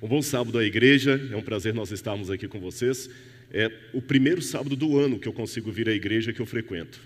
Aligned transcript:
Um 0.00 0.06
bom 0.06 0.22
sábado 0.22 0.56
à 0.56 0.64
igreja, 0.64 1.20
é 1.32 1.34
um 1.34 1.42
prazer 1.42 1.74
nós 1.74 1.90
estarmos 1.90 2.30
aqui 2.30 2.46
com 2.46 2.60
vocês. 2.60 3.10
É 3.52 3.68
o 3.92 4.00
primeiro 4.00 4.40
sábado 4.40 4.76
do 4.76 4.96
ano 4.96 5.18
que 5.18 5.26
eu 5.26 5.32
consigo 5.32 5.72
vir 5.72 5.88
à 5.88 5.92
igreja 5.92 6.32
que 6.32 6.38
eu 6.38 6.46
frequento. 6.46 7.00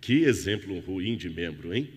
Que 0.00 0.22
exemplo 0.22 0.78
ruim 0.78 1.16
de 1.16 1.28
membro, 1.28 1.74
hein? 1.74 1.90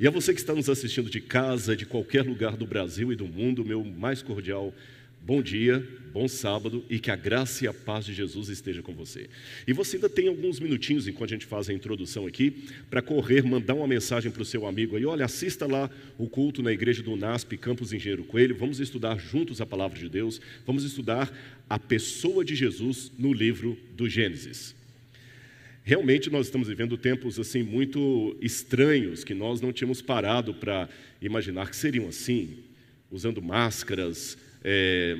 E 0.00 0.08
a 0.08 0.10
você 0.10 0.34
que 0.34 0.40
está 0.40 0.52
nos 0.52 0.68
assistindo 0.68 1.08
de 1.08 1.20
casa, 1.20 1.76
de 1.76 1.86
qualquer 1.86 2.22
lugar 2.22 2.56
do 2.56 2.66
Brasil 2.66 3.12
e 3.12 3.16
do 3.16 3.28
mundo, 3.28 3.64
meu 3.64 3.84
mais 3.84 4.20
cordial 4.20 4.74
Bom 5.20 5.42
dia, 5.42 5.86
bom 6.12 6.26
sábado 6.26 6.84
e 6.88 6.98
que 6.98 7.10
a 7.10 7.16
graça 7.16 7.64
e 7.64 7.68
a 7.68 7.74
paz 7.74 8.04
de 8.04 8.14
Jesus 8.14 8.48
esteja 8.48 8.82
com 8.82 8.94
você. 8.94 9.28
E 9.66 9.72
você 9.72 9.96
ainda 9.96 10.08
tem 10.08 10.26
alguns 10.28 10.58
minutinhos 10.58 11.06
enquanto 11.06 11.30
a 11.30 11.34
gente 11.34 11.46
faz 11.46 11.68
a 11.68 11.72
introdução 11.72 12.26
aqui 12.26 12.64
para 12.88 13.02
correr, 13.02 13.42
mandar 13.42 13.74
uma 13.74 13.86
mensagem 13.86 14.30
para 14.30 14.42
o 14.42 14.44
seu 14.44 14.66
amigo 14.66 14.96
aí. 14.96 15.04
Olha, 15.04 15.26
assista 15.26 15.66
lá 15.66 15.90
o 16.16 16.28
culto 16.28 16.62
na 16.62 16.72
igreja 16.72 17.02
do 17.02 17.14
NASP 17.14 17.58
Campos 17.58 17.92
Engenheiro 17.92 18.24
Coelho. 18.24 18.56
Vamos 18.56 18.80
estudar 18.80 19.18
juntos 19.18 19.60
a 19.60 19.66
palavra 19.66 19.98
de 19.98 20.08
Deus. 20.08 20.40
Vamos 20.66 20.82
estudar 20.82 21.30
a 21.68 21.78
pessoa 21.78 22.44
de 22.44 22.54
Jesus 22.54 23.12
no 23.18 23.32
livro 23.32 23.76
do 23.94 24.08
Gênesis. 24.08 24.74
Realmente 25.84 26.28
nós 26.28 26.46
estamos 26.46 26.68
vivendo 26.68 26.98
tempos 26.98 27.38
assim 27.38 27.62
muito 27.62 28.36
estranhos 28.42 29.24
que 29.24 29.32
nós 29.32 29.60
não 29.60 29.72
tínhamos 29.72 30.02
parado 30.02 30.52
para 30.52 30.88
imaginar 31.20 31.70
que 31.70 31.76
seriam 31.76 32.08
assim, 32.08 32.58
usando 33.10 33.40
máscaras 33.40 34.36
é, 34.64 35.16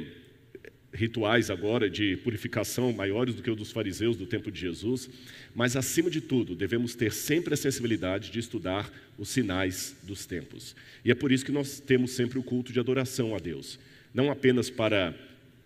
rituais 0.92 1.50
agora 1.50 1.88
de 1.88 2.16
purificação 2.18 2.92
maiores 2.92 3.34
do 3.34 3.42
que 3.42 3.50
o 3.50 3.56
dos 3.56 3.70
fariseus 3.70 4.16
do 4.16 4.26
tempo 4.26 4.50
de 4.50 4.60
Jesus, 4.60 5.08
mas 5.54 5.76
acima 5.76 6.10
de 6.10 6.20
tudo, 6.20 6.54
devemos 6.54 6.94
ter 6.94 7.12
sempre 7.12 7.54
a 7.54 7.56
sensibilidade 7.56 8.30
de 8.30 8.38
estudar 8.38 8.90
os 9.18 9.28
sinais 9.28 9.96
dos 10.02 10.26
tempos. 10.26 10.74
E 11.04 11.10
é 11.10 11.14
por 11.14 11.30
isso 11.30 11.44
que 11.44 11.52
nós 11.52 11.80
temos 11.80 12.12
sempre 12.12 12.38
o 12.38 12.42
culto 12.42 12.72
de 12.72 12.80
adoração 12.80 13.34
a 13.34 13.38
Deus, 13.38 13.78
não 14.14 14.30
apenas 14.30 14.70
para 14.70 15.14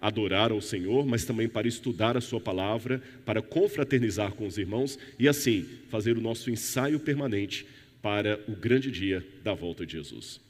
adorar 0.01 0.51
ao 0.51 0.61
Senhor, 0.61 1.07
mas 1.07 1.25
também 1.25 1.48
para 1.48 1.69
estudar 1.69 2.17
a 2.17 2.20
Sua 2.20 2.41
palavra, 2.41 3.01
para 3.25 3.41
confraternizar 3.41 4.33
com 4.33 4.47
os 4.47 4.59
irmãos 4.59 4.98
e 5.17 5.29
assim 5.29 5.64
fazer 5.89 6.19
o 6.19 6.20
nosso 6.20 6.51
ensaio 6.51 6.98
permanente 6.98 7.64
para 8.03 8.41
o 8.48 8.57
grande 8.57 8.91
dia 8.91 9.25
da 9.45 9.55
volta 9.55 9.86
de 9.86 9.92
Jesus. 9.92 10.41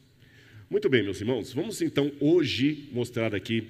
Muito 0.72 0.88
bem, 0.88 1.02
meus 1.02 1.20
irmãos, 1.20 1.52
vamos 1.52 1.82
então 1.82 2.10
hoje 2.18 2.88
mostrar 2.92 3.34
aqui 3.34 3.64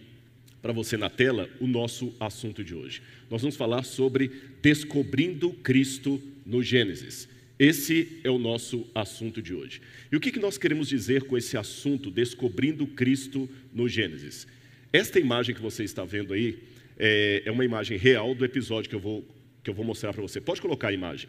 para 0.62 0.72
você 0.72 0.97
na 0.97 1.11
tela 1.11 1.50
o 1.59 1.67
nosso 1.67 2.14
assunto 2.20 2.62
de 2.62 2.77
hoje. 2.77 3.03
Nós 3.28 3.42
vamos 3.42 3.56
falar 3.56 3.83
sobre 3.83 4.31
descobrindo 4.62 5.50
Cristo 5.50 6.22
no 6.47 6.62
Gênesis. 6.62 7.28
Esse 7.59 8.20
é 8.22 8.31
o 8.31 8.39
nosso 8.39 8.86
assunto 8.94 9.42
de 9.42 9.53
hoje. 9.53 9.83
E 10.12 10.17
o 10.17 10.20
que 10.20 10.39
nós 10.39 10.56
queremos 10.56 10.86
dizer 10.86 11.25
com 11.25 11.36
esse 11.36 11.56
assunto, 11.56 12.09
descobrindo 12.09 12.86
Cristo 12.86 13.50
no 13.75 13.89
Gênesis? 13.89 14.47
Esta 14.92 15.19
imagem 15.19 15.56
que 15.56 15.61
você 15.61 15.83
está 15.83 16.05
vendo 16.05 16.33
aí 16.33 16.56
é, 16.97 17.42
é 17.44 17.50
uma 17.50 17.64
imagem 17.64 17.98
real 17.98 18.33
do 18.33 18.44
episódio 18.44 18.89
que 18.89 18.94
eu 18.94 19.00
vou, 19.00 19.27
que 19.64 19.69
eu 19.69 19.75
vou 19.75 19.84
mostrar 19.84 20.12
para 20.12 20.22
você. 20.22 20.41
Pode 20.41 20.62
colocar 20.62 20.91
a 20.91 20.92
imagem. 20.92 21.28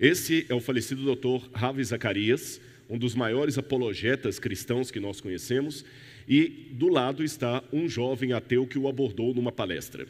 Esse 0.00 0.44
é 0.48 0.54
o 0.54 0.58
falecido 0.58 1.04
doutor 1.04 1.48
Ravi 1.54 1.84
Zacarias, 1.84 2.60
um 2.92 2.98
dos 2.98 3.14
maiores 3.14 3.56
apologetas 3.56 4.38
cristãos 4.38 4.90
que 4.90 5.00
nós 5.00 5.18
conhecemos, 5.18 5.82
e 6.28 6.68
do 6.72 6.88
lado 6.88 7.24
está 7.24 7.64
um 7.72 7.88
jovem 7.88 8.34
ateu 8.34 8.66
que 8.66 8.78
o 8.78 8.86
abordou 8.86 9.32
numa 9.32 9.50
palestra. 9.50 10.06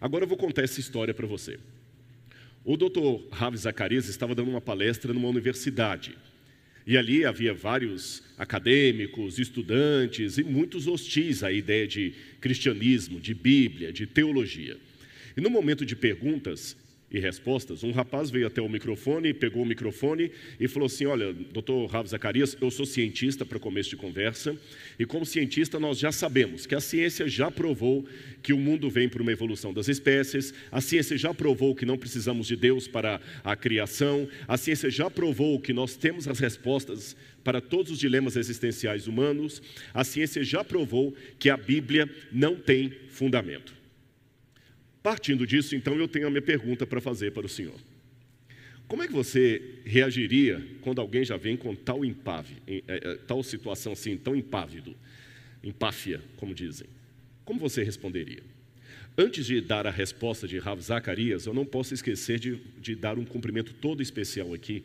Agora 0.00 0.24
eu 0.24 0.28
vou 0.28 0.38
contar 0.38 0.62
essa 0.62 0.80
história 0.80 1.12
para 1.12 1.26
você. 1.26 1.58
O 2.64 2.78
doutor 2.78 3.28
Ravi 3.30 3.58
Zacarias 3.58 4.08
estava 4.08 4.34
dando 4.34 4.48
uma 4.48 4.60
palestra 4.60 5.12
numa 5.12 5.28
universidade. 5.28 6.16
E 6.86 6.96
ali 6.96 7.26
havia 7.26 7.52
vários 7.52 8.22
acadêmicos, 8.38 9.38
estudantes 9.38 10.38
e 10.38 10.44
muitos 10.44 10.86
hostis 10.86 11.42
à 11.42 11.52
ideia 11.52 11.86
de 11.86 12.14
cristianismo, 12.40 13.20
de 13.20 13.34
Bíblia, 13.34 13.92
de 13.92 14.06
teologia. 14.06 14.78
E 15.36 15.42
no 15.42 15.50
momento 15.50 15.84
de 15.84 15.94
perguntas, 15.94 16.74
e 17.10 17.18
respostas, 17.18 17.82
um 17.82 17.90
rapaz 17.90 18.30
veio 18.30 18.46
até 18.46 18.60
o 18.60 18.68
microfone, 18.68 19.32
pegou 19.32 19.62
o 19.62 19.66
microfone 19.66 20.30
e 20.60 20.68
falou 20.68 20.86
assim: 20.86 21.06
Olha, 21.06 21.32
doutor 21.32 21.86
Rav 21.86 22.06
Zacarias, 22.06 22.56
eu 22.60 22.70
sou 22.70 22.84
cientista 22.84 23.46
para 23.46 23.58
começo 23.58 23.88
de 23.90 23.96
conversa, 23.96 24.54
e 24.98 25.06
como 25.06 25.24
cientista 25.24 25.80
nós 25.80 25.98
já 25.98 26.12
sabemos 26.12 26.66
que 26.66 26.74
a 26.74 26.80
ciência 26.80 27.26
já 27.26 27.50
provou 27.50 28.06
que 28.42 28.52
o 28.52 28.58
mundo 28.58 28.90
vem 28.90 29.08
por 29.08 29.22
uma 29.22 29.32
evolução 29.32 29.72
das 29.72 29.88
espécies, 29.88 30.52
a 30.70 30.82
ciência 30.82 31.16
já 31.16 31.32
provou 31.32 31.74
que 31.74 31.86
não 31.86 31.96
precisamos 31.96 32.46
de 32.46 32.56
Deus 32.56 32.86
para 32.86 33.20
a 33.42 33.56
criação, 33.56 34.28
a 34.46 34.58
ciência 34.58 34.90
já 34.90 35.10
provou 35.10 35.58
que 35.58 35.72
nós 35.72 35.96
temos 35.96 36.28
as 36.28 36.38
respostas 36.38 37.16
para 37.42 37.60
todos 37.60 37.92
os 37.92 37.98
dilemas 37.98 38.36
existenciais 38.36 39.06
humanos, 39.06 39.62
a 39.94 40.04
ciência 40.04 40.44
já 40.44 40.62
provou 40.62 41.16
que 41.38 41.48
a 41.48 41.56
Bíblia 41.56 42.06
não 42.30 42.54
tem 42.54 42.92
fundamento. 43.08 43.77
Partindo 45.02 45.46
disso, 45.46 45.76
então, 45.76 45.94
eu 45.96 46.08
tenho 46.08 46.26
a 46.26 46.30
minha 46.30 46.42
pergunta 46.42 46.86
para 46.86 47.00
fazer 47.00 47.32
para 47.32 47.46
o 47.46 47.48
senhor. 47.48 47.78
Como 48.88 49.02
é 49.02 49.06
que 49.06 49.12
você 49.12 49.62
reagiria 49.84 50.64
quando 50.80 51.00
alguém 51.00 51.22
já 51.22 51.36
vem 51.36 51.56
com 51.56 51.74
tal 51.74 52.04
impave, 52.04 52.56
é, 52.66 52.82
é, 52.88 53.14
tal 53.26 53.42
situação 53.42 53.92
assim, 53.92 54.16
tão 54.16 54.34
impávido, 54.34 54.96
empáfia, 55.62 56.22
como 56.36 56.54
dizem? 56.54 56.88
Como 57.44 57.60
você 57.60 57.82
responderia? 57.82 58.42
Antes 59.16 59.46
de 59.46 59.60
dar 59.60 59.86
a 59.86 59.90
resposta 59.90 60.48
de 60.48 60.58
Rav 60.58 60.80
Zacarias, 60.80 61.44
eu 61.44 61.52
não 61.52 61.66
posso 61.66 61.92
esquecer 61.92 62.38
de, 62.38 62.58
de 62.80 62.94
dar 62.94 63.18
um 63.18 63.24
cumprimento 63.24 63.74
todo 63.74 64.02
especial 64.02 64.54
aqui, 64.54 64.82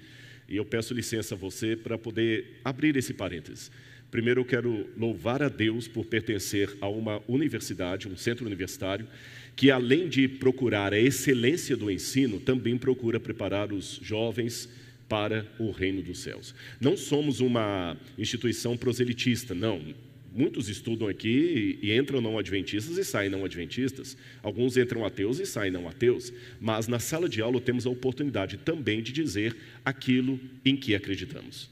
e 0.50 0.58
eu 0.58 0.66
peço 0.66 0.94
licença 0.94 1.36
a 1.36 1.38
você 1.38 1.76
para 1.76 1.98
poder 1.98 2.60
abrir 2.64 2.98
esse 2.98 3.14
parênteses. 3.14 3.72
Primeiro, 4.12 4.42
eu 4.42 4.46
quero 4.46 4.90
louvar 4.98 5.42
a 5.42 5.50
Deus 5.50 5.88
por 5.88 6.06
pertencer 6.06 6.70
a 6.82 6.88
uma 6.88 7.22
universidade, 7.28 8.08
um 8.08 8.18
centro 8.18 8.46
universitário, 8.46 9.08
que 9.56 9.70
além 9.70 10.08
de 10.08 10.28
procurar 10.28 10.94
a 10.94 11.00
excelência 11.00 11.78
do 11.78 11.92
ensino, 11.92 12.40
também 12.40 12.78
procura 12.78 13.20
preparar 13.20 13.72
os 13.72 14.00
jovens 14.02 14.70
para 15.08 15.46
o 15.60 15.70
reino 15.70 16.02
dos 16.02 16.20
céus. 16.20 16.56
Não 16.80 16.98
somos 16.98 17.40
uma 17.40 17.96
instituição 18.18 18.76
proselitista, 18.76 19.54
não. 19.54 19.94
Muitos 20.36 20.68
estudam 20.68 21.08
aqui 21.08 21.78
e 21.80 21.96
entram 21.96 22.20
não 22.20 22.40
adventistas 22.40 22.98
e 22.98 23.06
saem 23.06 23.30
não 23.30 23.46
adventistas. 23.46 24.18
Alguns 24.42 24.76
entram 24.76 25.06
ateus 25.06 25.40
e 25.40 25.46
saem 25.46 25.72
não 25.72 25.88
ateus. 25.88 26.34
Mas 26.60 26.88
na 26.88 26.98
sala 26.98 27.30
de 27.30 27.40
aula 27.40 27.62
temos 27.62 27.86
a 27.86 27.92
oportunidade 27.92 28.58
também 28.58 29.04
de 29.04 29.12
dizer 29.12 29.56
aquilo 29.86 30.40
em 30.66 30.76
que 30.76 30.96
acreditamos. 30.96 31.70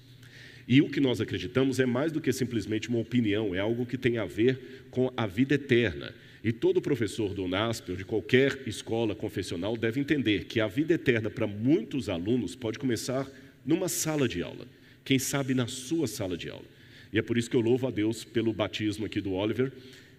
E 0.67 0.79
o 0.79 0.89
que 0.89 0.99
nós 0.99 1.19
acreditamos 1.19 1.79
é 1.79 1.85
mais 1.87 2.11
do 2.11 2.21
que 2.21 2.31
simplesmente 2.31 2.87
uma 2.87 2.99
opinião, 2.99 3.55
é 3.55 3.59
algo 3.59 3.85
que 3.85 3.97
tem 3.97 4.19
a 4.19 4.25
ver 4.25 4.85
com 4.91 5.11
a 5.17 5.25
vida 5.25 5.55
eterna. 5.55 6.13
E 6.43 6.51
todo 6.51 6.81
professor 6.81 7.33
do 7.33 7.47
NASP 7.47 7.91
ou 7.91 7.97
de 7.97 8.03
qualquer 8.03 8.63
escola 8.65 9.13
confessional 9.13 9.77
deve 9.77 9.99
entender 9.99 10.45
que 10.45 10.59
a 10.59 10.67
vida 10.67 10.93
eterna 10.93 11.29
para 11.29 11.45
muitos 11.45 12.09
alunos 12.09 12.55
pode 12.55 12.79
começar 12.79 13.29
numa 13.63 13.87
sala 13.87 14.27
de 14.27 14.41
aula, 14.41 14.65
quem 15.05 15.19
sabe 15.19 15.53
na 15.53 15.67
sua 15.67 16.07
sala 16.07 16.35
de 16.35 16.49
aula. 16.49 16.65
E 17.13 17.19
é 17.19 17.21
por 17.21 17.37
isso 17.37 17.49
que 17.49 17.55
eu 17.55 17.61
louvo 17.61 17.87
a 17.87 17.91
Deus 17.91 18.23
pelo 18.23 18.53
batismo 18.53 19.05
aqui 19.05 19.21
do 19.21 19.33
Oliver. 19.33 19.71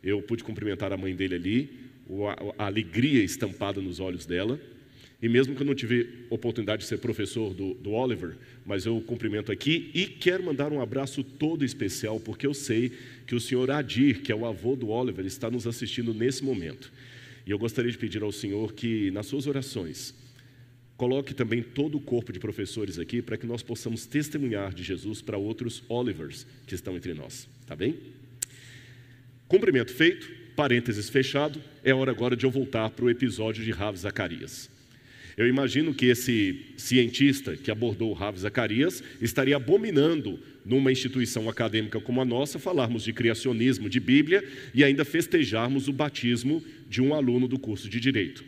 Eu 0.02 0.22
pude 0.22 0.44
cumprimentar 0.44 0.92
a 0.92 0.96
mãe 0.96 1.14
dele 1.14 1.34
ali, 1.34 1.70
a 2.58 2.66
alegria 2.66 3.24
estampada 3.24 3.80
nos 3.80 3.98
olhos 3.98 4.26
dela. 4.26 4.60
E 5.22 5.28
mesmo 5.28 5.54
que 5.54 5.62
eu 5.62 5.66
não 5.66 5.74
tive 5.74 6.26
oportunidade 6.28 6.82
de 6.82 6.88
ser 6.88 6.98
professor 6.98 7.54
do, 7.54 7.74
do, 7.74 7.92
Oliver, 7.92 8.34
mas 8.66 8.84
eu 8.84 9.00
cumprimento 9.02 9.52
aqui 9.52 9.88
e 9.94 10.04
quero 10.04 10.42
mandar 10.42 10.72
um 10.72 10.80
abraço 10.80 11.22
todo 11.22 11.64
especial, 11.64 12.18
porque 12.18 12.44
eu 12.44 12.52
sei 12.52 12.90
que 13.24 13.36
o 13.36 13.40
senhor 13.40 13.70
Adir, 13.70 14.20
que 14.22 14.32
é 14.32 14.34
o 14.34 14.44
avô 14.44 14.74
do 14.74 14.88
Oliver, 14.88 15.24
está 15.24 15.48
nos 15.48 15.64
assistindo 15.64 16.12
nesse 16.12 16.44
momento. 16.44 16.92
E 17.46 17.52
eu 17.52 17.58
gostaria 17.58 17.90
de 17.90 17.96
pedir 17.96 18.20
ao 18.20 18.32
senhor 18.32 18.72
que, 18.72 19.12
nas 19.12 19.26
suas 19.26 19.46
orações, 19.46 20.12
coloque 20.96 21.32
também 21.32 21.62
todo 21.62 21.98
o 21.98 22.00
corpo 22.00 22.32
de 22.32 22.40
professores 22.40 22.98
aqui, 22.98 23.22
para 23.22 23.36
que 23.36 23.46
nós 23.46 23.62
possamos 23.62 24.04
testemunhar 24.04 24.74
de 24.74 24.82
Jesus 24.82 25.22
para 25.22 25.38
outros 25.38 25.84
Olivers 25.88 26.44
que 26.66 26.74
estão 26.74 26.96
entre 26.96 27.14
nós. 27.14 27.48
Tá 27.64 27.76
bem? 27.76 27.96
Cumprimento 29.46 29.92
feito, 29.92 30.28
parênteses 30.56 31.08
fechado, 31.08 31.62
é 31.84 31.94
hora 31.94 32.10
agora 32.10 32.34
de 32.34 32.44
eu 32.44 32.50
voltar 32.50 32.90
para 32.90 33.04
o 33.04 33.10
episódio 33.10 33.64
de 33.64 33.70
Rav 33.70 33.96
Zacarias. 33.96 34.71
Eu 35.36 35.48
imagino 35.48 35.94
que 35.94 36.06
esse 36.06 36.60
cientista 36.76 37.56
que 37.56 37.70
abordou 37.70 38.10
o 38.10 38.14
Rav 38.14 38.38
Zacarias 38.38 39.02
estaria 39.20 39.56
abominando 39.56 40.38
numa 40.64 40.92
instituição 40.92 41.48
acadêmica 41.48 42.00
como 42.00 42.20
a 42.20 42.24
nossa 42.24 42.58
falarmos 42.58 43.04
de 43.04 43.12
criacionismo, 43.12 43.88
de 43.88 43.98
Bíblia 43.98 44.44
e 44.74 44.84
ainda 44.84 45.04
festejarmos 45.04 45.88
o 45.88 45.92
batismo 45.92 46.62
de 46.88 47.00
um 47.00 47.14
aluno 47.14 47.48
do 47.48 47.58
curso 47.58 47.88
de 47.88 47.98
direito. 47.98 48.44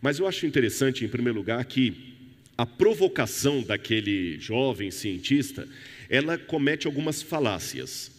Mas 0.00 0.18
eu 0.18 0.26
acho 0.26 0.46
interessante, 0.46 1.04
em 1.04 1.08
primeiro 1.08 1.38
lugar, 1.38 1.64
que 1.64 2.14
a 2.56 2.64
provocação 2.64 3.62
daquele 3.62 4.38
jovem 4.40 4.90
cientista, 4.90 5.68
ela 6.08 6.38
comete 6.38 6.86
algumas 6.86 7.20
falácias. 7.20 8.10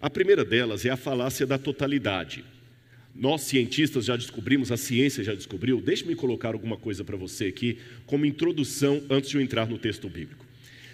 A 0.00 0.10
primeira 0.10 0.44
delas 0.44 0.84
é 0.84 0.90
a 0.90 0.96
falácia 0.96 1.46
da 1.46 1.58
totalidade. 1.58 2.44
Nós, 3.18 3.42
cientistas, 3.42 4.04
já 4.04 4.14
descobrimos, 4.14 4.70
a 4.70 4.76
ciência 4.76 5.24
já 5.24 5.34
descobriu. 5.34 5.80
Deixe-me 5.80 6.14
colocar 6.14 6.54
alguma 6.54 6.76
coisa 6.76 7.02
para 7.02 7.16
você 7.16 7.46
aqui, 7.46 7.78
como 8.06 8.24
introdução, 8.24 9.02
antes 9.10 9.28
de 9.28 9.36
eu 9.36 9.40
entrar 9.40 9.66
no 9.66 9.76
texto 9.76 10.08
bíblico. 10.08 10.46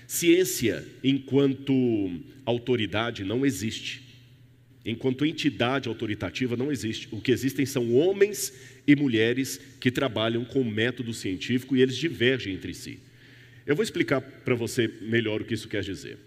Ciência, 0.07 0.83
enquanto 1.03 2.11
autoridade, 2.47 3.25
não 3.25 3.45
existe. 3.45 4.03
enquanto 4.85 5.25
entidade 5.25 5.89
autoritativa, 5.89 6.57
não 6.57 6.71
existe. 6.71 7.09
O 7.11 7.21
que 7.21 7.33
existem 7.33 7.65
são 7.65 7.95
homens 7.95 8.53
e 8.87 8.95
mulheres 8.95 9.61
que 9.81 9.91
trabalham 9.91 10.45
com 10.45 10.63
método 10.63 11.15
científico 11.15 11.77
e 11.77 11.83
eles 11.83 11.97
divergem 11.97 12.55
entre 12.55 12.75
si. 12.75 12.99
Eu 13.67 13.75
vou 13.75 13.83
explicar 13.83 14.21
para 14.21 14.55
você 14.55 14.91
melhor 15.01 15.41
o 15.41 15.45
que 15.45 15.55
isso 15.55 15.69
quer 15.69 15.83
dizer. 15.83 16.19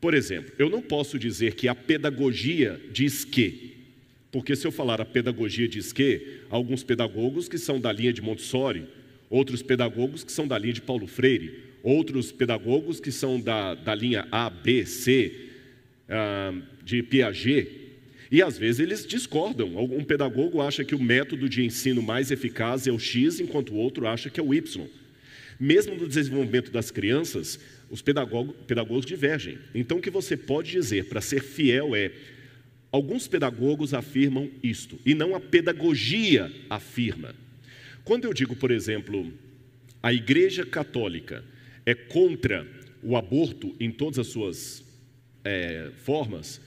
Por 0.00 0.14
exemplo, 0.14 0.52
eu 0.58 0.70
não 0.70 0.80
posso 0.80 1.18
dizer 1.18 1.54
que 1.54 1.66
a 1.66 1.74
pedagogia 1.74 2.80
diz 2.92 3.24
que, 3.24 3.79
porque 4.32 4.54
se 4.54 4.66
eu 4.66 4.72
falar 4.72 5.00
a 5.00 5.04
pedagogia 5.04 5.66
diz 5.66 5.92
que, 5.92 6.40
há 6.50 6.56
alguns 6.56 6.82
pedagogos 6.82 7.48
que 7.48 7.58
são 7.58 7.80
da 7.80 7.92
linha 7.92 8.12
de 8.12 8.22
Montessori, 8.22 8.86
outros 9.28 9.62
pedagogos 9.62 10.22
que 10.22 10.32
são 10.32 10.46
da 10.46 10.58
linha 10.58 10.74
de 10.74 10.80
Paulo 10.80 11.06
Freire, 11.06 11.64
outros 11.82 12.30
pedagogos 12.30 13.00
que 13.00 13.10
são 13.10 13.40
da, 13.40 13.74
da 13.74 13.94
linha 13.94 14.26
A, 14.30 14.48
B, 14.50 14.84
C, 14.86 15.32
uh, 16.08 16.62
de 16.84 17.02
Piaget, 17.02 17.80
e 18.30 18.42
às 18.42 18.56
vezes 18.56 18.78
eles 18.78 19.04
discordam. 19.04 19.76
Um 19.76 20.04
pedagogo 20.04 20.60
acha 20.62 20.84
que 20.84 20.94
o 20.94 21.02
método 21.02 21.48
de 21.48 21.64
ensino 21.64 22.00
mais 22.00 22.30
eficaz 22.30 22.86
é 22.86 22.92
o 22.92 22.98
X, 22.98 23.40
enquanto 23.40 23.72
o 23.72 23.76
outro 23.76 24.06
acha 24.06 24.30
que 24.30 24.38
é 24.38 24.42
o 24.42 24.54
Y. 24.54 24.86
Mesmo 25.58 25.96
no 25.96 26.06
desenvolvimento 26.06 26.70
das 26.70 26.90
crianças, 26.92 27.58
os 27.90 28.00
pedagogos, 28.00 28.54
pedagogos 28.68 29.04
divergem. 29.04 29.58
Então, 29.74 29.98
o 29.98 30.00
que 30.00 30.10
você 30.10 30.36
pode 30.36 30.70
dizer 30.70 31.06
para 31.06 31.20
ser 31.20 31.42
fiel 31.42 31.94
é: 31.96 32.12
alguns 32.92 33.28
pedagogos 33.28 33.94
afirmam 33.94 34.50
isto, 34.62 34.98
e 35.04 35.14
não 35.14 35.34
a 35.34 35.40
pedagogia 35.40 36.50
afirma. 36.68 37.34
Quando 38.04 38.24
eu 38.24 38.34
digo, 38.34 38.56
por 38.56 38.70
exemplo, 38.70 39.32
a 40.02 40.12
Igreja 40.12 40.64
Católica 40.64 41.44
é 41.84 41.94
contra 41.94 42.66
o 43.02 43.16
aborto 43.16 43.74
em 43.78 43.90
todas 43.90 44.18
as 44.18 44.26
suas 44.26 44.84
é, 45.44 45.90
formas, 46.04 46.60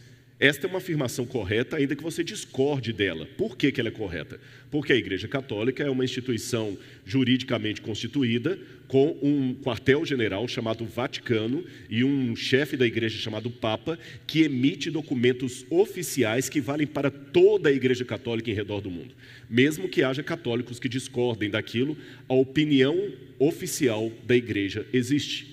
esta 0.43 0.67
é 0.67 0.69
uma 0.69 0.79
afirmação 0.79 1.25
correta, 1.25 1.77
ainda 1.77 1.95
que 1.95 2.03
você 2.03 2.21
discorde 2.21 2.91
dela. 2.91 3.25
Por 3.37 3.55
que, 3.55 3.71
que 3.71 3.79
ela 3.79 3.87
é 3.87 3.93
correta? 3.93 4.37
Porque 4.69 4.91
a 4.91 4.95
Igreja 4.97 5.25
Católica 5.25 5.81
é 5.81 5.89
uma 5.89 6.03
instituição 6.03 6.77
juridicamente 7.05 7.79
constituída, 7.79 8.59
com 8.89 9.17
um 9.21 9.55
quartel-general 9.55 10.45
chamado 10.49 10.83
Vaticano 10.83 11.63
e 11.89 12.03
um 12.03 12.35
chefe 12.35 12.75
da 12.75 12.85
igreja 12.85 13.17
chamado 13.17 13.49
Papa, 13.49 13.97
que 14.27 14.43
emite 14.43 14.91
documentos 14.91 15.65
oficiais 15.69 16.49
que 16.49 16.59
valem 16.59 16.87
para 16.87 17.09
toda 17.09 17.69
a 17.69 17.71
Igreja 17.71 18.03
Católica 18.03 18.51
em 18.51 18.53
redor 18.53 18.81
do 18.81 18.91
mundo. 18.91 19.15
Mesmo 19.49 19.87
que 19.87 20.03
haja 20.03 20.21
católicos 20.21 20.77
que 20.77 20.89
discordem 20.89 21.49
daquilo, 21.49 21.97
a 22.27 22.33
opinião 22.33 23.13
oficial 23.39 24.11
da 24.27 24.35
igreja 24.35 24.85
existe. 24.91 25.47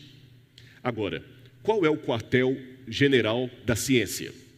Agora, 0.82 1.22
qual 1.62 1.86
é 1.86 1.88
o 1.88 1.96
quartel-general 1.96 3.48
da 3.64 3.76
ciência? 3.76 4.49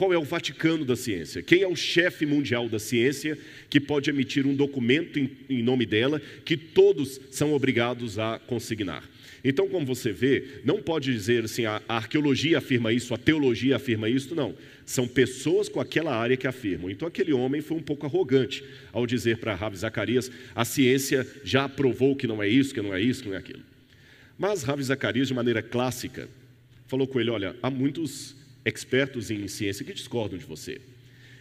Qual 0.00 0.14
é 0.14 0.16
o 0.16 0.24
Vaticano 0.24 0.82
da 0.82 0.96
ciência? 0.96 1.42
Quem 1.42 1.60
é 1.60 1.68
o 1.68 1.76
chefe 1.76 2.24
mundial 2.24 2.70
da 2.70 2.78
ciência 2.78 3.36
que 3.68 3.78
pode 3.78 4.08
emitir 4.08 4.46
um 4.46 4.54
documento 4.54 5.18
em, 5.18 5.30
em, 5.46 5.62
nome 5.62 5.84
dela 5.84 6.22
que 6.42 6.56
todos 6.56 7.20
são 7.30 7.52
obrigados 7.52 8.18
a 8.18 8.38
consignar? 8.38 9.06
Então, 9.44 9.68
como 9.68 9.84
você 9.84 10.10
vê, 10.10 10.62
não 10.64 10.80
pode 10.80 11.12
dizer 11.12 11.44
assim, 11.44 11.66
a, 11.66 11.82
arqueologia 11.86 12.56
afirma 12.56 12.94
isso, 12.94 13.12
a 13.12 13.18
teologia 13.18 13.76
afirma 13.76 14.08
isso, 14.08 14.34
não. 14.34 14.54
São 14.86 15.06
pessoas 15.06 15.68
com 15.68 15.80
aquela 15.80 16.16
área 16.16 16.34
que 16.34 16.46
afirmam. 16.46 16.90
Então, 16.90 17.06
aquele 17.06 17.34
homem 17.34 17.60
foi 17.60 17.76
um 17.76 17.82
pouco 17.82 18.06
arrogante 18.06 18.64
ao 18.94 19.06
dizer 19.06 19.36
para 19.36 19.54
Rabi 19.54 19.76
Zacarias: 19.76 20.32
a 20.54 20.64
ciência 20.64 21.26
já 21.44 21.68
provou 21.68 22.16
que 22.16 22.26
não 22.26 22.42
é 22.42 22.48
isso, 22.48 22.72
que 22.72 22.80
não 22.80 22.94
é 22.94 23.02
isso, 23.02 23.22
que 23.22 23.28
não 23.28 23.36
é 23.36 23.38
aquilo. 23.38 23.60
Mas 24.38 24.62
Rabi 24.62 24.82
Zacarias, 24.82 25.28
de 25.28 25.34
maneira 25.34 25.60
clássica, 25.60 26.26
falou 26.86 27.06
com 27.06 27.20
ele: 27.20 27.28
olha, 27.28 27.54
há 27.62 27.68
muitos 27.68 28.39
expertos 28.64 29.30
em 29.30 29.46
ciência 29.48 29.84
que 29.84 29.92
discordam 29.92 30.38
de 30.38 30.44
você. 30.44 30.80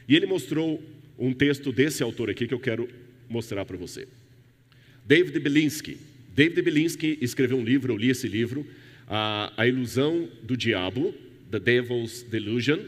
E 0.08 0.16
ele 0.16 0.26
mostrou 0.26 0.84
um 1.18 1.34
texto 1.34 1.72
desse 1.72 2.02
autor 2.02 2.30
aqui 2.30 2.48
que 2.48 2.54
eu 2.54 2.60
quero 2.60 2.90
mostrar 3.30 3.66
para 3.66 3.78
você. 3.78 4.08
David 5.06 5.40
Belinsky. 5.40 5.98
David 6.36 6.62
Belinsky 6.62 7.18
escreveu 7.22 7.58
um 7.58 7.64
livro, 7.64 7.94
eu 7.94 7.98
li 7.98 8.10
esse 8.10 8.28
livro, 8.28 8.66
A, 9.08 9.52
a 9.58 9.68
Ilusão 9.68 10.30
do 10.44 10.56
Diabo, 10.56 11.14
The 11.52 11.60
Devil's 11.60 12.24
Delusion, 12.24 12.80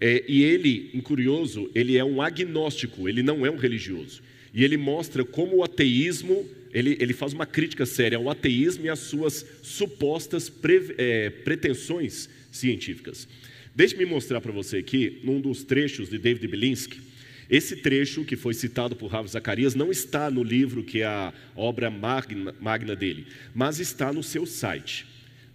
é, 0.00 0.24
e 0.28 0.42
ele, 0.42 0.90
em 0.94 1.00
curioso, 1.00 1.70
ele 1.74 1.96
é 1.96 2.04
um 2.04 2.22
agnóstico, 2.22 3.08
ele 3.08 3.22
não 3.22 3.44
é 3.44 3.50
um 3.50 3.56
religioso. 3.56 4.22
E 4.54 4.62
ele 4.64 4.76
mostra 4.76 5.24
como 5.24 5.56
o 5.56 5.64
ateísmo, 5.64 6.48
ele, 6.72 6.96
ele 7.00 7.12
faz 7.12 7.32
uma 7.32 7.46
crítica 7.46 7.84
séria 7.86 8.18
ao 8.18 8.30
ateísmo 8.30 8.86
e 8.86 8.88
às 8.88 9.00
suas 9.00 9.44
supostas 9.62 10.48
pre, 10.48 10.94
é, 10.98 11.30
pretensões 11.30 12.28
científicas. 12.52 13.28
Deixe-me 13.78 14.04
mostrar 14.04 14.40
para 14.40 14.50
você 14.50 14.78
aqui, 14.78 15.20
num 15.22 15.40
dos 15.40 15.62
trechos 15.62 16.10
de 16.10 16.18
David 16.18 16.48
Belinsky, 16.48 16.98
esse 17.48 17.76
trecho 17.76 18.24
que 18.24 18.34
foi 18.34 18.52
citado 18.52 18.96
por 18.96 19.06
Rav 19.06 19.28
Zacarias 19.28 19.76
não 19.76 19.92
está 19.92 20.28
no 20.32 20.42
livro 20.42 20.82
que 20.82 21.02
é 21.02 21.06
a 21.06 21.32
obra 21.54 21.88
magna, 21.88 22.52
magna 22.60 22.96
dele, 22.96 23.28
mas 23.54 23.78
está 23.78 24.12
no 24.12 24.20
seu 24.20 24.44
site. 24.46 25.06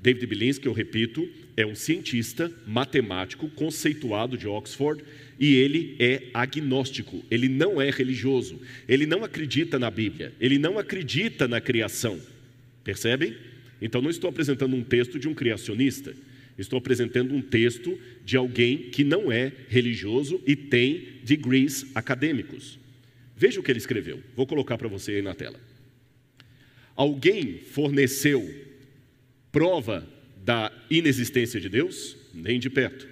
David 0.02 0.26
Belinsky, 0.26 0.68
eu 0.68 0.72
repito, 0.72 1.30
é 1.58 1.66
um 1.66 1.76
cientista 1.76 2.50
matemático 2.66 3.50
conceituado 3.50 4.38
de 4.38 4.48
Oxford 4.48 5.04
e 5.38 5.56
ele 5.56 5.98
é 6.00 6.24
agnóstico, 6.34 7.22
ele 7.30 7.50
não 7.50 7.82
é 7.82 7.90
religioso, 7.90 8.58
ele 8.88 9.06
não 9.06 9.26
acredita 9.26 9.78
na 9.78 9.92
Bíblia, 9.92 10.32
ele 10.40 10.58
não 10.58 10.80
acredita 10.80 11.46
na 11.46 11.60
criação. 11.60 12.18
Percebem? 12.86 13.36
Então 13.82 14.02
não 14.02 14.10
estou 14.10 14.30
apresentando 14.30 14.78
um 14.78 14.82
texto 14.82 15.20
de 15.20 15.28
um 15.28 15.34
criacionista. 15.34 16.16
Estou 16.58 16.78
apresentando 16.78 17.34
um 17.34 17.42
texto 17.42 17.98
de 18.24 18.38
alguém 18.38 18.90
que 18.90 19.04
não 19.04 19.32
é 19.32 19.52
religioso 19.70 20.42
e 20.46 20.56
tem 20.56 21.20
degrees 21.24 21.86
acadêmicos. 21.96 22.80
Veja 23.36 23.60
o 23.60 23.64
que 23.64 23.72
ele 23.72 23.80
escreveu. 23.80 24.22
Vou 24.36 24.46
colocar 24.46 24.78
para 24.78 24.88
você 24.88 25.14
aí 25.14 25.22
na 25.22 25.34
tela. 25.34 25.60
Alguém 26.96 27.60
forneceu 27.60 28.48
prova 29.52 30.08
da 30.44 30.72
inexistência 30.90 31.60
de 31.60 31.70
Deus? 31.70 32.16
Nem 32.34 32.60
de 32.60 32.70
perto. 32.70 33.08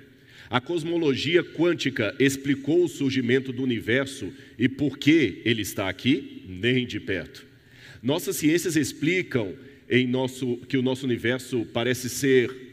A 0.50 0.60
cosmologia 0.60 1.44
quântica 1.44 2.14
explicou 2.20 2.84
o 2.84 2.90
surgimento 2.90 3.54
do 3.54 3.64
universo 3.64 4.34
e 4.60 4.68
por 4.68 4.98
que 4.98 5.42
ele 5.46 5.62
está 5.62 5.88
aqui? 5.88 6.44
Nem 6.48 6.86
de 6.86 7.00
perto. 7.00 7.46
Nossas 8.04 8.36
ciências 8.36 8.76
explicam 8.76 9.56
nosso, 10.08 10.58
que 10.68 10.78
o 10.78 10.82
nosso 10.82 11.06
universo 11.06 11.66
parece 11.74 12.10
ser 12.10 12.71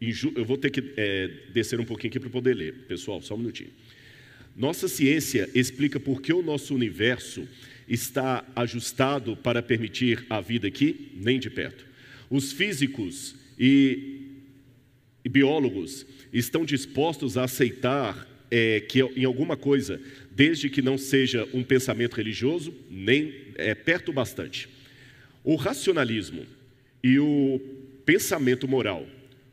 eu 0.00 0.44
vou 0.44 0.56
ter 0.56 0.70
que 0.70 0.92
é, 0.96 1.30
descer 1.52 1.80
um 1.80 1.84
pouquinho 1.84 2.10
aqui 2.10 2.20
para 2.20 2.30
poder 2.30 2.54
ler. 2.54 2.74
Pessoal, 2.86 3.20
só 3.20 3.34
um 3.34 3.38
minutinho. 3.38 3.70
Nossa 4.56 4.88
ciência 4.88 5.48
explica 5.54 5.98
por 6.00 6.20
que 6.20 6.32
o 6.32 6.42
nosso 6.42 6.74
universo 6.74 7.46
está 7.88 8.44
ajustado 8.54 9.36
para 9.36 9.62
permitir 9.62 10.24
a 10.28 10.40
vida 10.40 10.68
aqui, 10.68 11.12
nem 11.14 11.38
de 11.38 11.48
perto. 11.48 11.86
Os 12.30 12.52
físicos 12.52 13.34
e, 13.58 14.26
e 15.24 15.28
biólogos 15.28 16.06
estão 16.32 16.64
dispostos 16.64 17.38
a 17.38 17.44
aceitar 17.44 18.26
é, 18.50 18.80
que 18.80 19.00
em 19.00 19.24
alguma 19.24 19.56
coisa, 19.56 20.00
desde 20.30 20.68
que 20.68 20.82
não 20.82 20.98
seja 20.98 21.48
um 21.52 21.62
pensamento 21.62 22.14
religioso, 22.14 22.74
nem 22.90 23.34
é 23.54 23.74
perto 23.74 24.12
bastante. 24.12 24.68
O 25.42 25.56
racionalismo 25.56 26.44
e 27.02 27.18
o 27.18 27.60
pensamento 28.04 28.66
moral 28.66 29.06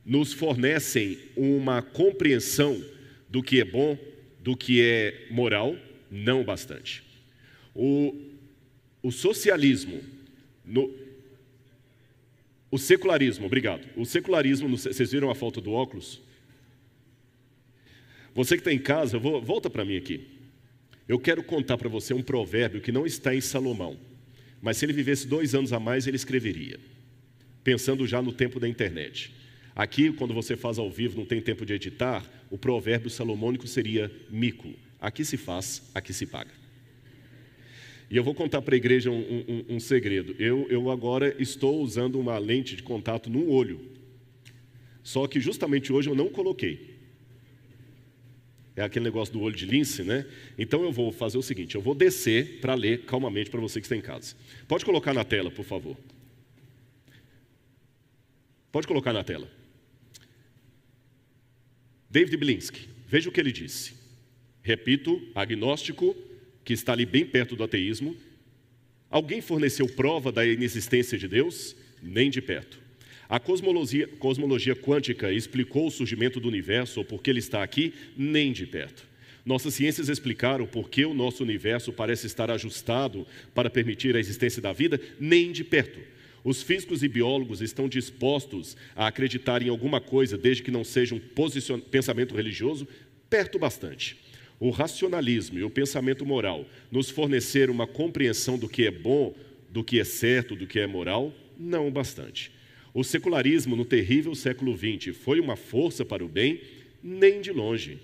nos 0.06 0.32
fornecem 0.32 1.18
uma 1.36 1.82
compreensão 1.82 2.82
do 3.28 3.42
que 3.42 3.60
é 3.60 3.66
bom, 3.66 3.98
do 4.40 4.56
que 4.56 4.82
é 4.82 5.26
moral, 5.32 5.76
não 6.12 6.44
bastante. 6.44 7.04
O, 7.74 8.16
o 9.02 9.12
socialismo, 9.12 10.00
no, 10.64 10.94
o 12.70 12.78
secularismo, 12.78 13.48
obrigado. 13.48 13.88
O 13.96 14.06
secularismo, 14.06 14.70
vocês 14.70 15.12
viram 15.12 15.32
a 15.32 15.36
foto 15.36 15.60
do 15.60 15.72
óculos? 15.72 16.22
Você 18.36 18.56
que 18.56 18.62
está 18.62 18.72
em 18.72 18.80
casa, 18.80 19.18
vou, 19.18 19.42
volta 19.42 19.70
para 19.70 19.86
mim 19.86 19.98
aqui. 19.98 20.28
Eu 21.08 21.20
quero 21.20 21.44
contar 21.44 21.78
para 21.78 21.90
você 21.90 22.14
um 22.14 22.22
provérbio 22.22 22.82
que 22.82 22.92
não 22.92 23.06
está 23.06 23.34
em 23.34 23.42
Salomão, 23.42 23.98
mas 24.62 24.78
se 24.78 24.86
ele 24.86 24.94
vivesse 24.94 25.28
dois 25.28 25.56
anos 25.56 25.72
a 25.72 25.80
mais, 25.80 26.06
ele 26.06 26.16
escreveria, 26.16 26.80
pensando 27.64 28.06
já 28.06 28.22
no 28.22 28.34
tempo 28.34 28.60
da 28.60 28.68
internet. 28.68 29.34
Aqui, 29.76 30.12
quando 30.14 30.34
você 30.34 30.56
faz 30.56 30.80
ao 30.80 30.90
vivo, 30.90 31.18
não 31.18 31.26
tem 31.26 31.42
tempo 31.42 31.66
de 31.66 31.74
editar, 31.74 32.26
o 32.50 32.58
provérbio 32.58 33.10
salomônico 33.10 33.68
seria 33.68 34.10
mico. 34.30 34.74
Aqui 35.02 35.26
se 35.26 35.36
faz, 35.36 35.92
aqui 35.94 36.14
se 36.14 36.26
paga. 36.26 36.52
E 38.10 38.16
eu 38.16 38.24
vou 38.24 38.34
contar 38.34 38.62
para 38.62 38.74
a 38.74 38.78
igreja 38.78 39.12
um, 39.12 39.20
um, 39.48 39.76
um 39.76 39.80
segredo. 39.80 40.34
Eu, 40.40 40.66
eu 40.70 40.90
agora 40.90 41.36
estou 41.42 41.82
usando 41.82 42.18
uma 42.18 42.38
lente 42.38 42.76
de 42.76 42.84
contato 42.84 43.30
no 43.30 43.50
olho. 43.50 43.82
Só 45.04 45.28
que 45.28 45.42
justamente 45.42 45.92
hoje 45.92 46.10
eu 46.10 46.16
não 46.16 46.30
coloquei. 46.30 46.96
É 48.78 48.82
aquele 48.82 49.06
negócio 49.06 49.34
do 49.34 49.42
olho 49.42 49.56
de 49.56 49.66
lince, 49.66 50.04
né? 50.04 50.26
Então 50.58 50.84
eu 50.84 50.92
vou 50.92 51.12
fazer 51.12 51.38
o 51.38 51.42
seguinte: 51.42 51.76
eu 51.76 51.82
vou 51.82 51.96
descer 51.96 52.60
para 52.62 52.74
ler 52.76 53.04
calmamente 53.06 53.50
para 53.50 53.60
você 53.60 53.80
que 53.80 53.86
está 53.86 53.96
em 53.96 54.02
casa. 54.02 54.36
Pode 54.68 54.86
colocar 54.86 55.14
na 55.14 55.24
tela, 55.24 55.52
por 55.52 55.66
favor. 55.66 55.98
Pode 58.72 58.88
colocar 58.88 59.14
na 59.14 59.24
tela. 59.24 59.50
David 62.16 62.38
Blinsky. 62.38 62.88
Veja 63.10 63.28
o 63.28 63.32
que 63.32 63.42
ele 63.42 63.52
disse. 63.52 63.92
Repito, 64.64 65.22
agnóstico, 65.36 66.16
que 66.64 66.72
está 66.72 66.94
ali 66.94 67.06
bem 67.06 67.26
perto 67.26 67.58
do 67.58 67.64
ateísmo. 67.66 68.16
Alguém 69.10 69.42
forneceu 69.42 69.86
prova 69.86 70.32
da 70.32 70.46
inexistência 70.46 71.18
de 71.18 71.28
Deus? 71.28 71.76
Nem 72.02 72.30
de 72.30 72.42
perto. 72.42 72.80
A 73.28 73.38
cosmologia, 73.38 74.08
cosmologia 74.08 74.78
quântica 74.78 75.30
explicou 75.34 75.88
o 75.88 75.92
surgimento 75.92 76.40
do 76.40 76.48
universo 76.48 77.02
ou 77.02 77.06
por 77.06 77.22
que 77.22 77.30
ele 77.30 77.40
está 77.40 77.62
aqui? 77.62 77.94
Nem 78.16 78.54
de 78.54 78.66
perto. 78.66 79.06
Nossas 79.46 79.74
ciências 79.74 80.08
explicaram 80.08 80.66
por 80.66 80.90
que 80.90 81.04
o 81.04 81.14
nosso 81.14 81.44
universo 81.44 81.92
parece 81.92 82.28
estar 82.28 82.50
ajustado 82.50 83.28
para 83.54 83.70
permitir 83.70 84.16
a 84.16 84.20
existência 84.22 84.62
da 84.62 84.72
vida? 84.72 85.02
Nem 85.20 85.52
de 85.52 85.66
perto. 85.66 86.00
Os 86.46 86.62
físicos 86.62 87.02
e 87.02 87.08
biólogos 87.08 87.60
estão 87.60 87.90
dispostos 87.90 88.78
a 88.96 89.08
acreditar 89.08 89.64
em 89.64 89.70
alguma 89.70 90.00
coisa, 90.00 90.38
desde 90.38 90.62
que 90.62 90.70
não 90.70 90.84
seja 90.84 91.16
um 91.16 91.80
pensamento 91.80 92.36
religioso? 92.36 92.88
Perto 93.28 93.58
bastante. 93.58 94.16
O 94.60 94.70
racionalismo 94.70 95.58
e 95.58 95.64
o 95.64 95.72
pensamento 95.72 96.24
moral 96.24 96.70
nos 96.92 97.10
forneceram 97.10 97.74
uma 97.74 97.88
compreensão 97.88 98.60
do 98.60 98.70
que 98.70 98.86
é 98.86 98.92
bom, 98.92 99.34
do 99.72 99.84
que 99.84 100.00
é 100.00 100.04
certo, 100.04 100.56
do 100.56 100.68
que 100.68 100.80
é 100.80 100.86
moral? 100.86 101.34
Não 101.58 101.90
bastante. 101.90 102.52
O 102.94 103.04
secularismo 103.04 103.76
no 103.76 103.84
terrível 103.84 104.36
século 104.36 104.78
XX 104.78 105.18
foi 105.18 105.40
uma 105.40 105.56
força 105.56 106.06
para 106.06 106.24
o 106.24 106.30
bem? 106.30 106.62
Nem 107.02 107.42
de 107.42 107.52
longe. 107.52 107.98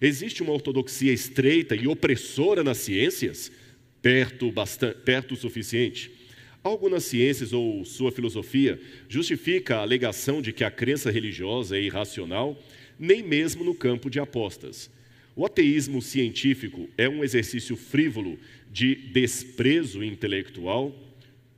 Existe 0.00 0.42
uma 0.42 0.54
ortodoxia 0.54 1.12
estreita 1.12 1.76
e 1.76 1.86
opressora 1.86 2.64
nas 2.64 2.78
ciências? 2.78 3.52
Perto, 4.00 4.50
bastante, 4.50 4.98
perto 5.00 5.34
o 5.34 5.36
suficiente. 5.36 6.21
Algo 6.64 6.88
nas 6.88 7.04
ciências 7.04 7.52
ou 7.52 7.84
sua 7.84 8.12
filosofia 8.12 8.80
justifica 9.08 9.76
a 9.76 9.82
alegação 9.82 10.40
de 10.40 10.52
que 10.52 10.62
a 10.62 10.70
crença 10.70 11.10
religiosa 11.10 11.76
é 11.76 11.82
irracional, 11.82 12.56
nem 12.98 13.22
mesmo 13.22 13.64
no 13.64 13.74
campo 13.74 14.08
de 14.08 14.20
apostas. 14.20 14.88
O 15.34 15.44
ateísmo 15.44 16.00
científico 16.00 16.88
é 16.96 17.08
um 17.08 17.24
exercício 17.24 17.74
frívolo 17.76 18.38
de 18.70 18.94
desprezo 18.94 20.04
intelectual? 20.04 20.94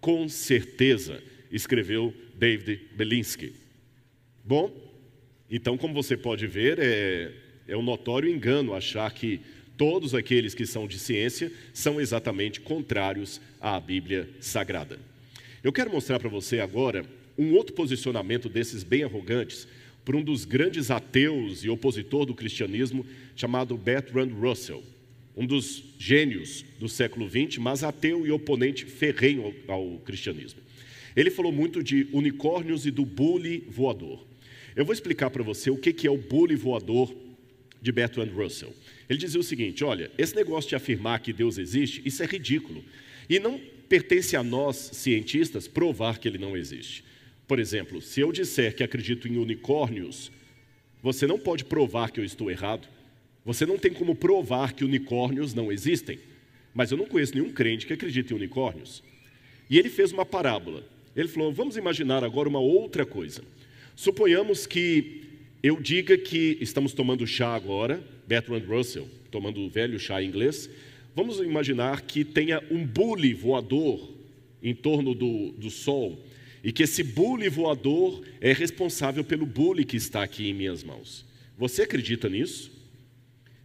Com 0.00 0.28
certeza, 0.28 1.22
escreveu 1.50 2.14
David 2.36 2.80
Belinsky. 2.96 3.52
Bom, 4.42 4.72
então, 5.50 5.76
como 5.76 5.92
você 5.92 6.16
pode 6.16 6.46
ver, 6.46 6.78
é, 6.78 7.32
é 7.68 7.76
um 7.76 7.82
notório 7.82 8.28
engano 8.28 8.74
achar 8.74 9.12
que 9.12 9.40
todos 9.76 10.14
aqueles 10.14 10.54
que 10.54 10.66
são 10.66 10.86
de 10.86 10.98
ciência 10.98 11.52
são 11.72 12.00
exatamente 12.00 12.60
contrários 12.60 13.40
à 13.60 13.78
Bíblia 13.80 14.28
Sagrada. 14.40 14.98
Eu 15.62 15.72
quero 15.72 15.90
mostrar 15.90 16.18
para 16.18 16.28
você 16.28 16.60
agora 16.60 17.04
um 17.36 17.54
outro 17.54 17.74
posicionamento 17.74 18.48
desses 18.48 18.84
bem 18.84 19.02
arrogantes 19.02 19.66
por 20.04 20.14
um 20.14 20.22
dos 20.22 20.44
grandes 20.44 20.90
ateus 20.90 21.64
e 21.64 21.70
opositor 21.70 22.26
do 22.26 22.34
cristianismo, 22.34 23.06
chamado 23.34 23.76
Bertrand 23.76 24.28
Russell, 24.28 24.82
um 25.36 25.46
dos 25.46 25.82
gênios 25.98 26.64
do 26.78 26.88
século 26.88 27.28
XX, 27.28 27.58
mas 27.58 27.82
ateu 27.82 28.26
e 28.26 28.30
oponente 28.30 28.84
ferrenho 28.84 29.54
ao, 29.66 29.98
cristianismo. 30.04 30.60
Ele 31.16 31.30
falou 31.30 31.50
muito 31.50 31.82
de 31.82 32.06
unicórnios 32.12 32.86
e 32.86 32.90
do 32.90 33.04
bule 33.04 33.64
voador. 33.68 34.24
Eu 34.76 34.84
vou 34.84 34.92
explicar 34.92 35.30
para 35.30 35.42
você 35.42 35.70
o 35.70 35.78
que 35.78 36.06
é 36.06 36.10
o 36.10 36.18
bule 36.18 36.56
voador 36.56 37.14
de 37.84 37.92
Bertrand 37.92 38.30
Russell. 38.34 38.74
Ele 39.08 39.18
dizia 39.18 39.38
o 39.38 39.44
seguinte: 39.44 39.84
olha, 39.84 40.10
esse 40.16 40.34
negócio 40.34 40.70
de 40.70 40.74
afirmar 40.74 41.20
que 41.20 41.34
Deus 41.34 41.58
existe, 41.58 42.00
isso 42.04 42.22
é 42.22 42.26
ridículo. 42.26 42.82
E 43.28 43.38
não 43.38 43.60
pertence 43.88 44.34
a 44.34 44.42
nós, 44.42 44.76
cientistas, 44.94 45.68
provar 45.68 46.18
que 46.18 46.26
ele 46.26 46.38
não 46.38 46.56
existe. 46.56 47.04
Por 47.46 47.60
exemplo, 47.60 48.00
se 48.00 48.20
eu 48.22 48.32
disser 48.32 48.74
que 48.74 48.82
acredito 48.82 49.28
em 49.28 49.36
unicórnios, 49.36 50.32
você 51.02 51.26
não 51.26 51.38
pode 51.38 51.66
provar 51.66 52.10
que 52.10 52.18
eu 52.18 52.24
estou 52.24 52.50
errado. 52.50 52.88
Você 53.44 53.66
não 53.66 53.76
tem 53.76 53.92
como 53.92 54.14
provar 54.14 54.72
que 54.72 54.82
unicórnios 54.82 55.52
não 55.52 55.70
existem. 55.70 56.18
Mas 56.72 56.90
eu 56.90 56.96
não 56.96 57.04
conheço 57.04 57.34
nenhum 57.34 57.52
crente 57.52 57.86
que 57.86 57.92
acredite 57.92 58.32
em 58.32 58.36
unicórnios. 58.36 59.02
E 59.68 59.78
ele 59.78 59.90
fez 59.90 60.10
uma 60.10 60.24
parábola. 60.24 60.82
Ele 61.14 61.28
falou: 61.28 61.52
vamos 61.52 61.76
imaginar 61.76 62.24
agora 62.24 62.48
uma 62.48 62.60
outra 62.60 63.04
coisa. 63.04 63.42
Suponhamos 63.94 64.66
que 64.66 65.23
eu 65.64 65.80
diga 65.80 66.18
que 66.18 66.58
estamos 66.60 66.92
tomando 66.92 67.26
chá 67.26 67.54
agora, 67.54 68.04
Bertrand 68.28 68.66
Russell, 68.68 69.08
tomando 69.30 69.62
o 69.62 69.70
velho 69.70 69.98
chá 69.98 70.22
inglês. 70.22 70.68
Vamos 71.16 71.38
imaginar 71.38 72.02
que 72.02 72.22
tenha 72.22 72.62
um 72.70 72.86
bule 72.86 73.32
voador 73.32 74.12
em 74.62 74.74
torno 74.74 75.14
do, 75.14 75.52
do 75.52 75.70
Sol 75.70 76.22
e 76.62 76.70
que 76.70 76.82
esse 76.82 77.02
bule 77.02 77.48
voador 77.48 78.22
é 78.42 78.52
responsável 78.52 79.24
pelo 79.24 79.46
bule 79.46 79.86
que 79.86 79.96
está 79.96 80.22
aqui 80.22 80.50
em 80.50 80.52
minhas 80.52 80.84
mãos. 80.84 81.24
Você 81.56 81.84
acredita 81.84 82.28
nisso? 82.28 82.70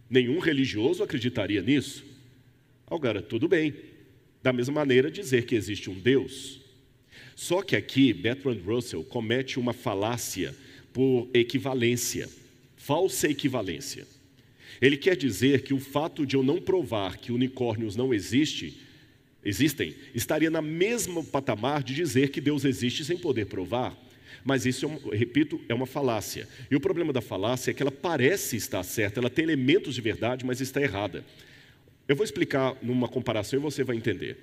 Nenhum 0.08 0.38
religioso 0.38 1.02
acreditaria 1.02 1.60
nisso. 1.60 2.02
Agora, 2.86 3.20
tudo 3.20 3.46
bem. 3.46 3.74
Da 4.42 4.54
mesma 4.54 4.72
maneira, 4.72 5.10
dizer 5.10 5.44
que 5.44 5.54
existe 5.54 5.90
um 5.90 6.00
Deus. 6.00 6.62
Só 7.36 7.60
que 7.60 7.76
aqui, 7.76 8.14
Bertrand 8.14 8.62
Russell 8.64 9.04
comete 9.04 9.58
uma 9.58 9.74
falácia 9.74 10.54
por 10.92 11.28
equivalência, 11.32 12.28
falsa 12.76 13.28
equivalência. 13.28 14.06
Ele 14.80 14.96
quer 14.96 15.16
dizer 15.16 15.62
que 15.62 15.74
o 15.74 15.80
fato 15.80 16.24
de 16.24 16.36
eu 16.36 16.42
não 16.42 16.60
provar 16.60 17.18
que 17.18 17.32
unicórnios 17.32 17.96
não 17.96 18.14
existe, 18.14 18.80
existem, 19.44 19.94
estaria 20.14 20.50
na 20.50 20.62
mesma 20.62 21.22
patamar 21.22 21.82
de 21.82 21.94
dizer 21.94 22.30
que 22.30 22.40
Deus 22.40 22.64
existe 22.64 23.04
sem 23.04 23.18
poder 23.18 23.46
provar. 23.46 23.96
Mas 24.42 24.64
isso, 24.64 24.86
é 25.12 25.16
repito, 25.16 25.60
é 25.68 25.74
uma 25.74 25.86
falácia. 25.86 26.48
E 26.70 26.76
o 26.76 26.80
problema 26.80 27.12
da 27.12 27.20
falácia 27.20 27.70
é 27.70 27.74
que 27.74 27.82
ela 27.82 27.92
parece 27.92 28.56
estar 28.56 28.82
certa, 28.82 29.20
ela 29.20 29.28
tem 29.28 29.44
elementos 29.44 29.94
de 29.94 30.00
verdade, 30.00 30.46
mas 30.46 30.60
está 30.60 30.80
errada. 30.80 31.24
Eu 32.08 32.16
vou 32.16 32.24
explicar 32.24 32.74
numa 32.82 33.06
comparação 33.06 33.58
e 33.58 33.62
você 33.62 33.84
vai 33.84 33.96
entender. 33.96 34.38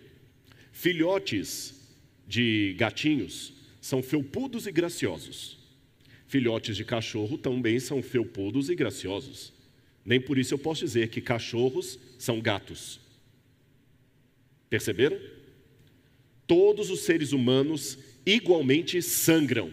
Filhotes 0.71 1.73
de 2.27 2.75
gatinhos 2.77 3.53
são 3.81 4.03
felpudos 4.03 4.67
e 4.67 4.71
graciosos. 4.71 5.56
Filhotes 6.27 6.75
de 6.75 6.83
cachorro 6.83 7.37
também 7.37 7.79
são 7.79 8.01
felpudos 8.01 8.69
e 8.69 8.75
graciosos. 8.75 9.53
Nem 10.05 10.19
por 10.19 10.37
isso 10.37 10.53
eu 10.53 10.57
posso 10.57 10.83
dizer 10.83 11.09
que 11.09 11.21
cachorros 11.21 11.97
são 12.17 12.41
gatos. 12.41 12.99
Perceberam? 14.69 15.17
Todos 16.45 16.89
os 16.89 17.01
seres 17.01 17.31
humanos 17.31 17.97
igualmente 18.25 19.01
sangram. 19.01 19.71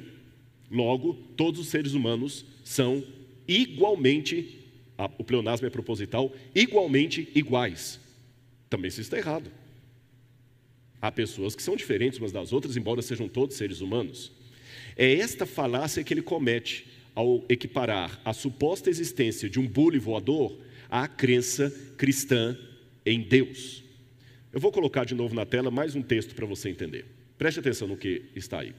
Logo, 0.70 1.14
todos 1.36 1.60
os 1.60 1.68
seres 1.68 1.92
humanos 1.92 2.44
são 2.64 3.04
igualmente, 3.46 4.60
o 5.18 5.24
pleonasmo 5.24 5.66
é 5.66 5.70
proposital, 5.70 6.32
igualmente 6.54 7.28
iguais. 7.34 8.00
Também 8.70 8.88
isso 8.88 9.00
está 9.00 9.18
errado. 9.18 9.50
Há 11.00 11.12
pessoas 11.12 11.54
que 11.54 11.62
são 11.62 11.76
diferentes 11.76 12.18
umas 12.18 12.32
das 12.32 12.52
outras, 12.52 12.76
embora 12.76 13.02
sejam 13.02 13.28
todos 13.28 13.56
seres 13.56 13.80
humanos. 13.80 14.32
É 14.96 15.14
esta 15.14 15.44
falácia 15.44 16.04
que 16.04 16.14
ele 16.14 16.22
comete 16.22 16.86
ao 17.14 17.44
equiparar 17.48 18.20
a 18.24 18.32
suposta 18.32 18.90
existência 18.90 19.48
de 19.48 19.58
um 19.58 19.66
bule 19.66 19.98
voador 19.98 20.58
à 20.90 21.06
crença 21.06 21.72
cristã 21.96 22.56
em 23.04 23.20
Deus. 23.20 23.82
Eu 24.52 24.60
vou 24.60 24.70
colocar 24.70 25.04
de 25.04 25.14
novo 25.14 25.34
na 25.34 25.44
tela 25.44 25.70
mais 25.70 25.94
um 25.96 26.02
texto 26.02 26.34
para 26.34 26.46
você 26.46 26.68
entender. 26.68 27.04
Preste 27.36 27.60
atenção 27.60 27.88
no 27.88 27.96
que 27.96 28.22
está 28.36 28.60
aí. 28.60 28.72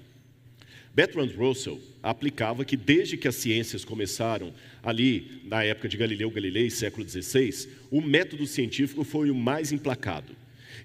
Bertrand 0.94 1.32
Russell 1.36 1.82
aplicava 2.02 2.64
que 2.64 2.78
desde 2.78 3.18
que 3.18 3.28
as 3.28 3.36
ciências 3.36 3.84
começaram, 3.84 4.54
ali 4.82 5.42
na 5.44 5.62
época 5.62 5.90
de 5.90 5.98
Galileu 5.98 6.32
Galilei, 6.32 6.70
século 6.70 7.08
XVI, 7.08 7.68
o 7.92 8.00
método 8.00 8.48
científico 8.48 9.04
foi 9.04 9.30
o 9.30 9.36
mais 9.36 9.74
implacado. 9.74 10.34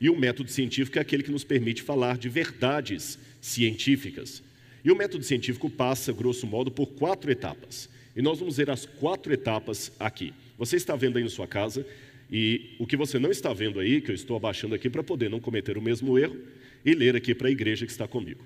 E 0.00 0.10
o 0.10 0.18
método 0.18 0.50
científico 0.50 0.98
é 0.98 1.00
aquele 1.00 1.22
que 1.22 1.30
nos 1.30 1.44
permite 1.44 1.82
falar 1.82 2.18
de 2.18 2.28
verdades 2.28 3.16
científicas. 3.40 4.42
E 4.84 4.90
o 4.90 4.96
método 4.96 5.24
científico 5.24 5.68
passa, 5.68 6.12
grosso 6.12 6.46
modo, 6.46 6.70
por 6.70 6.86
quatro 6.86 7.30
etapas. 7.30 7.88
E 8.16 8.22
nós 8.22 8.38
vamos 8.38 8.56
ver 8.56 8.70
as 8.70 8.86
quatro 8.86 9.32
etapas 9.32 9.92
aqui. 9.98 10.32
Você 10.58 10.76
está 10.76 10.96
vendo 10.96 11.18
aí 11.18 11.24
na 11.24 11.30
sua 11.30 11.46
casa, 11.46 11.86
e 12.30 12.76
o 12.78 12.86
que 12.86 12.96
você 12.96 13.18
não 13.18 13.30
está 13.30 13.52
vendo 13.52 13.80
aí, 13.80 14.00
que 14.00 14.10
eu 14.10 14.14
estou 14.14 14.36
abaixando 14.36 14.74
aqui 14.74 14.88
para 14.88 15.02
poder 15.02 15.28
não 15.28 15.40
cometer 15.40 15.76
o 15.76 15.82
mesmo 15.82 16.18
erro, 16.18 16.36
e 16.84 16.94
ler 16.94 17.16
aqui 17.16 17.34
para 17.34 17.48
a 17.48 17.50
igreja 17.50 17.84
que 17.84 17.92
está 17.92 18.08
comigo. 18.08 18.44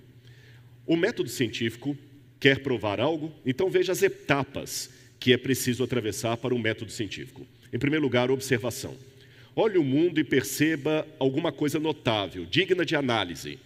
O 0.87 0.97
método 0.97 1.29
científico 1.29 1.97
quer 2.41 2.61
provar 2.61 3.01
algo, 3.01 3.33
então 3.47 3.71
veja 3.71 3.93
as 3.93 4.03
etapas 4.03 4.91
que 5.19 5.33
é 5.33 5.37
preciso 5.37 5.83
atravessar 5.83 6.37
para 6.37 6.55
um 6.55 6.59
método 6.59 6.93
científico. 6.93 7.47
Em 7.73 7.79
primeiro 7.79 8.05
lugar, 8.05 8.31
observação. 8.31 8.97
Olhe 9.57 9.79
o 9.79 9.85
mundo 9.85 10.19
e 10.19 10.25
perceba 10.25 11.07
alguma 11.19 11.53
coisa 11.53 11.79
notável, 11.79 12.45
digna 12.45 12.85
de 12.85 12.97
análise. 12.97 13.59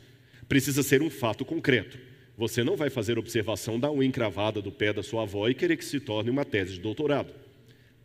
Precisa 0.48 0.82
ser 0.82 1.02
um 1.02 1.10
fato 1.10 1.44
concreto. 1.44 1.98
Você 2.38 2.62
não 2.62 2.76
vai 2.76 2.88
fazer 2.88 3.18
observação 3.18 3.80
da 3.80 3.90
unha 3.90 4.06
encravada 4.06 4.62
do 4.62 4.70
pé 4.70 4.92
da 4.92 5.02
sua 5.02 5.22
avó 5.22 5.48
e 5.48 5.54
querer 5.54 5.76
que 5.76 5.84
se 5.84 5.98
torne 5.98 6.30
uma 6.30 6.44
tese 6.44 6.74
de 6.74 6.80
doutorado. 6.80 7.34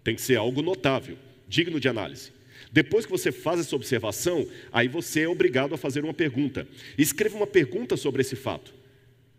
Tem 0.03 0.15
que 0.15 0.21
ser 0.23 0.37
algo 0.37 0.59
notável, 0.63 1.15
digno 1.47 1.79
de 1.79 1.87
análise. 1.87 2.31
Depois 2.71 3.05
que 3.05 3.11
você 3.11 3.31
faz 3.31 3.59
essa 3.59 3.75
observação, 3.75 4.47
aí 4.71 4.87
você 4.87 5.21
é 5.21 5.29
obrigado 5.29 5.75
a 5.75 5.77
fazer 5.77 6.03
uma 6.03 6.15
pergunta. 6.15 6.67
Escreva 6.97 7.37
uma 7.37 7.45
pergunta 7.45 7.95
sobre 7.95 8.21
esse 8.21 8.35
fato. 8.35 8.73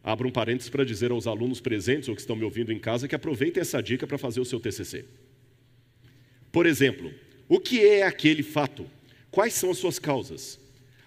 Abra 0.01 0.29
um 0.29 0.31
parênteses 0.31 0.71
para 0.71 0.85
dizer 0.85 1.11
aos 1.11 1.27
alunos 1.27 1.61
presentes 1.61 2.09
ou 2.09 2.15
que 2.15 2.21
estão 2.21 2.37
me 2.37 2.45
ouvindo 2.45 2.73
em 2.73 2.79
casa 2.79 3.09
que 3.09 3.17
aproveitem 3.17 3.63
essa 3.63 3.83
dica 3.83 4.07
para 4.07 4.17
fazer 4.17 4.39
o 4.39 4.45
seu 4.45 4.61
TCC. 4.61 5.07
Por 6.53 6.67
exemplo, 6.67 7.13
o 7.49 7.59
que 7.59 7.85
é 7.85 8.05
aquele 8.05 8.45
fato? 8.45 8.87
Quais 9.29 9.55
são 9.55 9.73
as 9.73 9.79
suas 9.79 9.99
causas? 9.99 10.61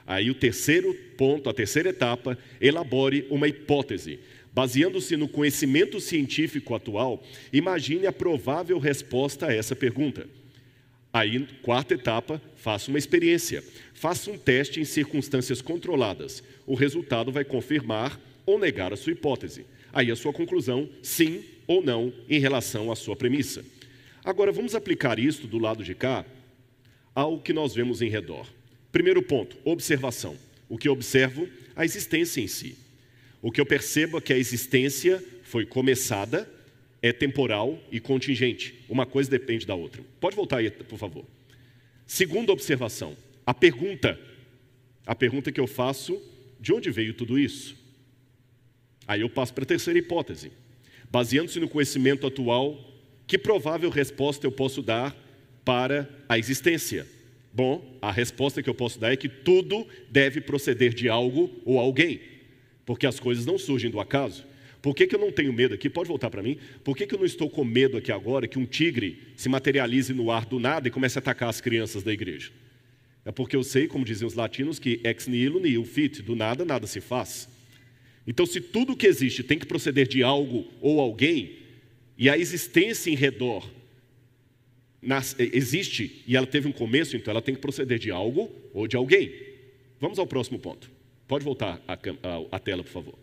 Aí 0.08 0.32
o 0.32 0.36
terceiro 0.36 0.94
ponto, 1.18 1.50
a 1.50 1.54
terceira 1.54 1.90
etapa, 1.90 2.38
elabore 2.62 3.28
uma 3.30 3.48
hipótese. 3.48 4.20
Baseando-se 4.54 5.18
no 5.18 5.28
conhecimento 5.28 6.00
científico 6.00 6.74
atual, 6.74 7.22
imagine 7.52 8.08
a 8.08 8.14
provável 8.14 8.80
resposta 8.80 9.48
a 9.48 9.54
essa 9.54 9.76
pergunta. 9.76 10.26
Aí, 11.12 11.46
quarta 11.62 11.94
etapa, 11.94 12.42
faça 12.56 12.90
uma 12.90 12.98
experiência. 12.98 13.64
Faça 13.94 14.32
um 14.32 14.38
teste 14.38 14.80
em 14.80 14.86
circunstâncias 14.86 15.62
controladas. 15.62 16.42
O 16.66 16.74
resultado 16.74 17.32
vai 17.32 17.44
confirmar 17.44 18.20
ou 18.46 18.58
negar 18.58 18.94
a 18.94 18.96
sua 18.96 19.12
hipótese. 19.12 19.66
Aí 19.92 20.10
a 20.10 20.16
sua 20.16 20.32
conclusão, 20.32 20.90
sim 21.02 21.44
ou 21.68 21.84
não, 21.84 22.14
em 22.30 22.40
relação 22.40 22.92
à 22.92 22.96
sua 22.96 23.16
premissa. 23.16 23.64
Agora, 24.24 24.52
vamos 24.52 24.74
aplicar 24.74 25.20
isto 25.20 25.48
do 25.48 25.58
lado 25.58 25.84
de 25.84 25.94
cá 25.94 26.26
ao 27.14 27.40
que 27.40 27.52
nós 27.52 27.74
vemos 27.74 28.02
em 28.02 28.10
redor. 28.10 28.48
Primeiro 28.91 29.22
ponto, 29.22 29.58
observação. 29.63 30.38
O 30.70 30.77
que 30.77 30.88
eu 30.88 30.94
observo? 30.94 31.48
A 31.75 31.86
existência 31.86 32.41
em 32.41 32.48
si. 32.48 32.77
O 33.41 33.51
que 33.51 33.62
eu 33.62 33.65
percebo 33.65 34.17
é 34.17 34.22
que 34.22 34.34
a 34.34 34.38
existência 34.38 35.24
foi 35.44 35.65
começada, 35.65 36.50
é 37.01 37.13
temporal 37.13 37.79
e 37.91 38.00
contingente. 38.00 38.84
Uma 38.89 39.06
coisa 39.06 39.29
depende 39.29 39.65
da 39.65 39.75
outra. 39.75 40.03
Pode 40.20 40.36
voltar 40.36 40.58
aí, 40.58 40.70
por 40.72 40.98
favor. 40.98 41.25
Segunda 42.06 42.51
observação, 42.51 43.15
a 43.46 43.53
pergunta. 43.53 44.20
A 45.06 45.15
pergunta 45.15 45.51
que 45.51 45.60
eu 45.60 45.67
faço, 45.67 46.22
de 46.60 46.74
onde 46.74 46.91
veio 46.91 47.13
tudo 47.13 47.39
isso? 47.39 47.77
Aí 49.08 49.22
eu 49.22 49.29
passo 49.29 49.53
para 49.53 49.63
a 49.63 49.67
terceira 49.67 49.98
hipótese. 49.98 50.51
Baseando-se 51.10 51.60
no 51.60 51.70
conhecimento 51.70 52.27
atual, 52.27 52.77
que 53.25 53.38
provável 53.38 53.89
resposta 53.89 54.46
eu 54.46 54.51
posso 54.51 54.82
dar 54.82 55.15
para 55.63 56.10
a 56.27 56.38
existência? 56.38 57.08
Bom, 57.54 57.98
a 58.01 58.12
resposta 58.12 58.62
que 58.62 58.70
eu 58.70 58.75
posso 58.75 59.00
dar 59.00 59.12
é 59.12 59.16
que 59.16 59.30
tudo 59.30 59.88
deve 60.10 60.42
proceder 60.42 60.94
de 60.94 61.10
algo 61.10 61.50
ou 61.66 61.80
alguém, 61.80 62.20
porque 62.86 63.08
as 63.08 63.20
coisas 63.20 63.46
não 63.46 63.58
surgem 63.58 63.89
do 63.89 64.00
acaso. 64.00 64.46
Por 64.82 64.96
que, 64.96 65.08
que 65.08 65.16
eu 65.16 65.20
não 65.20 65.32
tenho 65.32 65.51
medo 65.51 65.74
aqui? 65.74 65.89
Pode 65.89 66.08
voltar 66.08 66.30
para 66.30 66.44
mim. 66.44 66.58
Por 66.84 66.96
que, 66.96 67.08
que 67.08 67.16
eu 67.16 67.20
não 67.20 67.25
estou 67.25 67.50
com 67.50 67.63
medo 67.63 67.98
aqui 67.98 68.12
agora 68.12 68.48
que 68.48 68.60
um 68.60 68.66
tigre 68.66 69.20
se 69.36 69.50
materialize 69.50 70.13
no 70.13 70.32
ar 70.32 70.46
do 70.46 70.60
nada 70.60 70.88
e 70.88 70.92
comece 70.92 71.18
a 71.18 71.20
atacar 71.20 71.50
as 71.50 71.60
crianças 71.60 72.04
da 72.04 72.13
igreja? 72.13 72.51
É 73.25 73.32
porque 73.32 73.56
eu 73.56 73.63
sei, 73.63 73.88
como 73.88 74.06
diziam 74.06 74.27
os 74.27 74.36
latinos, 74.36 74.80
que 74.80 75.01
ex 75.04 75.27
nihilo 75.27 75.60
nihil 75.60 75.84
fit, 75.84 76.22
do 76.22 76.36
nada 76.36 76.63
nada 76.63 76.88
se 76.88 77.01
faz. 77.01 77.50
Então, 78.25 78.46
se 78.46 78.62
tudo 78.62 78.96
que 78.96 79.08
existe 79.08 79.44
tem 79.44 79.58
que 79.60 79.66
proceder 79.66 80.08
de 80.08 80.24
algo 80.24 80.66
ou 80.80 81.01
alguém, 81.01 81.58
e 82.18 82.30
a 82.30 82.38
existência 82.38 83.10
em 83.10 83.16
redor 83.16 83.70
existe 85.38 86.24
e 86.27 86.36
ela 86.36 86.48
teve 86.48 86.68
um 86.68 86.72
começo, 86.72 87.16
então 87.16 87.32
ela 87.32 87.42
tem 87.42 87.56
que 87.56 87.62
proceder 87.62 88.00
de 88.00 88.12
algo 88.12 88.51
ou 88.74 88.88
de 88.88 88.96
alguém. 88.96 89.32
Vamos 90.00 90.20
ao 90.20 90.27
próximo 90.27 90.60
ponto. 90.60 90.89
Pode 91.27 91.44
voltar 91.44 91.82
a, 91.88 92.60
tela, 92.60 92.84
por 92.84 92.92
favor. 92.92 93.20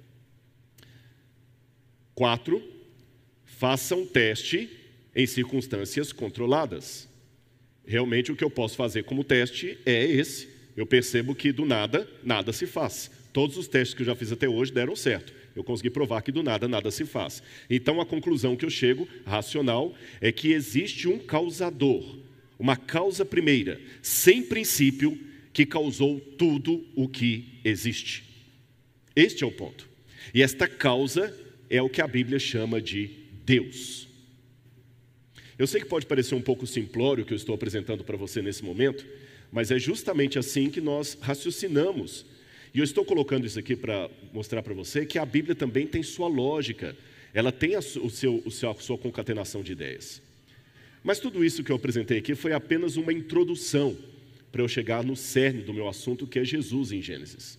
Quatro, 2.14 2.62
faça 3.44 3.96
um 3.96 4.06
teste 4.06 4.68
em 5.14 5.26
circunstâncias 5.26 6.12
controladas. 6.12 7.08
Realmente 7.86 8.32
o 8.32 8.36
que 8.36 8.44
eu 8.44 8.50
posso 8.50 8.76
fazer 8.76 9.04
como 9.04 9.24
teste 9.24 9.78
é 9.86 10.04
esse. 10.04 10.48
Eu 10.76 10.86
percebo 10.86 11.34
que 11.34 11.52
do 11.52 11.64
nada, 11.64 12.08
nada 12.22 12.52
se 12.52 12.66
faz. 12.66 13.10
Todos 13.32 13.56
os 13.56 13.68
testes 13.68 13.94
que 13.94 14.02
eu 14.02 14.06
já 14.06 14.14
fiz 14.14 14.32
até 14.32 14.48
hoje 14.48 14.72
deram 14.72 14.94
certo. 14.94 15.32
Eu 15.54 15.62
consegui 15.62 15.90
provar 15.90 16.22
que 16.22 16.32
do 16.32 16.42
nada, 16.42 16.66
nada 16.66 16.90
se 16.90 17.04
faz. 17.04 17.42
Então 17.70 18.00
a 18.00 18.06
conclusão 18.06 18.56
que 18.56 18.64
eu 18.64 18.70
chego, 18.70 19.08
racional, 19.24 19.94
é 20.20 20.32
que 20.32 20.52
existe 20.52 21.06
um 21.08 21.18
causador, 21.18 22.18
uma 22.58 22.76
causa 22.76 23.24
primeira, 23.24 23.80
sem 24.02 24.42
princípio, 24.42 25.18
que 25.52 25.64
causou 25.64 26.18
tudo 26.20 26.84
o 26.96 27.08
que 27.08 27.60
existe. 27.64 28.24
Este 29.14 29.44
é 29.44 29.46
o 29.46 29.52
ponto. 29.52 29.88
E 30.34 30.42
esta 30.42 30.66
causa 30.66 31.32
é 31.70 31.80
o 31.80 31.88
que 31.88 32.02
a 32.02 32.08
Bíblia 32.08 32.40
chama 32.40 32.80
de 32.80 33.10
Deus. 33.44 34.08
Eu 35.56 35.68
sei 35.68 35.80
que 35.80 35.86
pode 35.86 36.06
parecer 36.06 36.34
um 36.34 36.42
pouco 36.42 36.66
simplório 36.66 37.22
o 37.22 37.26
que 37.26 37.32
eu 37.32 37.36
estou 37.36 37.54
apresentando 37.54 38.02
para 38.02 38.16
você 38.16 38.42
nesse 38.42 38.64
momento, 38.64 39.06
mas 39.52 39.70
é 39.70 39.78
justamente 39.78 40.36
assim 40.36 40.68
que 40.68 40.80
nós 40.80 41.16
raciocinamos. 41.20 42.26
E 42.74 42.80
eu 42.80 42.84
estou 42.84 43.04
colocando 43.04 43.46
isso 43.46 43.58
aqui 43.58 43.76
para 43.76 44.10
mostrar 44.32 44.60
para 44.60 44.74
você 44.74 45.06
que 45.06 45.16
a 45.16 45.24
Bíblia 45.24 45.54
também 45.54 45.86
tem 45.86 46.02
sua 46.02 46.26
lógica, 46.26 46.96
ela 47.32 47.52
tem 47.52 47.76
a, 47.76 47.78
o 47.78 48.10
seu, 48.10 48.42
o 48.44 48.50
seu, 48.50 48.70
a 48.70 48.74
sua 48.74 48.98
concatenação 48.98 49.62
de 49.62 49.70
ideias. 49.70 50.20
Mas 51.02 51.20
tudo 51.20 51.44
isso 51.44 51.62
que 51.62 51.70
eu 51.70 51.76
apresentei 51.76 52.18
aqui 52.18 52.34
foi 52.34 52.52
apenas 52.52 52.96
uma 52.96 53.12
introdução 53.12 53.96
para 54.50 54.60
eu 54.60 54.66
chegar 54.66 55.04
no 55.04 55.14
cerne 55.14 55.62
do 55.62 55.72
meu 55.72 55.88
assunto, 55.88 56.26
que 56.26 56.38
é 56.38 56.44
Jesus 56.44 56.90
em 56.90 57.00
Gênesis. 57.00 57.58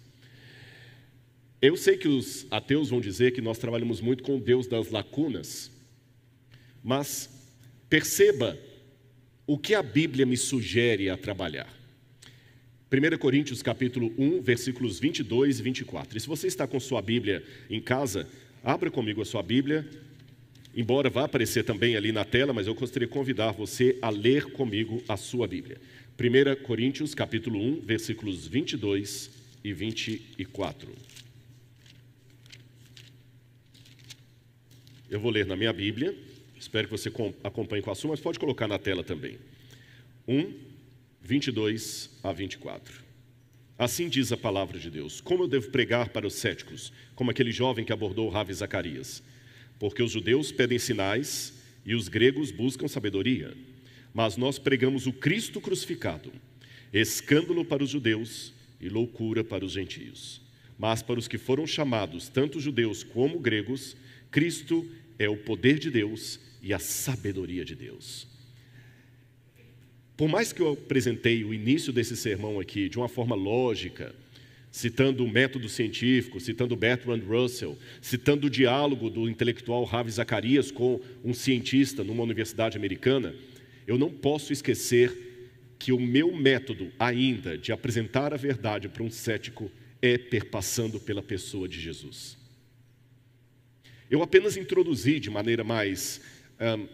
Eu 1.61 1.77
sei 1.77 1.97
que 1.97 2.07
os 2.07 2.45
ateus 2.51 2.89
vão 2.89 2.99
dizer 2.99 3.31
que 3.31 3.41
nós 3.41 3.57
trabalhamos 3.57 4.01
muito 4.01 4.21
com 4.21 4.35
o 4.35 4.39
Deus 4.39 4.67
das 4.67 4.91
lacunas, 4.91 5.71
mas 6.83 7.29
perceba 7.89 8.57
o 9.47 9.57
que 9.57 9.73
a 9.73 9.81
Bíblia 9.81 10.25
me 10.25 10.35
sugere 10.35 11.09
a 11.09 11.15
trabalhar. 11.15 11.73
1 12.95 13.17
Coríntios 13.17 13.61
capítulo 13.61 14.13
1, 14.17 14.41
versículos 14.41 14.99
22 14.99 15.59
e 15.59 15.63
24. 15.63 16.17
E 16.17 16.21
se 16.21 16.27
você 16.27 16.47
está 16.47 16.65
com 16.65 16.79
sua 16.79 17.01
Bíblia 17.01 17.43
em 17.69 17.81
casa, 17.81 18.25
abra 18.63 18.89
comigo 18.89 19.21
a 19.21 19.25
sua 19.25 19.43
Bíblia, 19.43 19.85
embora 20.73 21.09
vá 21.09 21.25
aparecer 21.25 21.65
também 21.65 21.97
ali 21.97 22.13
na 22.13 22.23
tela, 22.23 22.53
mas 22.53 22.67
eu 22.67 22.73
gostaria 22.73 23.05
de 23.05 23.13
convidar 23.13 23.51
você 23.51 23.99
a 24.01 24.09
ler 24.09 24.45
comigo 24.53 25.03
a 25.09 25.17
sua 25.17 25.45
Bíblia. 25.45 25.77
1 26.17 26.63
Coríntios 26.63 27.13
capítulo 27.13 27.59
1, 27.59 27.81
versículos 27.81 28.47
22 28.47 29.29
e 29.61 29.73
24. 29.73 30.89
Eu 35.09 35.19
vou 35.19 35.31
ler 35.31 35.45
na 35.45 35.57
minha 35.57 35.73
Bíblia, 35.73 36.15
espero 36.57 36.87
que 36.87 36.97
você 36.97 37.11
acompanhe 37.43 37.83
com 37.83 37.91
a 37.91 37.95
sua, 37.95 38.11
mas 38.11 38.21
pode 38.21 38.39
colocar 38.39 38.69
na 38.69 38.79
tela 38.79 39.03
também. 39.03 39.37
1, 40.25 40.74
22 41.25 42.11
a 42.21 42.31
24. 42.31 43.03
Assim 43.79 44.07
diz 44.07 44.31
a 44.31 44.37
palavra 44.37 44.77
de 44.77 44.91
Deus: 44.91 45.19
Como 45.19 45.43
eu 45.43 45.47
devo 45.47 45.71
pregar 45.71 46.09
para 46.09 46.27
os 46.27 46.35
céticos, 46.35 46.93
como 47.15 47.31
aquele 47.31 47.51
jovem 47.51 47.83
que 47.83 47.91
abordou 47.91 48.29
Ravi 48.29 48.53
Zacarias? 48.53 49.23
Porque 49.79 50.03
os 50.03 50.11
judeus 50.11 50.51
pedem 50.51 50.77
sinais 50.77 51.51
e 51.83 51.95
os 51.95 52.07
gregos 52.07 52.51
buscam 52.51 52.87
sabedoria. 52.87 53.57
Mas 54.13 54.37
nós 54.37 54.59
pregamos 54.59 55.07
o 55.07 55.13
Cristo 55.13 55.59
crucificado, 55.59 56.31
escândalo 56.93 57.65
para 57.65 57.83
os 57.83 57.89
judeus 57.89 58.53
e 58.79 58.87
loucura 58.87 59.43
para 59.43 59.65
os 59.65 59.71
gentios. 59.71 60.39
Mas 60.77 61.01
para 61.01 61.17
os 61.17 61.27
que 61.27 61.39
foram 61.39 61.65
chamados, 61.65 62.29
tanto 62.29 62.59
judeus 62.59 63.03
como 63.03 63.39
gregos, 63.39 63.97
Cristo 64.29 64.87
é 65.17 65.27
o 65.27 65.37
poder 65.37 65.79
de 65.79 65.89
Deus 65.89 66.39
e 66.61 66.71
a 66.71 66.77
sabedoria 66.77 67.65
de 67.65 67.73
Deus. 67.73 68.34
Por 70.17 70.29
mais 70.29 70.53
que 70.53 70.61
eu 70.61 70.73
apresentei 70.73 71.43
o 71.43 71.53
início 71.53 71.91
desse 71.91 72.15
sermão 72.15 72.59
aqui 72.59 72.87
de 72.87 72.97
uma 72.97 73.09
forma 73.09 73.35
lógica, 73.35 74.15
citando 74.71 75.23
o 75.23 75.29
método 75.29 75.67
científico, 75.67 76.39
citando 76.39 76.75
Bertrand 76.75 77.21
Russell, 77.25 77.77
citando 78.01 78.47
o 78.47 78.49
diálogo 78.49 79.09
do 79.09 79.29
intelectual 79.29 79.83
Ravi 79.83 80.11
Zacarias 80.11 80.71
com 80.71 81.01
um 81.23 81.33
cientista 81.33 82.03
numa 82.03 82.23
universidade 82.23 82.77
americana, 82.77 83.33
eu 83.87 83.97
não 83.97 84.09
posso 84.09 84.51
esquecer 84.53 85.25
que 85.77 85.91
o 85.91 85.99
meu 85.99 86.35
método 86.35 86.91
ainda 86.97 87.57
de 87.57 87.71
apresentar 87.71 88.33
a 88.33 88.37
verdade 88.37 88.87
para 88.87 89.03
um 89.03 89.09
cético 89.09 89.69
é 90.01 90.17
perpassando 90.17 90.99
pela 90.99 91.21
pessoa 91.21 91.67
de 91.67 91.79
Jesus. 91.79 92.37
Eu 94.09 94.21
apenas 94.23 94.55
introduzi 94.55 95.19
de 95.19 95.29
maneira 95.29 95.63
mais 95.63 96.21
um, 96.59 96.87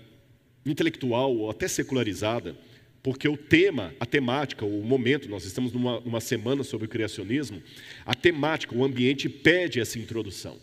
intelectual 0.65 1.35
ou 1.35 1.49
até 1.49 1.67
secularizada, 1.67 2.55
porque 3.03 3.27
o 3.27 3.35
tema, 3.35 3.93
a 3.99 4.05
temática, 4.05 4.65
o 4.65 4.83
momento, 4.83 5.27
nós 5.27 5.43
estamos 5.43 5.73
numa, 5.73 5.99
numa 6.01 6.21
semana 6.21 6.63
sobre 6.63 6.85
o 6.85 6.89
criacionismo, 6.89 7.61
a 8.05 8.13
temática, 8.13 8.75
o 8.75 8.83
ambiente 8.83 9.27
pede 9.27 9.79
essa 9.79 9.97
introdução. 9.97 10.59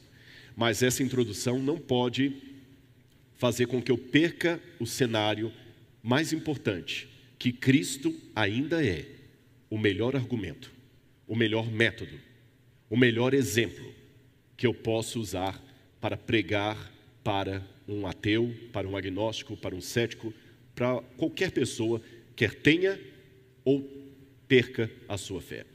Mas 0.57 0.83
essa 0.83 1.03
introdução 1.03 1.59
não 1.59 1.79
pode 1.79 2.33
fazer 3.37 3.67
com 3.67 3.81
que 3.83 3.91
eu 3.91 3.99
perca 3.99 4.61
o 4.79 4.87
cenário 4.87 5.53
mais 6.03 6.33
importante, 6.33 7.09
que 7.39 7.53
Cristo 7.53 8.15
ainda 8.35 8.85
é 8.85 9.07
o 9.71 9.79
melhor 9.79 10.17
argumento, 10.17 10.73
o 11.27 11.37
melhor 11.37 11.71
método, 11.71 12.19
o 12.89 12.97
melhor 12.97 13.35
exemplo 13.35 13.95
que 14.57 14.67
eu 14.67 14.75
posso 14.75 15.21
usar 15.21 15.63
para 16.01 16.17
pregar 16.17 16.93
para 17.23 17.63
um 17.87 18.07
ateu, 18.07 18.55
para 18.73 18.89
um 18.89 18.97
agnóstico, 18.97 19.57
para 19.57 19.75
um 19.75 19.81
cético, 19.81 20.33
para 20.75 21.01
qualquer 21.17 21.51
pessoa, 21.51 22.01
quer 22.39 22.55
tenha 22.55 22.97
ou 23.65 23.83
perca 24.47 24.89
a 25.09 25.19
sua 25.19 25.41
fé. 25.41 25.67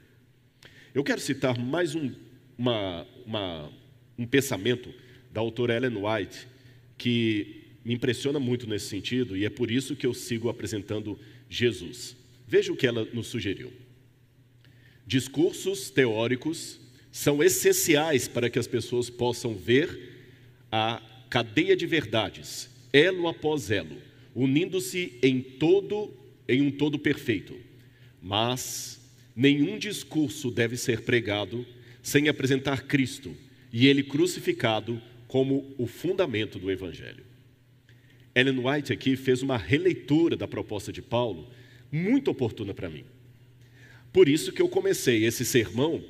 Eu 0.95 1.03
quero 1.03 1.19
citar 1.19 1.59
mais 1.59 1.93
um, 1.93 2.09
uma, 2.57 3.05
uma, 3.25 3.69
um 4.17 4.25
pensamento 4.25 4.93
da 5.29 5.41
autora 5.41 5.75
Ellen 5.75 5.97
White, 5.97 6.47
que 6.97 7.65
me 7.83 7.93
impressiona 7.93 8.39
muito 8.39 8.65
nesse 8.65 8.85
sentido 8.85 9.35
e 9.35 9.43
é 9.43 9.49
por 9.49 9.69
isso 9.69 9.93
que 9.93 10.07
eu 10.07 10.13
sigo 10.13 10.47
apresentando 10.47 11.19
Jesus. 11.49 12.15
Veja 12.47 12.71
o 12.71 12.77
que 12.77 12.87
ela 12.87 13.03
nos 13.13 13.27
sugeriu. 13.27 13.73
Discursos 15.05 15.89
teóricos 15.89 16.79
são 17.11 17.43
essenciais 17.43 18.25
para 18.25 18.49
que 18.49 18.57
as 18.57 18.67
pessoas 18.67 19.09
possam 19.09 19.53
ver 19.53 19.99
a 20.71 21.01
cadeia 21.29 21.75
de 21.75 21.85
verdades, 21.85 22.69
elo 22.93 23.27
após 23.27 23.69
elo, 23.69 23.97
unindo-se 24.33 25.19
em 25.21 25.41
todo 25.41 26.22
em 26.47 26.61
um 26.61 26.71
todo 26.71 26.99
perfeito. 26.99 27.55
Mas 28.21 28.99
nenhum 29.35 29.77
discurso 29.77 30.51
deve 30.51 30.77
ser 30.77 31.01
pregado 31.01 31.65
sem 32.01 32.27
apresentar 32.27 32.83
Cristo 32.83 33.35
e 33.71 33.87
ele 33.87 34.03
crucificado 34.03 35.01
como 35.27 35.73
o 35.77 35.87
fundamento 35.87 36.59
do 36.59 36.71
evangelho. 36.71 37.23
Ellen 38.35 38.59
White 38.59 38.91
aqui 38.91 39.15
fez 39.15 39.41
uma 39.41 39.57
releitura 39.57 40.35
da 40.35 40.47
proposta 40.47 40.91
de 40.91 41.01
Paulo 41.01 41.49
muito 41.91 42.31
oportuna 42.31 42.73
para 42.73 42.89
mim. 42.89 43.05
Por 44.11 44.27
isso 44.27 44.51
que 44.51 44.61
eu 44.61 44.69
comecei 44.69 45.25
esse 45.25 45.43
sermão 45.43 46.03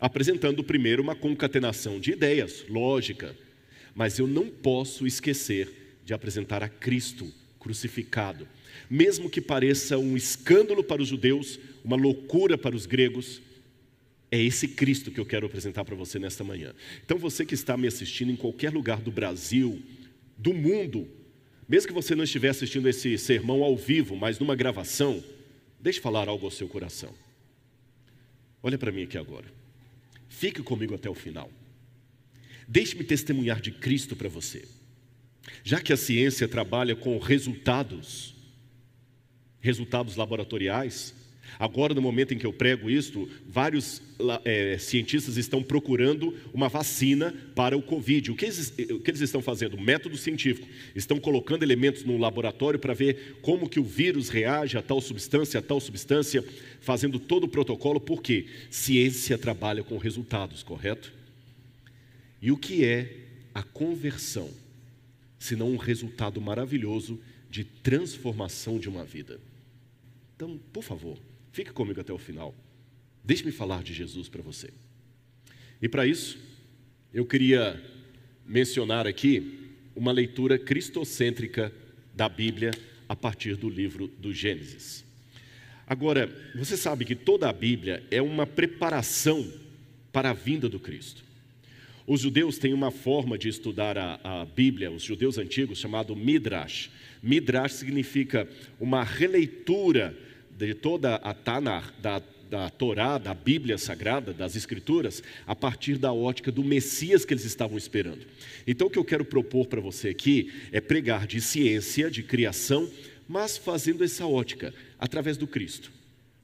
apresentando 0.00 0.62
primeiro 0.62 1.02
uma 1.02 1.14
concatenação 1.14 1.98
de 1.98 2.12
ideias, 2.12 2.64
lógica, 2.68 3.34
mas 3.94 4.18
eu 4.18 4.26
não 4.26 4.48
posso 4.48 5.06
esquecer 5.06 6.00
de 6.04 6.14
apresentar 6.14 6.62
a 6.62 6.68
Cristo 6.68 7.32
crucificado. 7.58 8.46
Mesmo 8.88 9.30
que 9.30 9.40
pareça 9.40 9.98
um 9.98 10.16
escândalo 10.16 10.82
para 10.82 11.02
os 11.02 11.08
judeus, 11.08 11.58
uma 11.84 11.96
loucura 11.96 12.56
para 12.58 12.76
os 12.76 12.86
gregos, 12.86 13.40
é 14.30 14.40
esse 14.40 14.68
Cristo 14.68 15.10
que 15.10 15.18
eu 15.18 15.26
quero 15.26 15.46
apresentar 15.46 15.84
para 15.84 15.96
você 15.96 16.18
nesta 16.18 16.44
manhã. 16.44 16.74
Então, 17.04 17.18
você 17.18 17.44
que 17.44 17.54
está 17.54 17.76
me 17.76 17.86
assistindo 17.86 18.30
em 18.30 18.36
qualquer 18.36 18.72
lugar 18.72 19.00
do 19.00 19.10
Brasil, 19.10 19.82
do 20.36 20.52
mundo, 20.52 21.08
mesmo 21.68 21.88
que 21.88 21.94
você 21.94 22.14
não 22.14 22.24
estiver 22.24 22.50
assistindo 22.50 22.88
esse 22.88 23.16
sermão 23.18 23.62
ao 23.62 23.76
vivo, 23.76 24.16
mas 24.16 24.38
numa 24.38 24.54
gravação, 24.54 25.22
deixe 25.80 26.00
falar 26.00 26.28
algo 26.28 26.44
ao 26.44 26.50
seu 26.50 26.68
coração. 26.68 27.12
Olha 28.62 28.78
para 28.78 28.92
mim 28.92 29.04
aqui 29.04 29.16
agora. 29.16 29.46
Fique 30.28 30.62
comigo 30.62 30.94
até 30.94 31.08
o 31.08 31.14
final. 31.14 31.50
Deixe-me 32.66 33.04
testemunhar 33.04 33.60
de 33.60 33.70
Cristo 33.70 34.14
para 34.14 34.28
você. 34.28 34.66
Já 35.64 35.80
que 35.80 35.92
a 35.92 35.96
ciência 35.96 36.46
trabalha 36.46 36.94
com 36.94 37.18
resultados, 37.18 38.34
resultados 39.60 40.16
laboratoriais, 40.16 41.14
Agora, 41.58 41.94
no 41.94 42.02
momento 42.02 42.34
em 42.34 42.38
que 42.38 42.46
eu 42.46 42.52
prego 42.52 42.90
isto, 42.90 43.28
vários 43.46 44.02
é, 44.44 44.76
cientistas 44.78 45.36
estão 45.36 45.62
procurando 45.62 46.34
uma 46.52 46.68
vacina 46.68 47.34
para 47.54 47.76
o 47.76 47.82
Covid. 47.82 48.32
O 48.32 48.34
que, 48.34 48.44
eles, 48.44 48.74
o 48.90 49.00
que 49.00 49.10
eles 49.10 49.20
estão 49.20 49.40
fazendo? 49.40 49.80
Método 49.80 50.16
científico. 50.16 50.66
Estão 50.94 51.18
colocando 51.18 51.62
elementos 51.62 52.04
no 52.04 52.16
laboratório 52.16 52.78
para 52.78 52.94
ver 52.94 53.38
como 53.40 53.68
que 53.68 53.80
o 53.80 53.84
vírus 53.84 54.28
reage 54.28 54.76
a 54.76 54.82
tal 54.82 55.00
substância, 55.00 55.58
a 55.60 55.62
tal 55.62 55.80
substância, 55.80 56.44
fazendo 56.80 57.18
todo 57.18 57.44
o 57.44 57.48
protocolo, 57.48 58.00
porque 58.00 58.46
ciência 58.70 59.38
trabalha 59.38 59.82
com 59.82 59.96
resultados, 59.96 60.62
correto? 60.62 61.12
E 62.40 62.52
o 62.52 62.56
que 62.56 62.84
é 62.84 63.16
a 63.54 63.62
conversão, 63.62 64.50
senão 65.38 65.70
um 65.70 65.76
resultado 65.76 66.40
maravilhoso 66.40 67.18
de 67.50 67.64
transformação 67.64 68.78
de 68.78 68.88
uma 68.88 69.04
vida? 69.04 69.40
Então, 70.38 70.56
por 70.72 70.84
favor, 70.84 71.18
Fique 71.58 71.72
comigo 71.72 72.00
até 72.00 72.12
o 72.12 72.18
final. 72.18 72.54
Deixe-me 73.24 73.50
falar 73.50 73.82
de 73.82 73.92
Jesus 73.92 74.28
para 74.28 74.40
você. 74.40 74.70
E 75.82 75.88
para 75.88 76.06
isso, 76.06 76.38
eu 77.12 77.26
queria 77.26 77.82
mencionar 78.46 79.08
aqui 79.08 79.74
uma 79.96 80.12
leitura 80.12 80.56
cristocêntrica 80.56 81.72
da 82.14 82.28
Bíblia 82.28 82.70
a 83.08 83.16
partir 83.16 83.56
do 83.56 83.68
livro 83.68 84.06
do 84.06 84.32
Gênesis. 84.32 85.04
Agora, 85.84 86.30
você 86.54 86.76
sabe 86.76 87.04
que 87.04 87.16
toda 87.16 87.48
a 87.48 87.52
Bíblia 87.52 88.04
é 88.08 88.22
uma 88.22 88.46
preparação 88.46 89.52
para 90.12 90.30
a 90.30 90.34
vinda 90.34 90.68
do 90.68 90.78
Cristo. 90.78 91.24
Os 92.06 92.20
judeus 92.20 92.56
têm 92.56 92.72
uma 92.72 92.92
forma 92.92 93.36
de 93.36 93.48
estudar 93.48 93.98
a, 93.98 94.20
a, 94.22 94.44
Bíblia, 94.44 94.90
os 94.90 95.02
judeus 95.02 95.38
antigos, 95.38 95.78
chamado 95.78 96.14
Midrash. 96.14 96.88
Midrash 97.20 97.72
significa 97.72 98.48
uma 98.78 99.02
releitura 99.02 100.16
de 100.66 100.74
toda 100.74 101.16
a 101.16 101.32
Tanar, 101.32 101.94
da, 102.00 102.20
da 102.50 102.68
Torá, 102.68 103.16
da 103.16 103.32
Bíblia 103.32 103.78
Sagrada, 103.78 104.32
das 104.32 104.56
Escrituras, 104.56 105.22
a 105.46 105.54
partir 105.54 105.96
da 105.96 106.12
ótica 106.12 106.50
do 106.50 106.64
Messias 106.64 107.24
que 107.24 107.32
eles 107.32 107.44
estavam 107.44 107.78
esperando. 107.78 108.26
Então, 108.66 108.88
o 108.88 108.90
que 108.90 108.98
eu 108.98 109.04
quero 109.04 109.24
propor 109.24 109.66
para 109.66 109.80
você 109.80 110.08
aqui 110.08 110.52
é 110.72 110.80
pregar 110.80 111.26
de 111.26 111.40
ciência, 111.40 112.10
de 112.10 112.22
criação, 112.22 112.90
mas 113.28 113.56
fazendo 113.56 114.02
essa 114.02 114.26
ótica, 114.26 114.74
através 114.98 115.36
do 115.36 115.46
Cristo. 115.46 115.92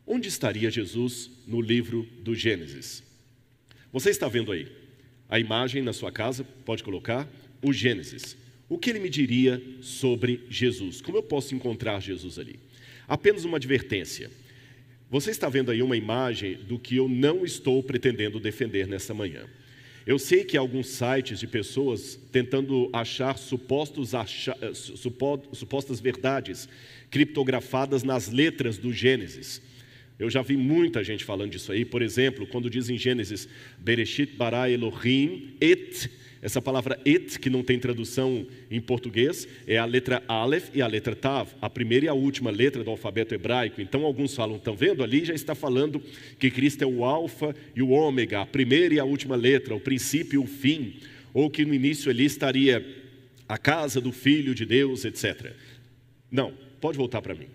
Onde 0.06 0.28
estaria 0.28 0.70
Jesus 0.70 1.30
no 1.46 1.60
livro 1.60 2.06
do 2.22 2.34
Gênesis? 2.34 3.02
Você 3.92 4.10
está 4.10 4.28
vendo 4.28 4.52
aí 4.52 4.70
a 5.28 5.40
imagem 5.40 5.82
na 5.82 5.92
sua 5.92 6.12
casa, 6.12 6.44
pode 6.64 6.84
colocar, 6.84 7.28
o 7.62 7.72
Gênesis. 7.72 8.36
O 8.68 8.78
que 8.78 8.90
ele 8.90 8.98
me 8.98 9.08
diria 9.08 9.62
sobre 9.80 10.44
Jesus? 10.48 11.00
Como 11.00 11.16
eu 11.16 11.22
posso 11.22 11.54
encontrar 11.54 12.00
Jesus 12.00 12.38
ali? 12.38 12.60
Apenas 13.06 13.44
uma 13.44 13.56
advertência. 13.56 14.30
Você 15.10 15.30
está 15.30 15.48
vendo 15.48 15.70
aí 15.70 15.82
uma 15.82 15.96
imagem 15.96 16.54
do 16.54 16.78
que 16.78 16.96
eu 16.96 17.08
não 17.08 17.44
estou 17.44 17.82
pretendendo 17.82 18.40
defender 18.40 18.86
nesta 18.86 19.14
manhã. 19.14 19.44
Eu 20.06 20.18
sei 20.18 20.44
que 20.44 20.56
há 20.56 20.60
alguns 20.60 20.88
sites 20.88 21.40
de 21.40 21.46
pessoas 21.46 22.18
tentando 22.30 22.90
achar 22.92 23.38
supostos 23.38 24.14
acha, 24.14 24.56
eh, 24.60 24.72
supostas 24.74 25.98
verdades 25.98 26.68
criptografadas 27.10 28.02
nas 28.02 28.30
letras 28.30 28.76
do 28.76 28.92
Gênesis. 28.92 29.62
Eu 30.18 30.28
já 30.28 30.42
vi 30.42 30.56
muita 30.56 31.02
gente 31.02 31.24
falando 31.24 31.52
disso 31.52 31.72
aí. 31.72 31.84
Por 31.84 32.02
exemplo, 32.02 32.46
quando 32.46 32.68
diz 32.68 32.90
em 32.90 32.98
Gênesis, 32.98 33.48
Bereshit 33.78 34.36
bara 34.36 34.70
Elohim 34.70 35.54
et 35.60 36.10
essa 36.44 36.60
palavra 36.60 37.00
et, 37.06 37.38
que 37.38 37.48
não 37.48 37.62
tem 37.62 37.78
tradução 37.78 38.46
em 38.70 38.78
português, 38.78 39.48
é 39.66 39.78
a 39.78 39.86
letra 39.86 40.22
Aleph 40.28 40.68
e 40.74 40.82
a 40.82 40.86
letra 40.86 41.16
Tav, 41.16 41.48
a 41.58 41.70
primeira 41.70 42.04
e 42.04 42.08
a 42.08 42.12
última 42.12 42.50
letra 42.50 42.84
do 42.84 42.90
alfabeto 42.90 43.34
hebraico. 43.34 43.80
Então 43.80 44.04
alguns 44.04 44.34
falam, 44.34 44.56
estão 44.56 44.76
vendo 44.76 45.02
ali? 45.02 45.24
Já 45.24 45.32
está 45.32 45.54
falando 45.54 46.02
que 46.38 46.50
Cristo 46.50 46.82
é 46.82 46.86
o 46.86 47.02
Alfa 47.02 47.56
e 47.74 47.80
o 47.80 47.88
Ômega, 47.88 48.42
a 48.42 48.46
primeira 48.46 48.92
e 48.92 49.00
a 49.00 49.04
última 49.04 49.34
letra, 49.34 49.74
o 49.74 49.80
princípio 49.80 50.42
e 50.42 50.44
o 50.44 50.46
fim. 50.46 50.96
Ou 51.32 51.48
que 51.48 51.64
no 51.64 51.72
início 51.72 52.10
ali 52.10 52.26
estaria 52.26 52.84
a 53.48 53.56
casa 53.56 53.98
do 53.98 54.12
Filho 54.12 54.54
de 54.54 54.66
Deus, 54.66 55.06
etc. 55.06 55.50
Não, 56.30 56.52
pode 56.78 56.98
voltar 56.98 57.22
para 57.22 57.34
mim. 57.34 57.48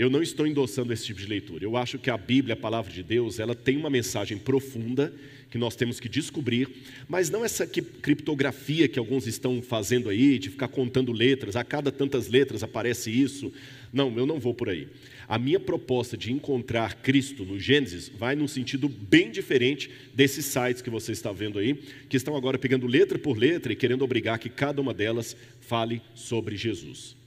Eu 0.00 0.08
não 0.08 0.22
estou 0.22 0.46
endossando 0.46 0.94
esse 0.94 1.04
tipo 1.04 1.20
de 1.20 1.26
leitura. 1.26 1.62
Eu 1.62 1.76
acho 1.76 1.98
que 1.98 2.08
a 2.08 2.16
Bíblia, 2.16 2.54
a 2.54 2.56
palavra 2.56 2.90
de 2.90 3.02
Deus, 3.02 3.38
ela 3.38 3.54
tem 3.54 3.76
uma 3.76 3.90
mensagem 3.90 4.38
profunda 4.38 5.12
que 5.50 5.58
nós 5.58 5.76
temos 5.76 6.00
que 6.00 6.08
descobrir, 6.08 6.70
mas 7.06 7.28
não 7.28 7.44
essa 7.44 7.66
criptografia 7.66 8.88
que 8.88 8.98
alguns 8.98 9.26
estão 9.26 9.60
fazendo 9.60 10.08
aí, 10.08 10.38
de 10.38 10.48
ficar 10.48 10.68
contando 10.68 11.12
letras, 11.12 11.54
a 11.54 11.62
cada 11.62 11.92
tantas 11.92 12.28
letras 12.28 12.62
aparece 12.62 13.10
isso. 13.10 13.52
Não, 13.92 14.16
eu 14.16 14.24
não 14.24 14.40
vou 14.40 14.54
por 14.54 14.70
aí. 14.70 14.88
A 15.28 15.38
minha 15.38 15.60
proposta 15.60 16.16
de 16.16 16.32
encontrar 16.32 17.02
Cristo 17.02 17.44
no 17.44 17.60
Gênesis 17.60 18.08
vai 18.08 18.34
num 18.34 18.48
sentido 18.48 18.88
bem 18.88 19.30
diferente 19.30 19.90
desses 20.14 20.46
sites 20.46 20.80
que 20.80 20.88
você 20.88 21.12
está 21.12 21.30
vendo 21.30 21.58
aí, 21.58 21.74
que 22.08 22.16
estão 22.16 22.34
agora 22.34 22.58
pegando 22.58 22.86
letra 22.86 23.18
por 23.18 23.36
letra 23.36 23.70
e 23.70 23.76
querendo 23.76 24.00
obrigar 24.00 24.38
que 24.38 24.48
cada 24.48 24.80
uma 24.80 24.94
delas 24.94 25.36
fale 25.60 26.00
sobre 26.14 26.56
Jesus. 26.56 27.19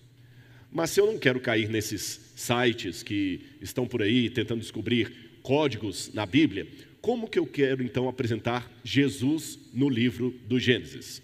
Mas 0.74 0.90
se 0.90 1.00
eu 1.00 1.06
não 1.06 1.20
quero 1.20 1.40
cair 1.40 1.70
nesses 1.70 2.20
sites 2.36 3.04
que 3.04 3.42
estão 3.62 3.86
por 3.86 4.02
aí 4.02 4.28
tentando 4.28 4.60
descobrir 4.60 5.38
códigos 5.44 6.12
na 6.16 6.26
Bíblia, 6.26 6.68
como 7.00 7.30
que 7.30 7.38
eu 7.38 7.46
quero 7.46 7.84
então 7.84 8.10
apresentar 8.10 8.72
Jesus 8.84 9.60
no 9.72 9.88
livro 9.88 10.34
do 10.48 10.60
Gênesis? 10.60 11.22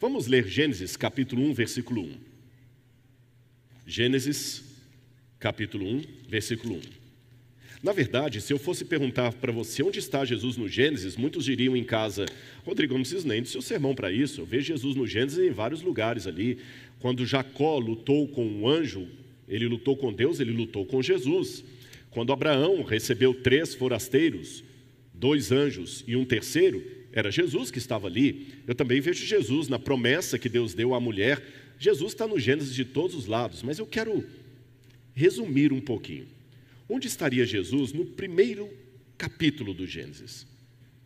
Vamos 0.00 0.26
ler 0.26 0.48
Gênesis 0.48 0.96
capítulo 0.96 1.42
1, 1.50 1.54
versículo 1.54 2.02
1. 2.02 2.14
Gênesis 3.86 4.64
capítulo 5.38 5.86
1, 5.86 6.02
versículo 6.28 6.74
1. 6.74 6.80
Na 7.82 7.92
verdade, 7.92 8.42
se 8.42 8.52
eu 8.52 8.58
fosse 8.58 8.84
perguntar 8.84 9.32
para 9.32 9.52
você 9.52 9.82
onde 9.82 9.98
está 10.00 10.22
Jesus 10.22 10.56
no 10.58 10.68
Gênesis, 10.68 11.16
muitos 11.16 11.46
diriam 11.46 11.74
em 11.74 11.84
casa, 11.84 12.26
Rodrigo, 12.62 12.92
não 12.92 13.00
preciso 13.00 13.26
nem 13.26 13.40
do 13.40 13.48
seu 13.48 13.62
sermão 13.62 13.94
para 13.94 14.12
isso. 14.12 14.42
Eu 14.42 14.44
vejo 14.44 14.66
Jesus 14.66 14.96
no 14.96 15.06
Gênesis 15.06 15.38
em 15.38 15.50
vários 15.50 15.80
lugares 15.80 16.26
ali. 16.26 16.58
Quando 17.00 17.26
Jacó 17.26 17.78
lutou 17.78 18.28
com 18.28 18.46
um 18.46 18.68
anjo, 18.68 19.08
ele 19.48 19.66
lutou 19.66 19.96
com 19.96 20.12
Deus, 20.12 20.38
ele 20.38 20.52
lutou 20.52 20.86
com 20.86 21.02
Jesus. 21.02 21.64
Quando 22.10 22.32
Abraão 22.32 22.82
recebeu 22.82 23.34
três 23.34 23.74
forasteiros, 23.74 24.62
dois 25.12 25.50
anjos 25.50 26.04
e 26.06 26.14
um 26.14 26.24
terceiro, 26.24 26.84
era 27.12 27.30
Jesus 27.30 27.70
que 27.70 27.78
estava 27.78 28.06
ali. 28.06 28.48
Eu 28.66 28.74
também 28.74 29.00
vejo 29.00 29.24
Jesus 29.24 29.68
na 29.68 29.78
promessa 29.78 30.38
que 30.38 30.48
Deus 30.48 30.74
deu 30.74 30.94
à 30.94 31.00
mulher. 31.00 31.42
Jesus 31.78 32.12
está 32.12 32.26
no 32.26 32.38
Gênesis 32.38 32.74
de 32.74 32.84
todos 32.84 33.16
os 33.16 33.26
lados, 33.26 33.62
mas 33.62 33.78
eu 33.78 33.86
quero 33.86 34.24
resumir 35.14 35.72
um 35.72 35.80
pouquinho. 35.80 36.26
Onde 36.88 37.08
estaria 37.08 37.44
Jesus 37.44 37.92
no 37.92 38.04
primeiro 38.04 38.68
capítulo 39.16 39.72
do 39.72 39.86
Gênesis? 39.86 40.46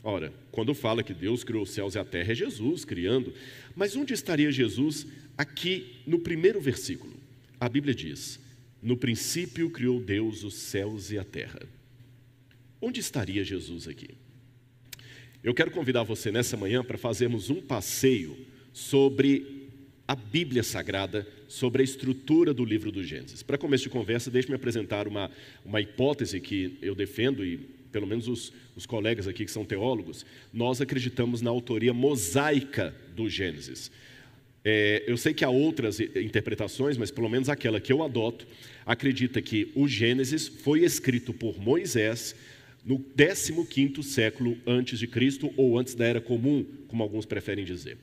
Ora, 0.02 0.32
quando 0.50 0.74
fala 0.74 1.02
que 1.02 1.14
Deus 1.14 1.42
criou 1.42 1.62
os 1.62 1.70
céus 1.70 1.94
e 1.94 1.98
a 1.98 2.04
terra, 2.04 2.32
é 2.32 2.34
Jesus 2.34 2.84
criando. 2.84 3.32
Mas 3.74 3.96
onde 3.96 4.12
estaria 4.12 4.52
Jesus 4.52 5.06
aqui 5.36 6.00
no 6.06 6.18
primeiro 6.18 6.60
versículo? 6.60 7.14
A 7.60 7.68
Bíblia 7.68 7.94
diz: 7.94 8.38
No 8.82 8.96
princípio 8.96 9.70
criou 9.70 10.00
Deus 10.00 10.44
os 10.44 10.54
céus 10.54 11.10
e 11.10 11.18
a 11.18 11.24
terra. 11.24 11.60
Onde 12.80 13.00
estaria 13.00 13.44
Jesus 13.44 13.88
aqui? 13.88 14.10
Eu 15.42 15.54
quero 15.54 15.70
convidar 15.70 16.02
você 16.02 16.30
nessa 16.30 16.56
manhã 16.56 16.82
para 16.82 16.96
fazermos 16.96 17.50
um 17.50 17.60
passeio 17.60 18.36
sobre 18.72 19.68
a 20.06 20.14
Bíblia 20.14 20.62
Sagrada, 20.62 21.26
sobre 21.48 21.82
a 21.82 21.84
estrutura 21.84 22.52
do 22.52 22.64
livro 22.64 22.90
do 22.90 23.02
Gênesis. 23.02 23.42
Para 23.42 23.58
começo 23.58 23.84
de 23.84 23.90
conversa, 23.90 24.30
deixe-me 24.30 24.54
apresentar 24.54 25.08
uma, 25.08 25.30
uma 25.64 25.80
hipótese 25.80 26.40
que 26.40 26.78
eu 26.82 26.94
defendo 26.94 27.44
e 27.44 27.58
pelo 27.94 28.08
menos 28.08 28.26
os, 28.26 28.52
os 28.74 28.86
colegas 28.86 29.28
aqui 29.28 29.44
que 29.44 29.50
são 29.52 29.64
teólogos, 29.64 30.26
nós 30.52 30.80
acreditamos 30.80 31.40
na 31.40 31.50
autoria 31.50 31.94
mosaica 31.94 32.92
do 33.14 33.30
Gênesis. 33.30 33.88
É, 34.64 35.04
eu 35.06 35.16
sei 35.18 35.34
que 35.34 35.44
há 35.44 35.50
outras 35.50 36.00
interpretações, 36.00 36.96
mas 36.96 37.10
pelo 37.10 37.28
menos 37.28 37.50
aquela 37.50 37.78
que 37.78 37.92
eu 37.92 38.02
adoto, 38.02 38.46
acredita 38.86 39.42
que 39.42 39.70
o 39.74 39.86
Gênesis 39.86 40.48
foi 40.48 40.84
escrito 40.84 41.34
por 41.34 41.58
Moisés 41.60 42.34
no 42.82 42.98
15º 42.98 44.02
século 44.02 44.56
antes 44.66 44.98
de 44.98 45.06
Cristo 45.06 45.52
ou 45.56 45.78
antes 45.78 45.94
da 45.94 46.06
Era 46.06 46.20
Comum, 46.20 46.64
como 46.88 47.02
alguns 47.02 47.26
preferem 47.26 47.64
dizer. 47.64 47.98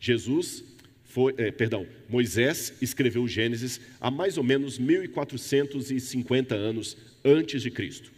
Jesus 0.00 0.64
foi, 1.04 1.34
é, 1.36 1.50
perdão, 1.50 1.86
Moisés 2.08 2.74
escreveu 2.80 3.22
o 3.22 3.28
Gênesis 3.28 3.80
há 4.00 4.10
mais 4.10 4.38
ou 4.38 4.44
menos 4.44 4.78
1450 4.78 6.54
anos 6.54 6.96
antes 7.24 7.62
de 7.62 7.70
Cristo. 7.70 8.12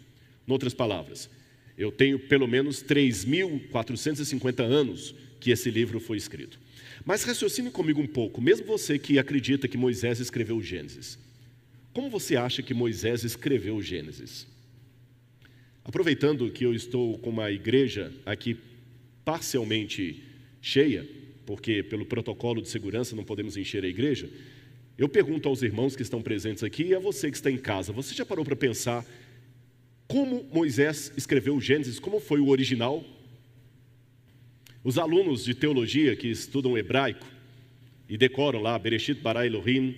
Em 0.46 0.52
outras 0.52 0.74
palavras, 0.74 1.30
eu 1.78 1.90
tenho 1.90 2.18
pelo 2.18 2.46
menos 2.46 2.82
3.450 2.82 4.60
anos 4.60 5.14
que 5.40 5.50
esse 5.50 5.70
livro 5.70 5.98
foi 5.98 6.16
escrito. 6.16 6.58
Mas 7.04 7.24
raciocine 7.24 7.70
comigo 7.70 8.00
um 8.00 8.06
pouco, 8.06 8.40
mesmo 8.40 8.66
você 8.66 8.98
que 8.98 9.18
acredita 9.18 9.68
que 9.68 9.78
Moisés 9.78 10.20
escreveu 10.20 10.56
o 10.56 10.62
Gênesis. 10.62 11.18
Como 11.92 12.10
você 12.10 12.36
acha 12.36 12.62
que 12.62 12.74
Moisés 12.74 13.24
escreveu 13.24 13.76
o 13.76 13.82
Gênesis? 13.82 14.46
Aproveitando 15.84 16.50
que 16.50 16.64
eu 16.64 16.74
estou 16.74 17.18
com 17.18 17.30
uma 17.30 17.50
igreja 17.50 18.12
aqui 18.24 18.56
parcialmente 19.24 20.22
cheia, 20.60 21.08
porque 21.46 21.82
pelo 21.82 22.06
protocolo 22.06 22.60
de 22.62 22.68
segurança 22.68 23.16
não 23.16 23.24
podemos 23.24 23.56
encher 23.56 23.82
a 23.84 23.88
igreja, 23.88 24.30
eu 24.96 25.08
pergunto 25.08 25.48
aos 25.48 25.62
irmãos 25.62 25.96
que 25.96 26.02
estão 26.02 26.20
presentes 26.20 26.62
aqui 26.62 26.84
e 26.84 26.94
a 26.94 26.98
você 26.98 27.30
que 27.30 27.36
está 27.36 27.50
em 27.50 27.56
casa: 27.56 27.92
você 27.92 28.14
já 28.14 28.24
parou 28.24 28.44
para 28.44 28.54
pensar 28.54 29.04
como 30.06 30.44
Moisés 30.52 31.12
escreveu 31.16 31.56
o 31.56 31.60
Gênesis, 31.60 31.98
como 31.98 32.20
foi 32.20 32.40
o 32.40 32.48
original. 32.48 33.04
Os 34.82 34.96
alunos 34.96 35.44
de 35.44 35.54
teologia 35.54 36.16
que 36.16 36.28
estudam 36.28 36.76
hebraico 36.76 37.26
e 38.08 38.16
decoram 38.16 38.60
lá 38.60 38.78
Bereshit 38.78 39.20
bara 39.20 39.46
Elohim, 39.46 39.94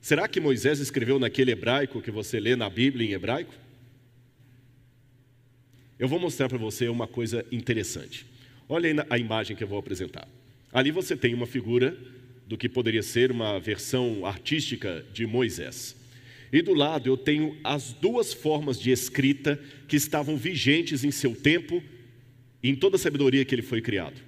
será 0.00 0.26
que 0.26 0.40
Moisés 0.40 0.80
escreveu 0.80 1.20
naquele 1.20 1.52
hebraico 1.52 2.02
que 2.02 2.10
você 2.10 2.40
lê 2.40 2.56
na 2.56 2.68
Bíblia 2.68 3.08
em 3.08 3.12
hebraico? 3.12 3.54
Eu 5.98 6.08
vou 6.08 6.18
mostrar 6.18 6.48
para 6.48 6.58
você 6.58 6.88
uma 6.88 7.06
coisa 7.06 7.46
interessante. 7.52 8.26
Olha 8.68 8.90
aí 8.90 9.06
a 9.08 9.18
imagem 9.18 9.56
que 9.56 9.62
eu 9.62 9.68
vou 9.68 9.78
apresentar. 9.78 10.26
Ali 10.72 10.90
você 10.90 11.16
tem 11.16 11.32
uma 11.32 11.46
figura 11.46 11.96
do 12.44 12.58
que 12.58 12.68
poderia 12.68 13.04
ser 13.04 13.30
uma 13.30 13.58
versão 13.60 14.26
artística 14.26 15.06
de 15.12 15.26
Moisés. 15.26 15.94
E 16.52 16.60
do 16.60 16.74
lado 16.74 17.08
eu 17.08 17.16
tenho 17.16 17.56
as 17.62 17.92
duas 17.92 18.34
formas 18.34 18.80
de 18.80 18.90
escrita 18.90 19.60
que 19.86 19.96
estavam 19.96 20.36
vigentes 20.36 21.04
em 21.04 21.12
seu 21.12 21.36
tempo 21.36 21.82
em 22.68 22.74
toda 22.74 22.96
a 22.96 22.98
sabedoria 22.98 23.44
que 23.44 23.54
ele 23.54 23.62
foi 23.62 23.80
criado. 23.80 24.20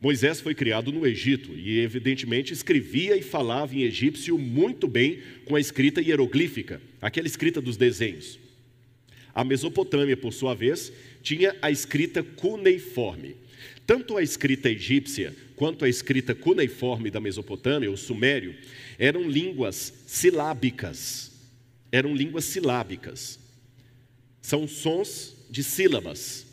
Moisés 0.00 0.40
foi 0.40 0.54
criado 0.54 0.92
no 0.92 1.06
Egito 1.06 1.52
e, 1.52 1.80
evidentemente, 1.80 2.52
escrevia 2.52 3.16
e 3.16 3.22
falava 3.22 3.74
em 3.74 3.82
egípcio 3.82 4.38
muito 4.38 4.86
bem 4.86 5.20
com 5.46 5.56
a 5.56 5.60
escrita 5.60 6.00
hieroglífica, 6.00 6.80
aquela 7.00 7.26
escrita 7.26 7.60
dos 7.60 7.76
desenhos. 7.76 8.38
A 9.34 9.42
Mesopotâmia, 9.42 10.16
por 10.16 10.32
sua 10.32 10.54
vez, 10.54 10.92
tinha 11.22 11.56
a 11.60 11.70
escrita 11.70 12.22
cuneiforme. 12.22 13.36
Tanto 13.86 14.16
a 14.16 14.22
escrita 14.22 14.70
egípcia 14.70 15.34
quanto 15.56 15.84
a 15.84 15.88
escrita 15.88 16.34
cuneiforme 16.34 17.10
da 17.10 17.20
Mesopotâmia, 17.20 17.90
o 17.90 17.96
sumério, 17.96 18.54
eram 18.98 19.28
línguas 19.28 19.92
silábicas 20.06 21.36
eram 21.90 22.14
línguas 22.14 22.44
silábicas. 22.44 23.38
São 24.40 24.66
sons 24.66 25.34
de 25.50 25.62
sílabas. 25.62 26.45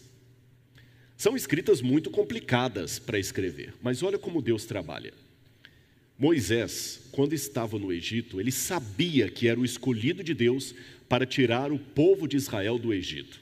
São 1.18 1.36
escritas 1.36 1.82
muito 1.82 2.10
complicadas 2.10 3.00
para 3.00 3.20
escrever, 3.20 3.74
mas 3.82 4.04
olha 4.04 4.18
como 4.18 4.42
Deus 4.42 4.66
trabalha. 4.66 5.14
Moisés, 6.18 7.02
quando 7.12 7.34
estava 7.34 7.80
no 7.80 7.92
Egito, 7.92 8.40
ele 8.40 8.52
sabia 8.52 9.30
que 9.30 9.48
era 9.48 9.60
o 9.60 9.66
escolhido 9.66 10.24
de 10.24 10.34
Deus 10.34 10.74
para 11.10 11.26
tirar 11.26 11.72
o 11.72 11.80
povo 11.80 12.28
de 12.28 12.38
Israel 12.38 12.78
do 12.78 12.94
Egito. 12.94 13.42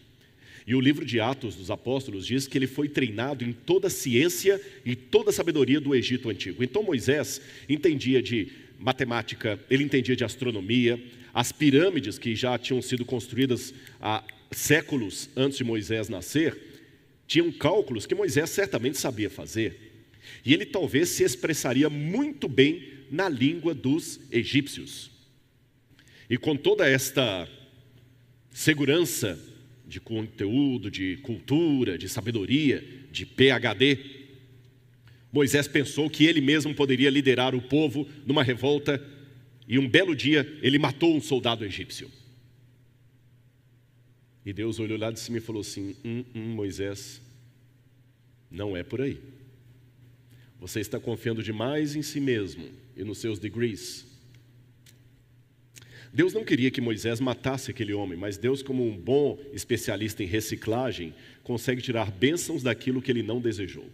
E 0.65 0.75
o 0.75 0.81
livro 0.81 1.05
de 1.05 1.19
Atos 1.19 1.55
dos 1.55 1.71
Apóstolos 1.71 2.25
diz 2.25 2.47
que 2.47 2.57
ele 2.57 2.67
foi 2.67 2.87
treinado 2.87 3.43
em 3.43 3.51
toda 3.51 3.87
a 3.87 3.89
ciência 3.89 4.61
e 4.85 4.95
toda 4.95 5.31
a 5.31 5.33
sabedoria 5.33 5.81
do 5.81 5.95
Egito 5.95 6.29
antigo. 6.29 6.63
Então 6.63 6.83
Moisés 6.83 7.41
entendia 7.67 8.21
de 8.21 8.51
matemática, 8.79 9.59
ele 9.69 9.83
entendia 9.83 10.15
de 10.15 10.23
astronomia, 10.23 11.01
as 11.33 11.51
pirâmides 11.51 12.17
que 12.17 12.35
já 12.35 12.57
tinham 12.57 12.81
sido 12.81 13.05
construídas 13.05 13.73
há 13.99 14.23
séculos 14.51 15.29
antes 15.35 15.57
de 15.57 15.63
Moisés 15.63 16.09
nascer, 16.09 16.70
tinham 17.31 17.49
cálculos 17.49 18.05
que 18.05 18.13
Moisés 18.13 18.49
certamente 18.49 18.97
sabia 18.97 19.29
fazer. 19.29 20.09
E 20.43 20.53
ele 20.53 20.65
talvez 20.65 21.07
se 21.07 21.23
expressaria 21.23 21.89
muito 21.89 22.49
bem 22.49 22.83
na 23.09 23.29
língua 23.29 23.73
dos 23.73 24.19
egípcios. 24.29 25.09
E 26.29 26.37
com 26.37 26.57
toda 26.57 26.89
esta 26.89 27.47
segurança 28.51 29.39
de 29.87 30.01
conteúdo, 30.01 30.91
de 30.91 31.19
cultura, 31.23 31.97
de 31.97 32.09
sabedoria, 32.09 32.83
de 33.09 33.25
PhD, 33.25 33.97
Moisés 35.31 35.69
pensou 35.69 36.09
que 36.09 36.25
ele 36.25 36.41
mesmo 36.41 36.75
poderia 36.75 37.09
liderar 37.09 37.55
o 37.55 37.61
povo 37.61 38.09
numa 38.27 38.43
revolta 38.43 39.01
e 39.69 39.79
um 39.79 39.87
belo 39.87 40.13
dia 40.13 40.45
ele 40.61 40.77
matou 40.77 41.15
um 41.15 41.21
soldado 41.21 41.63
egípcio. 41.63 42.11
E 44.45 44.51
Deus 44.51 44.79
olhou 44.79 44.97
lá 44.97 45.11
de 45.11 45.19
cima 45.19 45.37
e 45.37 45.41
falou 45.41 45.61
assim: 45.61 45.95
hum, 46.03 46.23
hum, 46.33 46.55
Moisés, 46.55 47.21
não 48.49 48.75
é 48.75 48.83
por 48.83 49.01
aí. 49.01 49.19
Você 50.59 50.79
está 50.79 50.99
confiando 50.99 51.41
demais 51.41 51.95
em 51.95 52.01
si 52.01 52.19
mesmo 52.19 52.69
e 52.95 53.03
nos 53.03 53.19
seus 53.19 53.39
degrees. 53.39 54.05
Deus 56.13 56.33
não 56.33 56.43
queria 56.43 56.69
que 56.69 56.81
Moisés 56.81 57.21
matasse 57.21 57.71
aquele 57.71 57.93
homem, 57.93 58.17
mas 58.17 58.37
Deus, 58.37 58.61
como 58.61 58.85
um 58.85 58.97
bom 58.97 59.39
especialista 59.53 60.21
em 60.21 60.27
reciclagem, 60.27 61.15
consegue 61.41 61.81
tirar 61.81 62.11
bênçãos 62.11 62.61
daquilo 62.61 63.01
que 63.01 63.09
ele 63.09 63.23
não 63.23 63.39
desejou. 63.39 63.89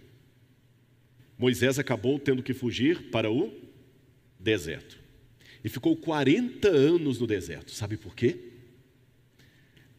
Moisés 1.38 1.77
acabou 1.77 2.17
tendo 2.17 2.41
que 2.41 2.53
fugir 2.53 3.12
para 3.12 3.31
o 3.31 3.53
deserto. 4.39 4.97
E 5.63 5.69
ficou 5.69 5.95
40 5.95 6.67
anos 6.67 7.19
no 7.19 7.27
deserto. 7.27 7.71
Sabe 7.71 7.97
por 7.97 8.15
quê? 8.15 8.38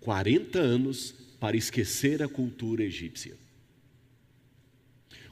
40 0.08 0.58
anos 0.58 1.14
para 1.38 1.54
esquecer 1.54 2.22
a 2.22 2.28
cultura 2.28 2.82
egípcia. 2.82 3.34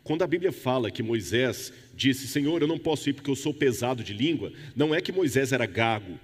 Quando 0.05 0.21
a 0.21 0.27
Bíblia 0.27 0.53
fala 0.53 0.91
que 0.91 1.03
Moisés 1.03 1.73
disse: 1.95 2.29
Senhor, 2.29 2.61
eu 2.61 2.69
não 2.69 2.79
posso 2.79 3.09
ir 3.09 3.15
porque 3.15 3.31
eu 3.31 3.35
sou 3.35 3.55
pesado 3.55 4.05
de 4.05 4.13
língua, 4.13 4.53
não 4.77 4.95
é 4.95 5.01
que 5.01 5.11
Moisés 5.11 5.51
era 5.51 5.65
gago. 5.65 6.21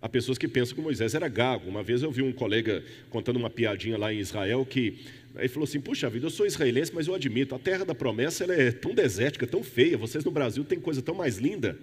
Há 0.00 0.08
pessoas 0.08 0.38
que 0.38 0.46
pensam 0.46 0.76
que 0.76 0.80
Moisés 0.80 1.16
era 1.16 1.26
gago. 1.26 1.68
Uma 1.68 1.82
vez 1.82 2.00
eu 2.00 2.12
vi 2.12 2.22
um 2.22 2.32
colega 2.32 2.84
contando 3.10 3.38
uma 3.38 3.50
piadinha 3.50 3.98
lá 3.98 4.14
em 4.14 4.20
Israel 4.20 4.64
que 4.64 5.00
ele 5.34 5.48
falou 5.48 5.64
assim: 5.64 5.80
Puxa 5.80 6.08
vida, 6.08 6.26
eu 6.26 6.30
sou 6.30 6.46
israelense, 6.46 6.94
mas 6.94 7.08
eu 7.08 7.14
admito, 7.16 7.56
a 7.56 7.58
terra 7.58 7.84
da 7.84 7.92
promessa 7.92 8.44
ela 8.44 8.54
é 8.54 8.70
tão 8.70 8.94
desértica, 8.94 9.48
tão 9.48 9.64
feia. 9.64 9.98
Vocês 9.98 10.24
no 10.24 10.30
Brasil 10.30 10.62
têm 10.62 10.78
coisa 10.78 11.02
tão 11.02 11.16
mais 11.16 11.38
linda. 11.38 11.76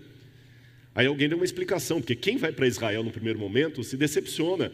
Aí 0.96 1.06
alguém 1.06 1.28
deu 1.28 1.38
uma 1.38 1.44
explicação, 1.44 2.00
porque 2.00 2.16
quem 2.16 2.38
vai 2.38 2.54
para 2.54 2.66
Israel 2.66 3.04
no 3.04 3.12
primeiro 3.12 3.38
momento 3.38 3.84
se 3.84 3.98
decepciona. 3.98 4.72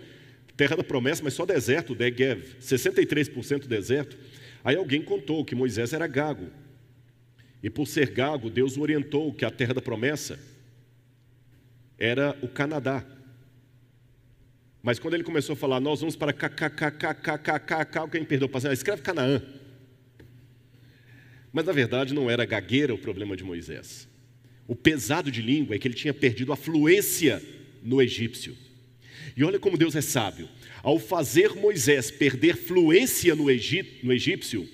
Terra 0.59 0.75
da 0.75 0.83
promessa, 0.83 1.23
mas 1.23 1.35
só 1.35 1.45
deserto, 1.45 1.95
Degev, 1.95 2.57
63% 2.59 3.65
deserto. 3.65 4.17
Aí 4.61 4.75
alguém 4.75 5.01
contou 5.01 5.45
que 5.45 5.55
Moisés 5.55 5.93
era 5.93 6.05
gago. 6.05 6.51
E 7.63 7.69
por 7.69 7.87
ser 7.87 8.09
gago, 8.11 8.49
Deus 8.49 8.75
o 8.75 8.81
orientou 8.81 9.33
que 9.33 9.45
a 9.45 9.51
terra 9.51 9.73
da 9.73 9.81
promessa 9.81 10.37
era 11.97 12.37
o 12.41 12.47
Canadá. 12.49 13.05
Mas 14.83 14.99
quando 14.99 15.13
ele 15.13 15.23
começou 15.23 15.53
a 15.53 15.55
falar, 15.55 15.79
nós 15.79 16.01
vamos 16.01 16.17
para 16.17 16.33
KKKKKKK, 16.33 17.97
alguém 17.97 18.25
perdeu 18.25 18.49
o 18.53 18.73
escreve 18.73 19.01
Canaã. 19.01 19.41
Mas 21.53 21.63
na 21.63 21.71
verdade 21.71 22.13
não 22.13 22.29
era 22.29 22.43
gagueira 22.43 22.93
o 22.93 22.97
problema 22.97 23.37
de 23.37 23.45
Moisés. 23.45 24.09
O 24.67 24.75
pesado 24.75 25.31
de 25.31 25.41
língua 25.41 25.77
é 25.77 25.79
que 25.79 25.87
ele 25.87 25.95
tinha 25.95 26.13
perdido 26.13 26.51
a 26.51 26.57
fluência 26.57 27.41
no 27.81 28.01
egípcio. 28.01 28.67
E 29.35 29.43
olha 29.43 29.59
como 29.59 29.77
Deus 29.77 29.95
é 29.95 30.01
sábio. 30.01 30.49
Ao 30.81 30.99
fazer 30.99 31.53
Moisés 31.55 32.09
perder 32.11 32.55
fluência 32.55 33.35
no, 33.35 33.49
Egito, 33.49 34.05
no 34.05 34.13
egípcio, 34.13 34.67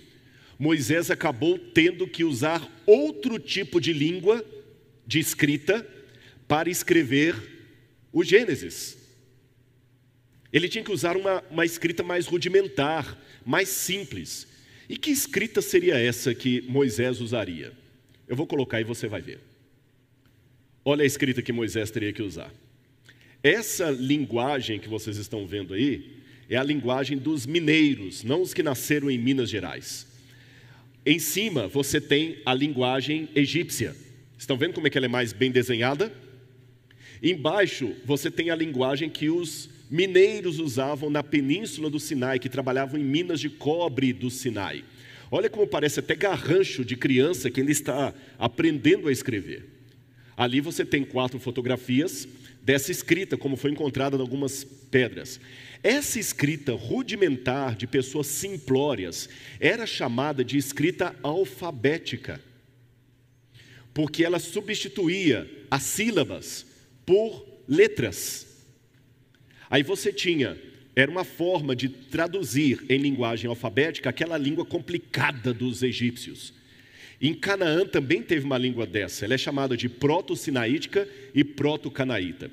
Moisés 0.58 1.12
acabou 1.12 1.58
tendo 1.58 2.08
que 2.08 2.24
usar 2.24 2.68
outro 2.86 3.39
tipo 3.39 3.80
de 3.80 3.91
língua 3.91 4.46
de 5.06 5.20
escrita 5.20 5.86
para 6.48 6.70
escrever 6.70 7.36
o 8.12 8.24
Gênesis. 8.24 8.98
Ele 10.52 10.70
tinha 10.70 10.84
que 10.84 10.91
usar 10.91 11.18
uma, 11.18 11.44
uma 11.52 11.65
escrita 11.65 12.02
mais 12.02 12.28
rudimentar, 12.28 13.20
mais 13.46 13.68
simples. 13.68 14.48
E 14.88 14.98
que 14.98 15.12
escrita 15.12 15.62
seria 15.62 15.98
essa 15.98 16.34
que 16.34 16.62
Moisés 16.62 17.20
usaria? 17.20 17.74
Eu 18.28 18.36
vou 18.36 18.48
colocar 18.48 18.80
e 18.80 18.84
você 18.84 19.08
vai 19.08 19.22
ver. 19.22 19.39
Olha 20.84 21.04
a 21.04 21.06
escrita 21.06 21.41
que 21.41 21.52
Moisés 21.52 21.91
teria 21.91 22.13
que 22.13 22.22
usar. 22.22 22.54
Essa 23.45 23.91
linguagem 23.91 24.79
que 24.79 24.89
vocês 24.89 25.17
estão 25.17 25.45
vendo 25.45 25.75
aí 25.75 26.15
é 26.49 26.58
a 26.58 26.63
linguagem 26.63 27.15
dos 27.15 27.45
mineiros, 27.45 28.23
não 28.23 28.41
os 28.41 28.55
que 28.55 28.63
nasceram 28.63 29.08
em 29.08 29.19
Minas 29.19 29.51
Gerais. 29.51 30.08
Em 31.05 31.19
cima 31.19 31.67
você 31.67 32.01
tem 32.01 32.39
a 32.43 32.55
linguagem 32.55 33.29
egípcia. 33.36 33.95
Estão 34.36 34.58
vendo 34.58 34.73
como 34.73 34.88
é 34.88 34.89
que 34.89 34.97
ela 34.97 35.05
é 35.05 35.10
mais 35.10 35.31
bem 35.31 35.51
desenhada? 35.51 36.12
Embaixo 37.21 37.93
você 38.03 38.31
tem 38.31 38.49
a 38.49 38.55
linguagem 38.55 39.12
que 39.12 39.29
os 39.29 39.69
mineiros 39.91 40.58
usavam 40.58 41.12
na 41.12 41.21
península 41.21 41.88
do 41.88 41.99
Sinai, 41.99 42.39
que 42.39 42.49
trabalhavam 42.49 42.99
em 42.99 43.03
minas 43.03 43.39
de 43.39 43.51
cobre 43.51 44.12
do 44.12 44.31
Sinai. 44.31 44.84
Olha 45.29 45.51
como 45.51 45.67
parece 45.67 45.99
até 45.99 46.15
garrancho 46.15 46.84
de 46.84 46.95
criança 46.95 47.51
que 47.51 47.60
ainda 47.60 47.71
está 47.71 48.12
aprendendo 48.39 49.08
a 49.08 49.12
escrever. 49.12 49.65
Ali 50.36 50.62
você 50.62 50.84
tem 50.84 51.05
quatro 51.05 51.39
fotografias 51.39 52.27
dessa 52.65 52.91
escrita, 52.91 53.38
como 53.38 53.56
foi 53.56 53.69
encontrada 53.69 54.17
em 54.17 54.19
algumas 54.19 54.63
pedras. 54.63 55.39
Essa 55.84 56.19
escrita 56.19 56.73
rudimentar 56.73 57.75
de 57.75 57.86
pessoas 57.86 58.25
simplórias 58.25 59.30
era 59.60 59.86
chamada 59.86 60.43
de 60.43 60.58
escrita 60.58 61.15
alfabética, 61.21 62.41
porque 63.93 64.25
ela 64.25 64.39
substituía 64.39 65.47
as 65.69 65.84
sílabas 65.84 66.65
por 67.06 67.45
letras. 67.67 68.47
Aí 69.69 69.84
você 69.84 70.12
tinha, 70.12 70.58
era 70.95 71.12
uma 71.12 71.23
forma 71.23 71.75
de 71.75 71.88
traduzir 71.88 72.84
em 72.89 72.97
linguagem 72.97 73.47
alfabética 73.47 74.10
aquela 74.10 74.39
língua 74.39 74.65
complicada 74.65 75.54
dos 75.54 75.84
egípcios. 75.84 76.51
Em 77.21 77.34
Canaã 77.34 77.86
também 77.86 78.21
teve 78.21 78.45
uma 78.45 78.58
língua 78.58 78.86
dessa, 78.86 79.25
ela 79.25 79.34
é 79.34 79.38
chamada 79.38 79.78
de 79.78 79.88
proto-sinaítica 79.88 81.08
e 81.34 81.43
proto-canaíta. 81.43 82.51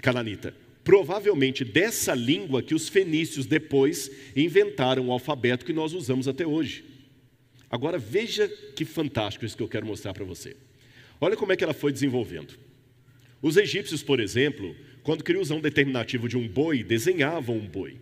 Cananita. 0.00 0.54
Provavelmente 0.82 1.64
dessa 1.64 2.14
língua 2.14 2.62
que 2.62 2.74
os 2.74 2.88
fenícios 2.88 3.44
depois 3.44 4.10
inventaram 4.36 5.08
o 5.08 5.12
alfabeto 5.12 5.64
que 5.64 5.72
nós 5.72 5.92
usamos 5.92 6.28
até 6.28 6.46
hoje. 6.46 6.84
Agora 7.68 7.98
veja 7.98 8.48
que 8.48 8.84
fantástico 8.84 9.44
isso 9.44 9.56
que 9.56 9.62
eu 9.62 9.68
quero 9.68 9.86
mostrar 9.86 10.14
para 10.14 10.24
você. 10.24 10.56
Olha 11.20 11.36
como 11.36 11.52
é 11.52 11.56
que 11.56 11.64
ela 11.64 11.74
foi 11.74 11.92
desenvolvendo. 11.92 12.56
Os 13.42 13.56
egípcios, 13.56 14.02
por 14.02 14.20
exemplo, 14.20 14.76
quando 15.02 15.24
queriam 15.24 15.42
usar 15.42 15.56
um 15.56 15.60
determinativo 15.60 16.28
de 16.28 16.36
um 16.36 16.46
boi, 16.46 16.82
desenhavam 16.84 17.56
um 17.56 17.66
boi. 17.66 17.96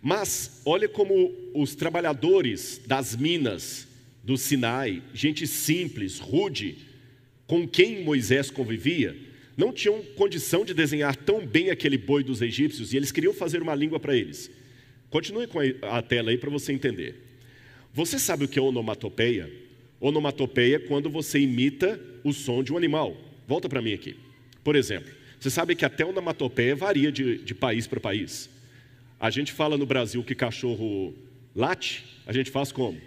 Mas 0.00 0.62
olha 0.64 0.88
como 0.88 1.34
os 1.54 1.74
trabalhadores 1.74 2.80
das 2.86 3.14
minas 3.14 3.86
do 4.26 4.36
Sinai, 4.36 5.04
gente 5.14 5.46
simples, 5.46 6.18
rude, 6.18 6.78
com 7.46 7.66
quem 7.66 8.02
Moisés 8.02 8.50
convivia, 8.50 9.16
não 9.56 9.72
tinham 9.72 10.02
condição 10.16 10.64
de 10.64 10.74
desenhar 10.74 11.14
tão 11.14 11.46
bem 11.46 11.70
aquele 11.70 11.96
boi 11.96 12.24
dos 12.24 12.42
egípcios 12.42 12.92
e 12.92 12.96
eles 12.96 13.12
queriam 13.12 13.32
fazer 13.32 13.62
uma 13.62 13.74
língua 13.74 14.00
para 14.00 14.16
eles. 14.16 14.50
Continue 15.10 15.46
com 15.46 15.60
a 15.80 16.02
tela 16.02 16.30
aí 16.30 16.36
para 16.36 16.50
você 16.50 16.72
entender. 16.72 17.22
Você 17.94 18.18
sabe 18.18 18.44
o 18.44 18.48
que 18.48 18.58
é 18.58 18.62
onomatopeia? 18.62 19.48
Onomatopeia 20.00 20.76
é 20.76 20.80
quando 20.80 21.08
você 21.08 21.38
imita 21.38 21.98
o 22.24 22.32
som 22.32 22.64
de 22.64 22.72
um 22.72 22.76
animal. 22.76 23.16
Volta 23.46 23.68
para 23.68 23.80
mim 23.80 23.94
aqui. 23.94 24.16
Por 24.64 24.74
exemplo, 24.74 25.10
você 25.38 25.50
sabe 25.50 25.76
que 25.76 25.84
até 25.84 26.04
onomatopeia 26.04 26.74
varia 26.74 27.12
de, 27.12 27.38
de 27.38 27.54
país 27.54 27.86
para 27.86 28.00
país. 28.00 28.50
A 29.20 29.30
gente 29.30 29.52
fala 29.52 29.78
no 29.78 29.86
Brasil 29.86 30.24
que 30.24 30.34
cachorro 30.34 31.14
late, 31.54 32.04
a 32.26 32.32
gente 32.32 32.50
faz 32.50 32.72
como? 32.72 33.00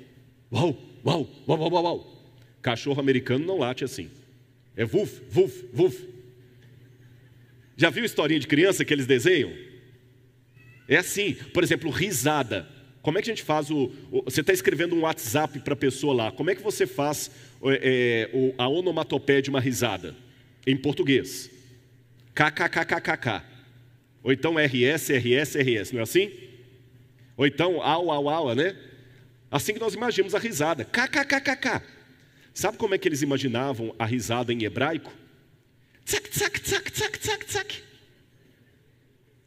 Uau! 0.51 0.77
uau, 1.03 1.29
uau, 1.47 1.71
uau, 1.71 1.83
uau. 1.83 2.23
Cachorro 2.61 2.99
americano 2.99 3.45
não 3.45 3.57
late 3.57 3.83
assim. 3.83 4.09
É 4.75 4.85
vuf, 4.85 5.21
vuf, 5.29 5.65
vuf. 5.71 6.07
Já 7.77 7.89
viu 7.89 8.03
historinha 8.03 8.39
de 8.39 8.47
criança 8.47 8.83
que 8.83 8.93
eles 8.93 9.07
desenham? 9.07 9.53
É 10.87 10.97
assim, 10.97 11.33
por 11.53 11.63
exemplo, 11.63 11.89
risada. 11.89 12.67
Como 13.01 13.17
é 13.17 13.21
que 13.21 13.29
a 13.29 13.33
gente 13.33 13.43
faz 13.43 13.69
o. 13.69 13.91
o 14.11 14.23
você 14.23 14.41
está 14.41 14.51
escrevendo 14.51 14.95
um 14.95 15.01
WhatsApp 15.01 15.59
para 15.59 15.73
a 15.73 15.77
pessoa 15.77 16.13
lá, 16.13 16.31
como 16.31 16.49
é 16.49 16.55
que 16.55 16.61
você 16.61 16.85
faz 16.85 17.31
é, 17.63 18.29
o, 18.33 18.53
a 18.57 18.67
onomatopeia 18.67 19.41
de 19.41 19.49
uma 19.49 19.61
risada? 19.61 20.15
Em 20.67 20.75
português. 20.75 21.49
KKKKKK. 22.35 23.43
Ou 24.21 24.33
então 24.33 24.55
RS, 24.55 25.09
RS, 25.09 25.55
RS, 25.55 25.91
não 25.93 26.01
é 26.01 26.03
assim? 26.03 26.31
Ou 27.37 27.47
então 27.47 27.81
au, 27.81 28.11
au, 28.11 28.29
au, 28.29 28.55
né? 28.55 28.75
Assim 29.51 29.73
que 29.73 29.79
nós 29.79 29.93
imaginamos 29.93 30.35
a 30.35 30.39
risada, 30.39 30.85
kkkk. 30.85 31.81
Sabe 32.53 32.77
como 32.77 32.93
é 32.93 32.97
que 32.97 33.07
eles 33.07 33.21
imaginavam 33.21 33.95
a 33.97 34.05
risada 34.05 34.53
em 34.53 34.63
hebraico? 34.63 35.11
Tsak, 36.05 36.29
tsak, 36.29 36.59
tsak, 36.59 36.91
tsak, 36.91 37.17
tsak, 37.17 37.45
tsak. 37.45 37.83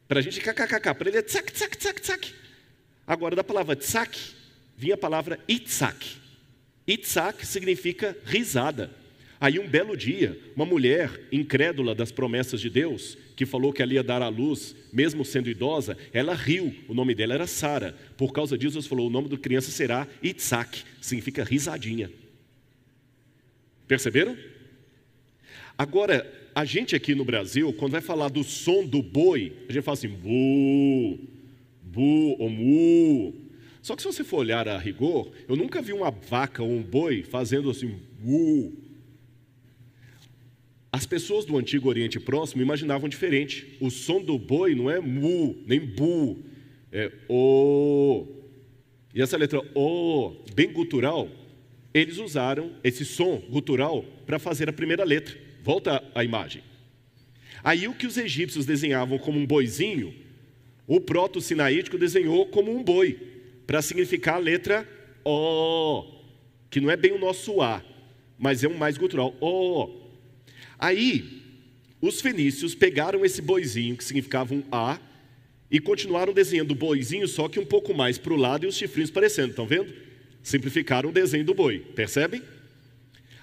Para 0.09 0.21
a 0.21 0.23
gente, 0.23 0.41
kkkk, 0.41 0.95
para 0.95 1.09
ele 1.09 1.19
é 1.19 1.23
tsak, 1.23 1.53
tsak, 1.53 1.77
tsak, 1.77 2.01
tsak. 2.01 2.35
Agora, 3.07 3.37
da 3.37 3.45
palavra 3.45 3.77
tsak, 3.77 4.19
vinha 4.77 4.95
a 4.95 4.99
palavra 4.99 5.39
itzak. 5.49 6.21
Itzak 6.87 7.47
significa 7.47 8.17
risada. 8.25 8.91
Aí, 9.43 9.59
um 9.59 9.67
belo 9.67 9.97
dia, 9.97 10.39
uma 10.55 10.65
mulher 10.65 11.11
incrédula 11.33 11.97
das 11.97 12.13
promessas 12.13 12.61
de 12.61 12.71
Deus, 12.71 13.19
que 13.35 13.45
falou 13.45 13.73
que 13.73 13.83
ela 13.83 13.93
ia 13.93 14.01
dar 14.01 14.23
à 14.23 14.29
luz, 14.29 14.77
mesmo 14.93 15.25
sendo 15.25 15.51
idosa, 15.51 15.99
ela 16.13 16.33
riu. 16.33 16.73
O 16.87 16.95
nome 16.95 17.13
dela 17.13 17.35
era 17.35 17.49
Sara. 17.49 17.93
Por 18.17 18.33
causa 18.33 18.57
disso, 18.57 18.75
Deus 18.75 18.87
falou: 18.87 19.09
o 19.09 19.11
nome 19.11 19.29
da 19.29 19.37
criança 19.37 19.73
será 19.73 20.07
Itzak, 20.23 20.85
significa 21.01 21.43
risadinha. 21.43 22.09
Perceberam? 23.89 24.37
Agora, 25.77 26.25
a 26.55 26.65
gente 26.65 26.95
aqui 26.95 27.13
no 27.13 27.25
Brasil, 27.25 27.73
quando 27.73 27.93
vai 27.93 28.01
falar 28.01 28.29
do 28.29 28.45
som 28.45 28.87
do 28.87 29.03
boi, 29.03 29.55
a 29.69 29.73
gente 29.73 29.83
fala 29.83 29.99
assim: 29.99 30.09
bu, 30.09 31.19
bu 31.83 32.37
ou 32.39 32.49
mu. 32.49 33.35
Só 33.83 33.97
que 33.97 34.03
se 34.03 34.07
você 34.07 34.23
for 34.23 34.37
olhar 34.37 34.69
a 34.69 34.79
rigor, 34.79 35.33
eu 35.49 35.57
nunca 35.57 35.83
vi 35.83 35.93
uma 35.93 36.13
vaca 36.13 36.63
ou 36.63 36.71
um 36.71 36.81
boi 36.81 37.25
fazendo 37.25 37.69
assim, 37.69 37.99
bu. 38.21 38.92
As 40.93 41.07
pessoas 41.07 41.47
do 41.47 41.57
Antigo 41.57 41.89
Oriente 41.89 42.21
Próximo 42.21 42.61
imaginavam 42.61 43.09
diferente. 43.09 43.79
O 43.81 43.91
som 43.91 44.21
do 44.21 44.39
boi 44.39 44.75
não 44.75 44.91
é 44.91 45.01
mu, 45.01 45.57
nem 45.67 45.81
bu, 45.81 46.39
é 46.93 47.11
o. 47.31 48.27
E 49.15 49.23
essa 49.23 49.39
letra 49.39 49.63
o, 49.75 50.37
bem 50.55 50.71
gutural, 50.71 51.31
eles 51.95 52.19
usaram 52.19 52.73
esse 52.85 53.07
som 53.07 53.39
gutural 53.49 54.05
para 54.27 54.39
fazer 54.39 54.69
a 54.69 54.73
primeira 54.73 55.03
letra. 55.03 55.35
Volta 55.63 56.05
a 56.15 56.23
imagem. 56.23 56.63
Aí 57.65 57.89
o 57.89 57.95
que 57.95 58.07
os 58.07 58.19
egípcios 58.19 58.67
desenhavam 58.67 59.19
como 59.19 59.39
um 59.39 59.47
boizinho, 59.47 60.15
o 60.87 61.01
proto-sinaítico 61.01 61.97
desenhou 61.97 62.47
como 62.47 62.71
um 62.71 62.83
boi, 62.83 63.19
para 63.67 63.81
significar 63.81 64.35
a 64.35 64.39
letra 64.39 64.87
O, 65.25 66.05
que 66.69 66.81
não 66.81 66.91
é 66.91 66.97
bem 66.97 67.13
o 67.13 67.19
nosso 67.19 67.63
A, 67.63 67.83
mas 68.39 68.63
é 68.63 68.69
um 68.69 68.77
mais 68.77 68.99
gutural. 68.99 69.35
O. 69.41 70.02
Aí, 70.83 71.41
os 72.01 72.21
fenícios 72.21 72.75
pegaram 72.75 73.25
esse 73.25 73.41
boizinho, 73.41 73.97
que 73.97 74.03
significava 74.03 74.53
um 74.53 74.65
A, 74.73 74.99
e 75.71 75.79
continuaram 75.79 76.33
desenhando 76.33 76.73
o 76.73 76.75
boizinho, 76.75 77.29
só 77.29 77.49
que 77.49 77.61
um 77.61 77.65
pouco 77.65 77.95
mais 77.95 78.19
para 78.19 78.33
o 78.33 78.37
lado 78.37 78.67
e 78.67 78.69
os 78.69 78.77
chifrinhos 78.77 79.09
parecendo, 79.09 79.51
estão 79.51 79.65
vendo? 79.65 79.95
Simplificaram 80.43 81.11
o 81.11 81.13
desenho 81.13 81.45
do 81.45 81.55
boi, 81.55 81.79
percebem? 81.95 82.43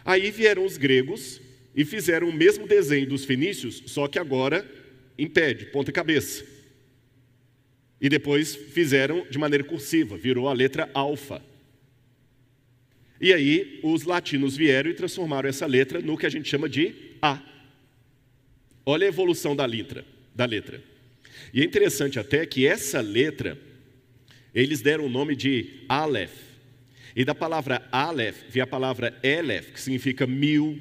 Aí 0.03 0.29
vieram 0.31 0.65
os 0.65 0.75
gregos 0.75 1.39
e 1.73 1.85
fizeram 1.85 2.27
o 2.27 2.33
mesmo 2.33 2.67
desenho 2.67 3.07
dos 3.07 3.23
fenícios, 3.23 3.83
só 3.85 4.05
que 4.05 4.19
agora 4.19 4.69
em 5.17 5.25
pé, 5.25 5.53
de 5.53 5.67
ponta 5.67 5.93
cabeça. 5.93 6.43
E 8.01 8.09
depois 8.09 8.53
fizeram 8.53 9.25
de 9.29 9.37
maneira 9.37 9.63
cursiva, 9.63 10.17
virou 10.17 10.49
a 10.49 10.53
letra 10.53 10.89
alfa. 10.93 11.41
E 13.21 13.31
aí 13.31 13.79
os 13.81 14.03
latinos 14.03 14.57
vieram 14.57 14.91
e 14.91 14.93
transformaram 14.93 15.47
essa 15.47 15.65
letra 15.65 16.01
no 16.01 16.17
que 16.17 16.25
a 16.25 16.29
gente 16.29 16.49
chama 16.49 16.67
de 16.67 17.08
A. 17.21 17.41
Olha 18.85 19.05
a 19.05 19.09
evolução 19.09 19.55
da 19.55 19.65
letra, 19.65 20.05
da 20.33 20.45
letra. 20.45 20.81
E 21.53 21.61
é 21.61 21.65
interessante 21.65 22.19
até 22.19 22.45
que 22.45 22.65
essa 22.65 23.01
letra 23.01 23.57
eles 24.53 24.81
deram 24.81 25.05
o 25.05 25.09
nome 25.09 25.35
de 25.35 25.83
Aleph. 25.87 26.49
E 27.15 27.23
da 27.23 27.35
palavra 27.35 27.87
Aleph 27.91 28.43
vem 28.49 28.61
a 28.61 28.67
palavra 28.67 29.17
Elef, 29.23 29.71
que 29.71 29.81
significa 29.81 30.25
mil, 30.25 30.79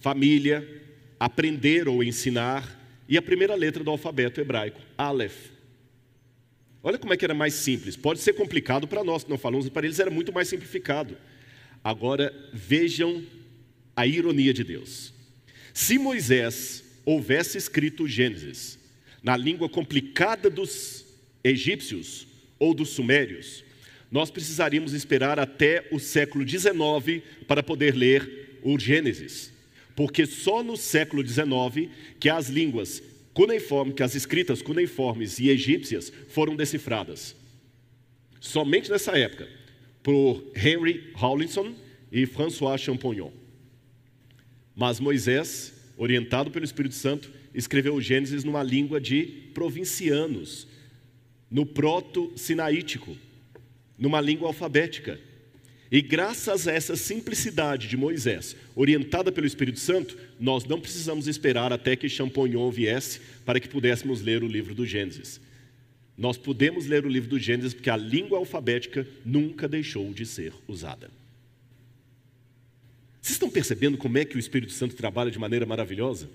família, 0.00 0.66
aprender 1.18 1.88
ou 1.88 2.02
ensinar, 2.02 2.80
e 3.08 3.16
a 3.16 3.22
primeira 3.22 3.54
letra 3.54 3.84
do 3.84 3.90
alfabeto 3.90 4.40
hebraico, 4.40 4.80
Aleph. 4.96 5.50
Olha 6.82 6.98
como 6.98 7.12
é 7.12 7.16
que 7.16 7.24
era 7.24 7.34
mais 7.34 7.54
simples. 7.54 7.96
Pode 7.96 8.20
ser 8.20 8.32
complicado 8.32 8.88
para 8.88 9.04
nós 9.04 9.22
que 9.22 9.30
não 9.30 9.38
falamos, 9.38 9.68
para 9.68 9.86
eles 9.86 10.00
era 10.00 10.10
muito 10.10 10.32
mais 10.32 10.48
simplificado. 10.48 11.16
Agora 11.84 12.34
vejam 12.52 13.22
a 13.94 14.06
ironia 14.06 14.52
de 14.52 14.64
Deus. 14.64 15.12
Se 15.74 15.98
Moisés 15.98 16.84
houvesse 17.04 17.58
escrito 17.58 18.06
Gênesis 18.06 18.78
na 19.22 19.36
língua 19.36 19.68
complicada 19.68 20.50
dos 20.50 21.04
egípcios 21.42 22.26
ou 22.58 22.74
dos 22.74 22.90
sumérios, 22.90 23.64
nós 24.10 24.30
precisaríamos 24.30 24.92
esperar 24.92 25.38
até 25.38 25.88
o 25.90 25.98
século 25.98 26.46
XIX 26.46 27.22
para 27.46 27.62
poder 27.62 27.94
ler 27.94 28.58
o 28.62 28.78
Gênesis, 28.78 29.50
porque 29.96 30.26
só 30.26 30.62
no 30.62 30.76
século 30.76 31.26
XIX 31.26 31.90
que 32.20 32.28
as 32.28 32.48
línguas 32.48 33.02
cuneiformes, 33.32 33.94
que 33.94 34.02
as 34.02 34.14
escritas 34.14 34.60
cuneiformes 34.60 35.38
e 35.38 35.48
egípcias 35.48 36.12
foram 36.28 36.54
decifradas. 36.54 37.34
Somente 38.40 38.90
nessa 38.90 39.16
época, 39.16 39.48
por 40.02 40.44
Henry 40.54 41.12
Rawlinson 41.14 41.74
e 42.10 42.26
François 42.26 42.76
Champollion. 42.78 43.30
Mas 44.74 44.98
Moisés, 44.98 45.72
orientado 45.96 46.50
pelo 46.50 46.64
Espírito 46.64 46.94
Santo, 46.94 47.30
escreveu 47.54 47.94
o 47.94 48.00
Gênesis 48.00 48.44
numa 48.44 48.62
língua 48.62 49.00
de 49.00 49.24
provincianos, 49.52 50.66
no 51.50 51.66
proto-sinaítico, 51.66 53.16
numa 53.98 54.20
língua 54.20 54.48
alfabética. 54.48 55.20
E 55.90 56.00
graças 56.00 56.66
a 56.66 56.72
essa 56.72 56.96
simplicidade 56.96 57.86
de 57.86 57.98
Moisés, 57.98 58.56
orientada 58.74 59.30
pelo 59.30 59.46
Espírito 59.46 59.78
Santo, 59.78 60.16
nós 60.40 60.64
não 60.64 60.80
precisamos 60.80 61.28
esperar 61.28 61.70
até 61.70 61.94
que 61.94 62.08
Champollion 62.08 62.70
viesse 62.70 63.20
para 63.44 63.60
que 63.60 63.68
pudéssemos 63.68 64.22
ler 64.22 64.42
o 64.42 64.48
livro 64.48 64.74
do 64.74 64.86
Gênesis. 64.86 65.38
Nós 66.16 66.38
podemos 66.38 66.86
ler 66.86 67.04
o 67.04 67.08
livro 67.10 67.28
do 67.28 67.38
Gênesis 67.38 67.74
porque 67.74 67.90
a 67.90 67.96
língua 67.96 68.38
alfabética 68.38 69.06
nunca 69.22 69.68
deixou 69.68 70.14
de 70.14 70.24
ser 70.24 70.54
usada. 70.66 71.10
Vocês 73.22 73.36
estão 73.36 73.48
percebendo 73.48 73.96
como 73.96 74.18
é 74.18 74.24
que 74.24 74.34
o 74.34 74.40
Espírito 74.40 74.72
Santo 74.72 74.96
trabalha 74.96 75.30
de 75.30 75.38
maneira 75.38 75.64
maravilhosa? 75.64 76.28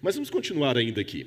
Mas 0.00 0.14
vamos 0.14 0.30
continuar 0.30 0.76
ainda 0.76 1.00
aqui. 1.00 1.26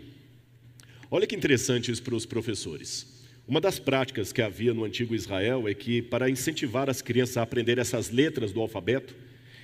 Olha 1.12 1.28
que 1.28 1.36
interessante 1.36 1.92
isso 1.92 2.02
para 2.02 2.16
os 2.16 2.26
professores. 2.26 3.26
Uma 3.46 3.60
das 3.60 3.78
práticas 3.78 4.32
que 4.32 4.42
havia 4.42 4.74
no 4.74 4.86
antigo 4.86 5.14
Israel 5.14 5.68
é 5.68 5.74
que, 5.74 6.02
para 6.02 6.30
incentivar 6.30 6.90
as 6.90 7.02
crianças 7.02 7.36
a 7.36 7.42
aprender 7.42 7.78
essas 7.78 8.10
letras 8.10 8.54
do 8.54 8.62
alfabeto, 8.62 9.14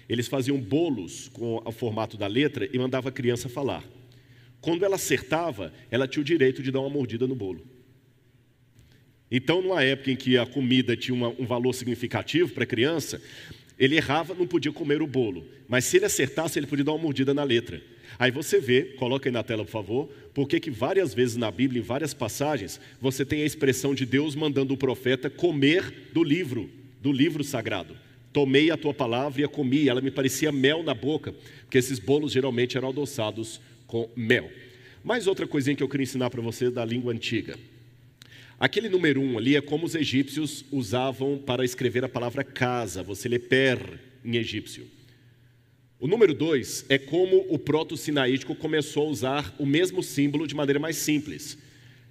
eles 0.09 0.27
faziam 0.27 0.59
bolos 0.59 1.29
com 1.29 1.61
o 1.63 1.71
formato 1.71 2.17
da 2.17 2.27
letra 2.27 2.69
e 2.71 2.77
mandavam 2.77 3.07
a 3.07 3.13
criança 3.13 3.47
falar. 3.47 3.85
Quando 4.59 4.83
ela 4.83 4.95
acertava, 4.95 5.73
ela 5.89 6.09
tinha 6.09 6.21
o 6.21 6.25
direito 6.25 6.61
de 6.61 6.71
dar 6.71 6.81
uma 6.81 6.89
mordida 6.89 7.25
no 7.25 7.35
bolo. 7.35 7.65
Então, 9.31 9.61
numa 9.61 9.81
época 9.81 10.11
em 10.11 10.15
que 10.15 10.37
a 10.37 10.45
comida 10.45 10.95
tinha 10.95 11.15
um 11.15 11.45
valor 11.45 11.73
significativo 11.73 12.53
para 12.53 12.65
a 12.65 12.67
criança, 12.67 13.21
ele 13.77 13.95
errava, 13.95 14.33
não 14.33 14.47
podia 14.47 14.71
comer 14.71 15.01
o 15.01 15.07
bolo. 15.07 15.45
Mas 15.67 15.85
se 15.85 15.97
ele 15.97 16.05
acertasse, 16.05 16.59
ele 16.59 16.67
podia 16.67 16.85
dar 16.85 16.91
uma 16.91 17.01
mordida 17.01 17.33
na 17.33 17.43
letra. 17.43 17.81
Aí 18.19 18.31
você 18.31 18.59
vê, 18.59 18.83
coloca 18.97 19.27
aí 19.27 19.33
na 19.33 19.43
tela, 19.43 19.65
por 19.65 19.71
favor, 19.71 20.09
porque 20.33 20.59
que 20.59 20.69
várias 20.69 21.13
vezes 21.13 21.35
na 21.35 21.49
Bíblia, 21.49 21.79
em 21.79 21.83
várias 21.83 22.13
passagens, 22.13 22.79
você 23.01 23.25
tem 23.25 23.41
a 23.41 23.45
expressão 23.45 23.95
de 23.95 24.05
Deus 24.05 24.35
mandando 24.35 24.73
o 24.73 24.77
profeta 24.77 25.29
comer 25.29 26.09
do 26.13 26.23
livro, 26.23 26.69
do 27.01 27.11
livro 27.11 27.43
sagrado. 27.43 27.95
Tomei 28.31 28.71
a 28.71 28.77
tua 28.77 28.93
palavra 28.93 29.41
e 29.41 29.43
a 29.43 29.47
comi, 29.47 29.89
ela 29.89 30.01
me 30.01 30.11
parecia 30.11 30.51
mel 30.51 30.83
na 30.83 30.93
boca, 30.93 31.33
porque 31.61 31.77
esses 31.77 31.99
bolos 31.99 32.31
geralmente 32.31 32.77
eram 32.77 32.89
adoçados 32.89 33.59
com 33.87 34.09
mel. 34.15 34.49
Mais 35.03 35.27
outra 35.27 35.45
coisinha 35.45 35.75
que 35.75 35.83
eu 35.83 35.89
queria 35.89 36.03
ensinar 36.03 36.29
para 36.29 36.41
você 36.41 36.69
da 36.71 36.85
língua 36.85 37.13
antiga. 37.13 37.57
Aquele 38.63 38.87
número 38.87 39.19
um 39.19 39.37
ali 39.37 39.57
é 39.57 39.61
como 39.61 39.85
os 39.85 39.93
egípcios 39.93 40.63
usavam 40.71 41.37
para 41.37 41.65
escrever 41.65 42.05
a 42.05 42.07
palavra 42.07 42.45
casa, 42.45 43.03
você 43.03 43.27
lê 43.27 43.37
per 43.37 43.99
em 44.23 44.37
egípcio. 44.37 44.87
O 45.99 46.07
número 46.07 46.33
dois 46.33 46.85
é 46.87 46.97
como 46.97 47.45
o 47.49 47.59
proto-sinaítico 47.59 48.55
começou 48.55 49.05
a 49.05 49.09
usar 49.09 49.55
o 49.59 49.65
mesmo 49.65 50.01
símbolo 50.01 50.47
de 50.47 50.55
maneira 50.55 50.79
mais 50.79 50.95
simples. 50.95 51.57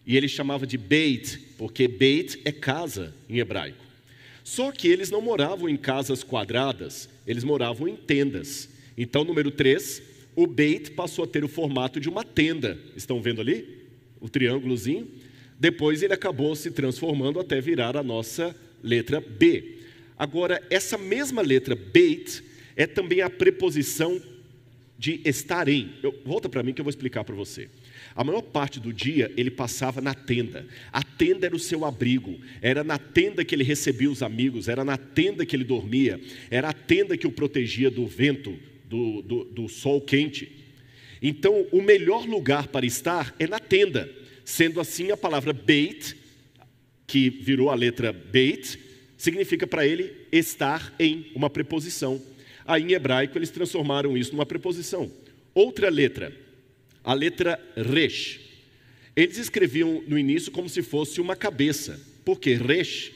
E 0.07 0.15
ele 0.15 0.29
chamava 0.29 0.67
de 0.67 0.77
Beit, 0.77 1.39
porque 1.57 1.89
Beit 1.89 2.39
é 2.45 2.53
casa 2.53 3.15
em 3.31 3.39
hebraico. 3.39 3.83
Só 4.45 4.71
que 4.73 4.89
eles 4.89 5.11
não 5.11 5.23
moravam 5.23 5.71
em 5.71 5.77
casas 5.79 6.23
quadradas, 6.23 7.09
eles 7.27 7.45
moravam 7.45 7.89
em 7.89 7.97
tendas. 7.97 8.69
Então, 8.95 9.25
número 9.25 9.51
três, 9.51 10.03
o 10.37 10.47
Beit 10.47 10.91
passou 10.91 11.25
a 11.25 11.29
ter 11.29 11.45
o 11.45 11.49
formato 11.49 11.99
de 11.99 12.11
uma 12.11 12.23
tenda. 12.23 12.79
Estão 12.95 13.23
vendo 13.23 13.41
ali? 13.41 13.87
O 14.21 14.29
triângulozinho. 14.29 15.09
Depois 15.63 16.03
ele 16.03 16.13
acabou 16.13 16.57
se 16.57 16.73
transformando 16.73 17.39
até 17.39 17.61
virar 17.61 17.97
a 17.97 18.03
nossa 18.03 18.53
letra 18.83 19.21
B. 19.21 19.77
Agora, 20.19 20.61
essa 20.69 20.99
mesma 20.99 21.41
letra 21.41 21.77
Beit 21.77 22.43
é 22.75 22.85
também 22.85 23.21
a 23.21 23.31
preposição 23.31 24.21
de 24.99 25.21
estar 25.25 25.69
em. 25.69 25.93
Eu, 26.03 26.21
volta 26.25 26.49
para 26.49 26.65
mim 26.65 26.73
que 26.73 26.81
eu 26.81 26.85
vou 26.85 26.91
explicar 26.91 27.23
para 27.23 27.37
você. 27.37 27.69
A 28.13 28.25
maior 28.25 28.43
parte 28.43 28.81
do 28.81 28.93
dia 28.93 29.31
ele 29.37 29.53
passava 29.53 30.01
na 30.01 30.15
tenda. 30.15 30.67
A 30.93 31.01
tenda 31.01 31.47
era 31.47 31.55
o 31.55 31.61
seu 31.61 31.85
abrigo, 31.85 32.41
era 32.61 32.83
na 32.83 32.99
tenda 32.99 33.45
que 33.45 33.55
ele 33.55 33.63
recebia 33.63 34.11
os 34.11 34.21
amigos, 34.21 34.67
era 34.67 34.85
na 34.85 34.97
tenda 34.97 35.47
que 35.47 35.55
ele 35.55 35.63
dormia, 35.63 36.21
era 36.51 36.71
a 36.71 36.73
tenda 36.73 37.17
que 37.17 37.29
o 37.29 37.31
protegia 37.31 37.89
do 37.89 38.05
vento, 38.05 38.59
do, 38.91 39.23
do, 39.23 39.45
do 39.45 39.69
sol 39.69 40.01
quente. 40.01 40.51
Então, 41.23 41.69
o 41.71 41.81
melhor 41.81 42.27
lugar 42.27 42.67
para 42.67 42.85
estar 42.85 43.33
é 43.39 43.47
na 43.47 43.61
tenda. 43.61 44.22
Sendo 44.53 44.81
assim, 44.81 45.11
a 45.11 45.17
palavra 45.17 45.51
beit, 45.55 46.15
que 47.07 47.31
virou 47.31 47.71
a 47.71 47.75
letra 47.75 48.13
beit, 48.13 48.79
significa 49.17 49.67
para 49.67 49.87
ele 49.87 50.13
estar 50.31 50.95
em 51.01 51.33
uma 51.35 51.49
preposição. 51.49 52.21
Aí 52.67 52.83
em 52.83 52.93
hebraico 52.93 53.39
eles 53.39 53.49
transformaram 53.49 54.15
isso 54.15 54.33
numa 54.33 54.45
preposição. 54.45 55.11
Outra 55.55 55.89
letra, 55.89 56.37
a 57.03 57.15
letra 57.15 57.59
resh. 57.75 58.41
Eles 59.17 59.39
escreviam 59.39 60.05
no 60.07 60.19
início 60.19 60.53
como 60.53 60.69
se 60.69 60.83
fosse 60.83 61.19
uma 61.19 61.35
cabeça, 61.35 61.99
porque 62.23 62.53
resh 62.53 63.11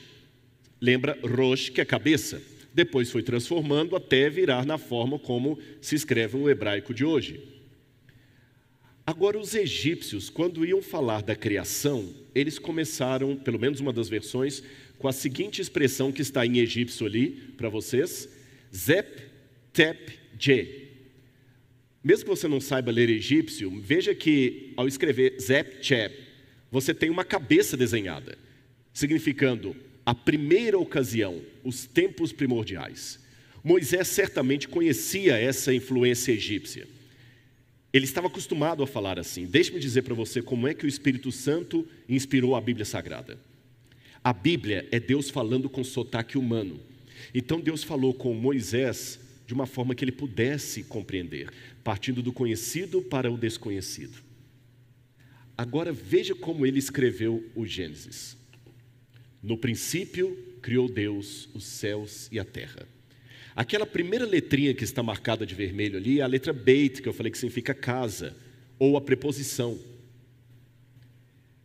lembra 0.80 1.18
rosh, 1.22 1.68
que 1.68 1.82
é 1.82 1.84
cabeça. 1.84 2.42
Depois 2.72 3.10
foi 3.10 3.22
transformando 3.22 3.94
até 3.94 4.30
virar 4.30 4.64
na 4.64 4.78
forma 4.78 5.18
como 5.18 5.58
se 5.82 5.96
escreve 5.96 6.38
no 6.38 6.48
hebraico 6.48 6.94
de 6.94 7.04
hoje. 7.04 7.55
Agora, 9.06 9.38
os 9.38 9.54
egípcios, 9.54 10.28
quando 10.28 10.66
iam 10.66 10.82
falar 10.82 11.22
da 11.22 11.36
criação, 11.36 12.12
eles 12.34 12.58
começaram, 12.58 13.36
pelo 13.36 13.56
menos 13.56 13.78
uma 13.78 13.92
das 13.92 14.08
versões, 14.08 14.64
com 14.98 15.06
a 15.06 15.12
seguinte 15.12 15.62
expressão 15.62 16.10
que 16.10 16.22
está 16.22 16.44
em 16.44 16.58
egípcio 16.58 17.06
ali 17.06 17.30
para 17.56 17.68
vocês: 17.68 18.28
Zep 18.74 19.22
Tep 19.72 20.18
Je. 20.36 20.88
Mesmo 22.02 22.24
que 22.24 22.30
você 22.30 22.48
não 22.48 22.60
saiba 22.60 22.90
ler 22.90 23.08
egípcio, 23.08 23.80
veja 23.80 24.12
que 24.12 24.72
ao 24.76 24.88
escrever 24.88 25.36
Zep 25.40 25.84
Chep, 25.84 26.12
você 26.68 26.92
tem 26.92 27.08
uma 27.08 27.24
cabeça 27.24 27.76
desenhada, 27.76 28.36
significando 28.92 29.76
a 30.04 30.14
primeira 30.14 30.78
ocasião, 30.78 31.40
os 31.62 31.86
tempos 31.86 32.32
primordiais. 32.32 33.20
Moisés 33.62 34.08
certamente 34.08 34.66
conhecia 34.66 35.36
essa 35.36 35.72
influência 35.72 36.32
egípcia. 36.32 36.95
Ele 37.96 38.04
estava 38.04 38.26
acostumado 38.26 38.82
a 38.82 38.86
falar 38.86 39.18
assim. 39.18 39.46
Deixe-me 39.46 39.80
dizer 39.80 40.02
para 40.02 40.12
você 40.12 40.42
como 40.42 40.68
é 40.68 40.74
que 40.74 40.84
o 40.84 40.88
Espírito 40.88 41.32
Santo 41.32 41.88
inspirou 42.06 42.54
a 42.54 42.60
Bíblia 42.60 42.84
Sagrada. 42.84 43.38
A 44.22 44.34
Bíblia 44.34 44.86
é 44.92 45.00
Deus 45.00 45.30
falando 45.30 45.66
com 45.66 45.82
sotaque 45.82 46.36
humano. 46.36 46.78
Então 47.34 47.58
Deus 47.58 47.82
falou 47.82 48.12
com 48.12 48.34
Moisés 48.34 49.18
de 49.46 49.54
uma 49.54 49.64
forma 49.64 49.94
que 49.94 50.04
ele 50.04 50.12
pudesse 50.12 50.82
compreender, 50.82 51.50
partindo 51.82 52.20
do 52.20 52.34
conhecido 52.34 53.00
para 53.00 53.32
o 53.32 53.38
desconhecido. 53.38 54.22
Agora 55.56 55.90
veja 55.90 56.34
como 56.34 56.66
ele 56.66 56.78
escreveu 56.78 57.50
o 57.54 57.64
Gênesis. 57.64 58.36
No 59.42 59.56
princípio 59.56 60.36
criou 60.60 60.86
Deus 60.86 61.48
os 61.54 61.64
céus 61.64 62.28
e 62.30 62.38
a 62.38 62.44
terra. 62.44 62.86
Aquela 63.56 63.86
primeira 63.86 64.26
letrinha 64.26 64.74
que 64.74 64.84
está 64.84 65.02
marcada 65.02 65.46
de 65.46 65.54
vermelho 65.54 65.96
ali 65.96 66.20
é 66.20 66.22
a 66.22 66.26
letra 66.26 66.52
Beit, 66.52 67.00
que 67.00 67.08
eu 67.08 67.14
falei 67.14 67.32
que 67.32 67.38
significa 67.38 67.72
casa, 67.72 68.36
ou 68.78 68.98
a 68.98 69.00
preposição. 69.00 69.78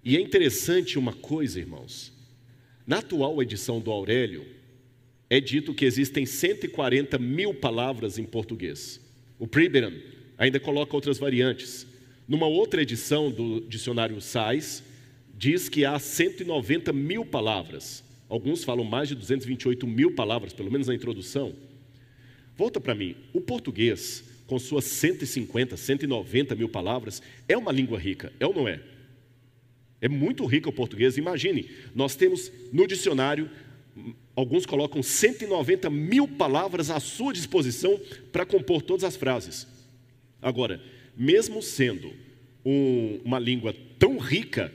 E 0.01 0.15
é 0.15 0.21
interessante 0.21 0.97
uma 0.97 1.11
coisa, 1.11 1.59
irmãos. 1.59 2.13
Na 2.87 2.99
atual 2.99 3.41
edição 3.43 3.81
do 3.81 3.91
Aurélio, 3.91 4.45
é 5.29 5.41
dito 5.41 5.73
que 5.73 5.83
existem 5.83 6.25
140 6.25 7.19
mil 7.19 7.53
palavras 7.53 8.17
em 8.17 8.23
português. 8.23 9.01
O 9.37 9.45
Priberan 9.45 9.93
ainda 10.37 10.61
coloca 10.61 10.95
outras 10.95 11.19
variantes. 11.19 11.85
Numa 12.25 12.47
outra 12.47 12.81
edição 12.81 13.29
do 13.29 13.59
dicionário 13.59 14.21
Sais, 14.21 14.81
diz 15.37 15.67
que 15.67 15.83
há 15.83 15.99
190 15.99 16.93
mil 16.93 17.25
palavras. 17.25 18.01
Alguns 18.29 18.63
falam 18.63 18.85
mais 18.85 19.09
de 19.09 19.15
228 19.15 19.85
mil 19.85 20.15
palavras, 20.15 20.53
pelo 20.53 20.71
menos 20.71 20.87
na 20.87 20.95
introdução. 20.95 21.53
Volta 22.57 22.79
para 22.79 22.95
mim. 22.95 23.15
O 23.33 23.41
português, 23.41 24.23
com 24.47 24.59
suas 24.59 24.85
150, 24.85 25.77
190 25.77 26.55
mil 26.55 26.69
palavras, 26.69 27.21
é 27.47 27.57
uma 27.57 27.71
língua 27.71 27.97
rica, 27.97 28.31
é 28.39 28.45
ou 28.45 28.53
não 28.53 28.67
é? 28.67 28.81
É 30.01 30.09
muito 30.09 30.45
rico 30.45 30.69
o 30.69 30.73
português. 30.73 31.17
Imagine, 31.17 31.69
nós 31.93 32.15
temos 32.15 32.51
no 32.73 32.87
dicionário, 32.87 33.49
alguns 34.35 34.65
colocam 34.65 35.03
190 35.03 35.89
mil 35.89 36.27
palavras 36.27 36.89
à 36.89 36.99
sua 36.99 37.31
disposição 37.31 37.99
para 38.31 38.45
compor 38.45 38.81
todas 38.81 39.03
as 39.03 39.15
frases. 39.15 39.67
Agora, 40.41 40.81
mesmo 41.15 41.61
sendo 41.61 42.11
um, 42.65 43.19
uma 43.23 43.37
língua 43.37 43.75
tão 43.99 44.17
rica, 44.17 44.73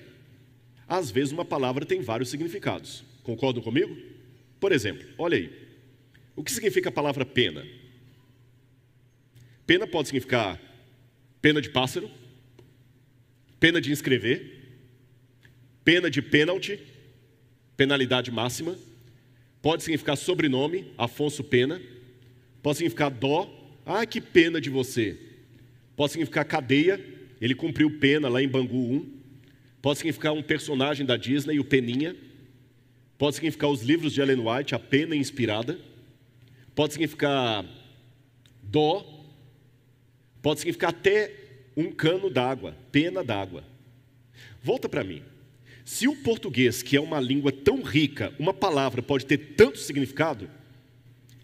às 0.87 1.11
vezes 1.11 1.33
uma 1.33 1.45
palavra 1.45 1.85
tem 1.85 2.01
vários 2.01 2.29
significados. 2.29 3.05
Concordam 3.25 3.63
comigo? 3.63 3.97
Por 4.61 4.71
exemplo, 4.71 5.05
olha 5.19 5.37
aí. 5.37 5.66
O 6.37 6.45
que 6.45 6.53
significa 6.53 6.91
a 6.91 6.93
palavra 6.93 7.25
pena? 7.25 7.67
Pena 9.67 9.87
pode 9.87 10.09
significar 10.09 10.61
pena 11.41 11.61
de 11.61 11.71
pássaro, 11.71 12.11
pena 13.59 13.81
de 13.81 13.91
inscrever, 13.91 14.57
pena 15.83 16.11
de 16.11 16.21
pênalti, 16.21 16.79
penalidade 17.77 18.31
máxima, 18.31 18.77
pode 19.63 19.83
significar 19.83 20.17
sobrenome, 20.17 20.93
Afonso 20.99 21.43
Pena, 21.43 21.81
pode 22.63 22.79
significar 22.79 23.11
dó, 23.11 23.49
ah, 23.85 24.05
que 24.05 24.21
pena 24.21 24.61
de 24.61 24.69
você, 24.69 25.17
pode 25.97 26.13
significar 26.13 26.45
cadeia, 26.45 27.01
ele 27.41 27.55
cumpriu 27.55 27.99
pena 27.99 28.29
lá 28.29 28.43
em 28.43 28.49
Bangu 28.49 28.77
1, 28.77 29.13
pode 29.81 29.99
significar 29.99 30.33
um 30.33 30.43
personagem 30.43 31.07
da 31.07 31.17
Disney, 31.17 31.59
o 31.59 31.65
Peninha, 31.65 32.15
pode 33.17 33.37
significar 33.37 33.71
os 33.71 33.83
livros 33.83 34.13
de 34.13 34.21
Ellen 34.21 34.41
White, 34.41 34.75
a 34.75 34.79
pena 34.79 35.17
inspirada, 35.17 35.79
pode 36.77 36.93
significar 36.93 37.65
dó, 38.63 39.05
pode 40.43 40.61
significar 40.61 40.91
até 40.91 41.33
um 41.75 41.91
cano 41.91 42.29
d'água, 42.29 42.77
pena 42.93 43.25
d'água. 43.25 43.65
Volta 44.63 44.89
para 44.89 45.03
mim. 45.03 45.23
Se 45.87 46.07
o 46.07 46.17
português, 46.17 46.83
que 46.83 46.97
é 46.97 47.01
uma 47.01 47.19
língua 47.19 47.51
tão 47.51 47.83
rica, 47.83 48.35
uma 48.39 48.53
palavra 48.53 49.03
pode 49.03 49.25
ter 49.25 49.39
tanto 49.57 49.79
significado, 49.79 50.51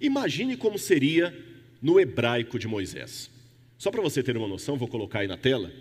imagine 0.01 0.57
como 0.57 0.79
seria 0.79 1.35
no 1.81 1.99
hebraico 1.99 2.59
de 2.59 2.69
Moisés. 2.69 3.31
Só 3.79 3.91
para 3.91 4.03
você 4.03 4.23
ter 4.23 4.37
uma 4.37 4.47
noção, 4.47 4.77
vou 4.77 4.87
colocar 4.87 5.21
aí 5.21 5.27
na 5.27 5.39
tela. 5.39 5.73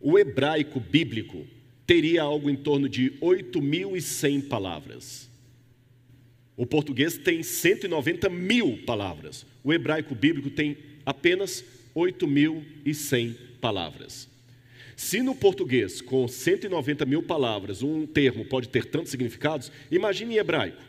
O 0.00 0.18
hebraico 0.18 0.80
bíblico 0.80 1.46
teria 1.86 2.22
algo 2.22 2.50
em 2.50 2.56
torno 2.56 2.88
de 2.88 3.12
8.100 3.20 4.48
palavras. 4.48 5.29
O 6.60 6.66
português 6.66 7.16
tem 7.16 7.42
190 7.42 8.28
mil 8.28 8.80
palavras. 8.84 9.46
O 9.64 9.72
hebraico 9.72 10.14
bíblico 10.14 10.50
tem 10.50 10.76
apenas 11.06 11.64
8.100 11.96 13.34
palavras. 13.62 14.28
Se 14.94 15.22
no 15.22 15.34
português, 15.34 16.02
com 16.02 16.28
190 16.28 17.06
mil 17.06 17.22
palavras, 17.22 17.82
um 17.82 18.04
termo 18.04 18.44
pode 18.44 18.68
ter 18.68 18.84
tantos 18.84 19.10
significados, 19.10 19.72
imagine 19.90 20.34
em 20.34 20.36
hebraico. 20.36 20.82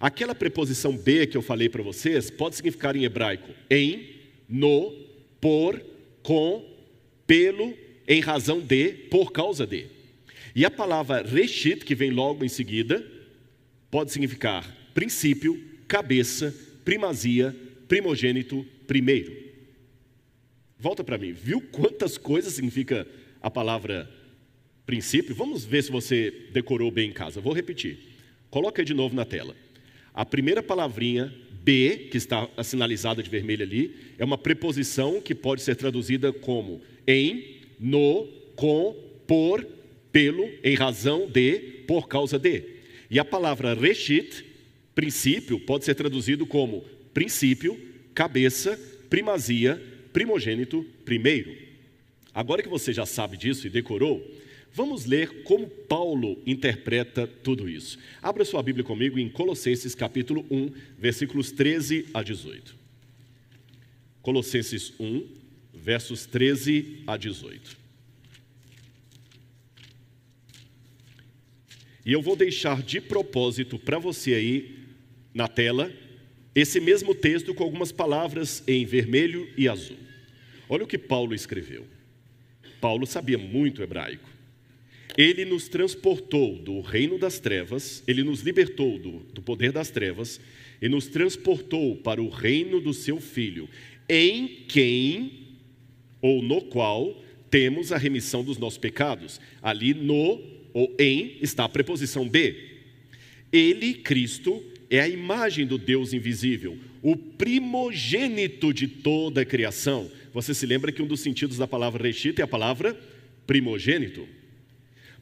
Aquela 0.00 0.34
preposição 0.34 0.96
B 0.96 1.26
que 1.26 1.36
eu 1.36 1.42
falei 1.42 1.68
para 1.68 1.82
vocês 1.82 2.30
pode 2.30 2.56
significar 2.56 2.96
em 2.96 3.04
hebraico 3.04 3.52
em, 3.68 4.14
no, 4.48 4.90
por, 5.38 5.78
com, 6.22 6.64
pelo, 7.26 7.74
em 8.08 8.22
razão 8.22 8.60
de, 8.60 8.94
por 9.10 9.30
causa 9.30 9.66
de. 9.66 9.88
E 10.56 10.64
a 10.64 10.70
palavra 10.70 11.20
reshit, 11.20 11.84
que 11.84 11.94
vem 11.94 12.12
logo 12.12 12.46
em 12.46 12.48
seguida, 12.48 13.06
pode 13.90 14.10
significar 14.10 14.77
princípio, 14.98 15.56
cabeça, 15.86 16.52
primazia, 16.84 17.54
primogênito, 17.86 18.66
primeiro. 18.84 19.32
Volta 20.76 21.04
para 21.04 21.16
mim, 21.16 21.32
viu 21.32 21.60
quantas 21.60 22.18
coisas 22.18 22.54
significa 22.54 23.06
a 23.40 23.48
palavra 23.48 24.10
princípio, 24.84 25.36
vamos 25.36 25.64
ver 25.64 25.84
se 25.84 25.92
você 25.92 26.48
decorou 26.52 26.90
bem 26.90 27.10
em 27.10 27.12
casa. 27.12 27.40
Vou 27.40 27.52
repetir. 27.52 27.96
Coloca 28.50 28.82
aí 28.82 28.84
de 28.84 28.92
novo 28.92 29.14
na 29.14 29.24
tela. 29.24 29.54
A 30.12 30.24
primeira 30.24 30.64
palavrinha 30.64 31.32
B, 31.62 32.08
que 32.10 32.16
está 32.16 32.48
sinalizada 32.64 33.22
de 33.22 33.30
vermelho 33.30 33.62
ali, 33.62 33.94
é 34.18 34.24
uma 34.24 34.36
preposição 34.36 35.20
que 35.20 35.32
pode 35.32 35.62
ser 35.62 35.76
traduzida 35.76 36.32
como 36.32 36.82
em, 37.06 37.60
no, 37.78 38.26
com, 38.56 38.96
por, 39.28 39.64
pelo, 40.10 40.50
em 40.64 40.74
razão 40.74 41.30
de, 41.30 41.84
por 41.86 42.08
causa 42.08 42.36
de. 42.36 42.64
E 43.08 43.20
a 43.20 43.24
palavra 43.24 43.74
reshit, 43.74 44.47
princípio, 44.98 45.60
pode 45.60 45.84
ser 45.84 45.94
traduzido 45.94 46.44
como 46.44 46.80
princípio, 47.14 47.80
cabeça, 48.12 48.76
primazia, 49.08 49.80
primogênito, 50.12 50.84
primeiro. 51.04 51.56
Agora 52.34 52.64
que 52.64 52.68
você 52.68 52.92
já 52.92 53.06
sabe 53.06 53.36
disso 53.36 53.64
e 53.64 53.70
decorou, 53.70 54.20
vamos 54.74 55.04
ler 55.04 55.44
como 55.44 55.68
Paulo 55.68 56.42
interpreta 56.44 57.28
tudo 57.28 57.68
isso. 57.68 57.96
Abra 58.20 58.44
sua 58.44 58.60
Bíblia 58.60 58.82
comigo 58.82 59.20
em 59.20 59.28
Colossenses 59.28 59.94
capítulo 59.94 60.44
1, 60.50 60.72
versículos 60.98 61.52
13 61.52 62.06
a 62.12 62.20
18. 62.20 62.74
Colossenses 64.20 64.92
1, 64.98 65.24
versos 65.74 66.26
13 66.26 67.04
a 67.06 67.16
18. 67.16 67.78
E 72.04 72.12
eu 72.12 72.20
vou 72.20 72.34
deixar 72.34 72.82
de 72.82 73.00
propósito 73.00 73.78
para 73.78 74.00
você 74.00 74.34
aí 74.34 74.77
na 75.38 75.46
tela 75.46 75.92
esse 76.52 76.80
mesmo 76.80 77.14
texto 77.14 77.54
com 77.54 77.62
algumas 77.62 77.92
palavras 77.92 78.64
em 78.66 78.84
vermelho 78.84 79.48
e 79.56 79.68
azul. 79.68 79.96
Olha 80.68 80.82
o 80.82 80.86
que 80.86 80.98
Paulo 80.98 81.32
escreveu. 81.32 81.86
Paulo 82.80 83.06
sabia 83.06 83.38
muito 83.38 83.80
hebraico. 83.80 84.28
Ele 85.16 85.44
nos 85.44 85.68
transportou 85.68 86.58
do 86.58 86.80
reino 86.80 87.16
das 87.20 87.38
trevas, 87.38 88.02
ele 88.08 88.24
nos 88.24 88.40
libertou 88.40 88.98
do, 88.98 89.20
do 89.32 89.40
poder 89.40 89.70
das 89.70 89.90
trevas 89.90 90.40
e 90.82 90.88
nos 90.88 91.06
transportou 91.06 91.94
para 91.96 92.20
o 92.20 92.28
reino 92.28 92.80
do 92.80 92.92
seu 92.92 93.20
filho, 93.20 93.68
em 94.08 94.64
quem 94.66 95.46
ou 96.20 96.42
no 96.42 96.62
qual 96.62 97.22
temos 97.48 97.92
a 97.92 97.96
remissão 97.96 98.42
dos 98.42 98.58
nossos 98.58 98.78
pecados. 98.78 99.40
Ali 99.62 99.94
no 99.94 100.42
ou 100.74 100.92
em 100.98 101.36
está 101.40 101.64
a 101.64 101.68
preposição 101.68 102.28
B. 102.28 102.56
Ele, 103.52 103.94
Cristo, 103.94 104.62
é 104.90 105.00
a 105.00 105.08
imagem 105.08 105.66
do 105.66 105.76
Deus 105.78 106.12
invisível, 106.12 106.78
o 107.02 107.16
primogênito 107.16 108.72
de 108.72 108.88
toda 108.88 109.42
a 109.42 109.44
criação 109.44 110.10
você 110.32 110.54
se 110.54 110.66
lembra 110.66 110.92
que 110.92 111.02
um 111.02 111.06
dos 111.06 111.20
sentidos 111.20 111.56
da 111.56 111.66
palavra 111.66 112.02
reshit 112.02 112.40
é 112.40 112.44
a 112.44 112.46
palavra 112.46 112.98
primogênito. 113.46 114.24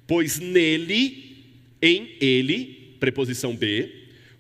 Pois 0.07 0.39
nele, 0.39 1.45
em 1.81 2.17
ele, 2.21 2.95
preposição 3.01 3.57
B, 3.57 3.91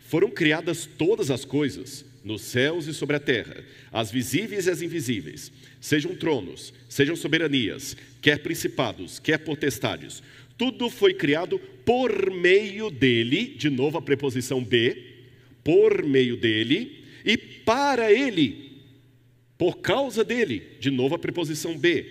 foram 0.00 0.30
criadas 0.30 0.86
todas 0.98 1.30
as 1.30 1.44
coisas, 1.44 2.04
nos 2.22 2.42
céus 2.42 2.86
e 2.86 2.94
sobre 2.94 3.16
a 3.16 3.20
terra, 3.20 3.64
as 3.92 4.10
visíveis 4.10 4.66
e 4.66 4.70
as 4.70 4.82
invisíveis, 4.82 5.52
sejam 5.80 6.14
tronos, 6.14 6.74
sejam 6.88 7.16
soberanias, 7.16 7.96
quer 8.20 8.40
principados, 8.40 9.18
quer 9.18 9.38
potestades. 9.38 10.22
Tudo 10.58 10.90
foi 10.90 11.14
criado 11.14 11.58
por 11.84 12.30
meio 12.30 12.90
dele, 12.90 13.54
de 13.56 13.70
novo 13.70 13.96
a 13.96 14.02
preposição 14.02 14.62
B, 14.62 15.05
por 15.66 16.04
meio 16.04 16.36
dele 16.36 17.02
e 17.24 17.36
para 17.36 18.12
ele 18.12 18.66
por 19.58 19.78
causa 19.78 20.22
dele, 20.22 20.62
de 20.78 20.90
novo 20.90 21.16
a 21.16 21.18
preposição 21.18 21.76
B. 21.76 22.06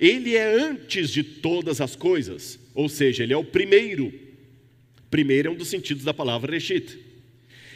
Ele 0.00 0.34
é 0.34 0.46
antes 0.46 1.10
de 1.10 1.22
todas 1.22 1.80
as 1.80 1.94
coisas, 1.94 2.58
ou 2.74 2.88
seja, 2.88 3.22
ele 3.22 3.34
é 3.34 3.36
o 3.36 3.44
primeiro. 3.44 4.12
Primeiro 5.10 5.48
é 5.48 5.50
um 5.50 5.56
dos 5.56 5.68
sentidos 5.68 6.04
da 6.04 6.14
palavra 6.14 6.52
reshit. 6.52 6.98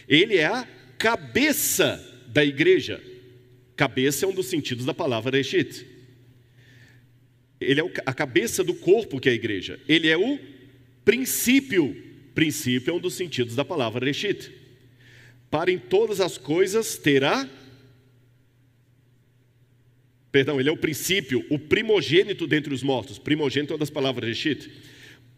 Ele 0.08 0.36
é 0.36 0.46
a 0.46 0.66
cabeça 0.98 2.02
da 2.28 2.42
igreja. 2.42 3.02
Cabeça 3.76 4.24
é 4.24 4.28
um 4.28 4.34
dos 4.34 4.46
sentidos 4.46 4.86
da 4.86 4.94
palavra 4.94 5.36
reshit. 5.36 5.86
Ele 7.60 7.80
é 7.80 7.84
a 8.06 8.14
cabeça 8.14 8.64
do 8.64 8.74
corpo 8.74 9.20
que 9.20 9.28
é 9.28 9.32
a 9.32 9.34
igreja. 9.34 9.78
Ele 9.86 10.08
é 10.08 10.16
o 10.16 10.38
princípio. 11.04 11.96
Princípio 12.34 12.90
é 12.90 12.94
um 12.94 13.00
dos 13.00 13.14
sentidos 13.14 13.54
da 13.54 13.64
palavra 13.64 14.06
reshit. 14.06 14.59
Para 15.50 15.70
em 15.70 15.78
todas 15.78 16.20
as 16.20 16.38
coisas 16.38 16.96
terá 16.96 17.48
Perdão, 20.32 20.60
ele 20.60 20.68
é 20.68 20.72
o 20.72 20.76
princípio, 20.76 21.44
o 21.50 21.58
primogênito 21.58 22.46
dentre 22.46 22.72
os 22.72 22.82
mortos. 22.82 23.18
Primogênito 23.18 23.72
é 23.72 23.74
uma 23.74 23.80
das 23.80 23.90
palavras 23.90 24.28
de 24.28 24.34
Shit. 24.40 24.70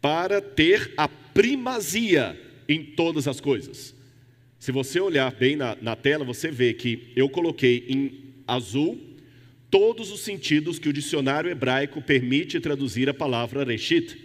Para 0.00 0.40
ter 0.40 0.92
a 0.96 1.08
primazia 1.08 2.38
em 2.68 2.84
todas 2.84 3.26
as 3.26 3.40
coisas. 3.40 3.94
Se 4.58 4.70
você 4.70 5.00
olhar 5.00 5.32
bem 5.32 5.56
na, 5.56 5.76
na 5.80 5.96
tela, 5.96 6.24
você 6.24 6.50
vê 6.50 6.74
que 6.74 7.10
eu 7.16 7.28
coloquei 7.28 7.86
em 7.88 8.34
azul 8.46 9.00
todos 9.70 10.10
os 10.10 10.20
sentidos 10.20 10.78
que 10.78 10.88
o 10.88 10.92
dicionário 10.92 11.50
hebraico 11.50 12.02
permite 12.02 12.60
traduzir 12.60 13.08
a 13.08 13.14
palavra 13.14 13.64
reshit. 13.64 14.16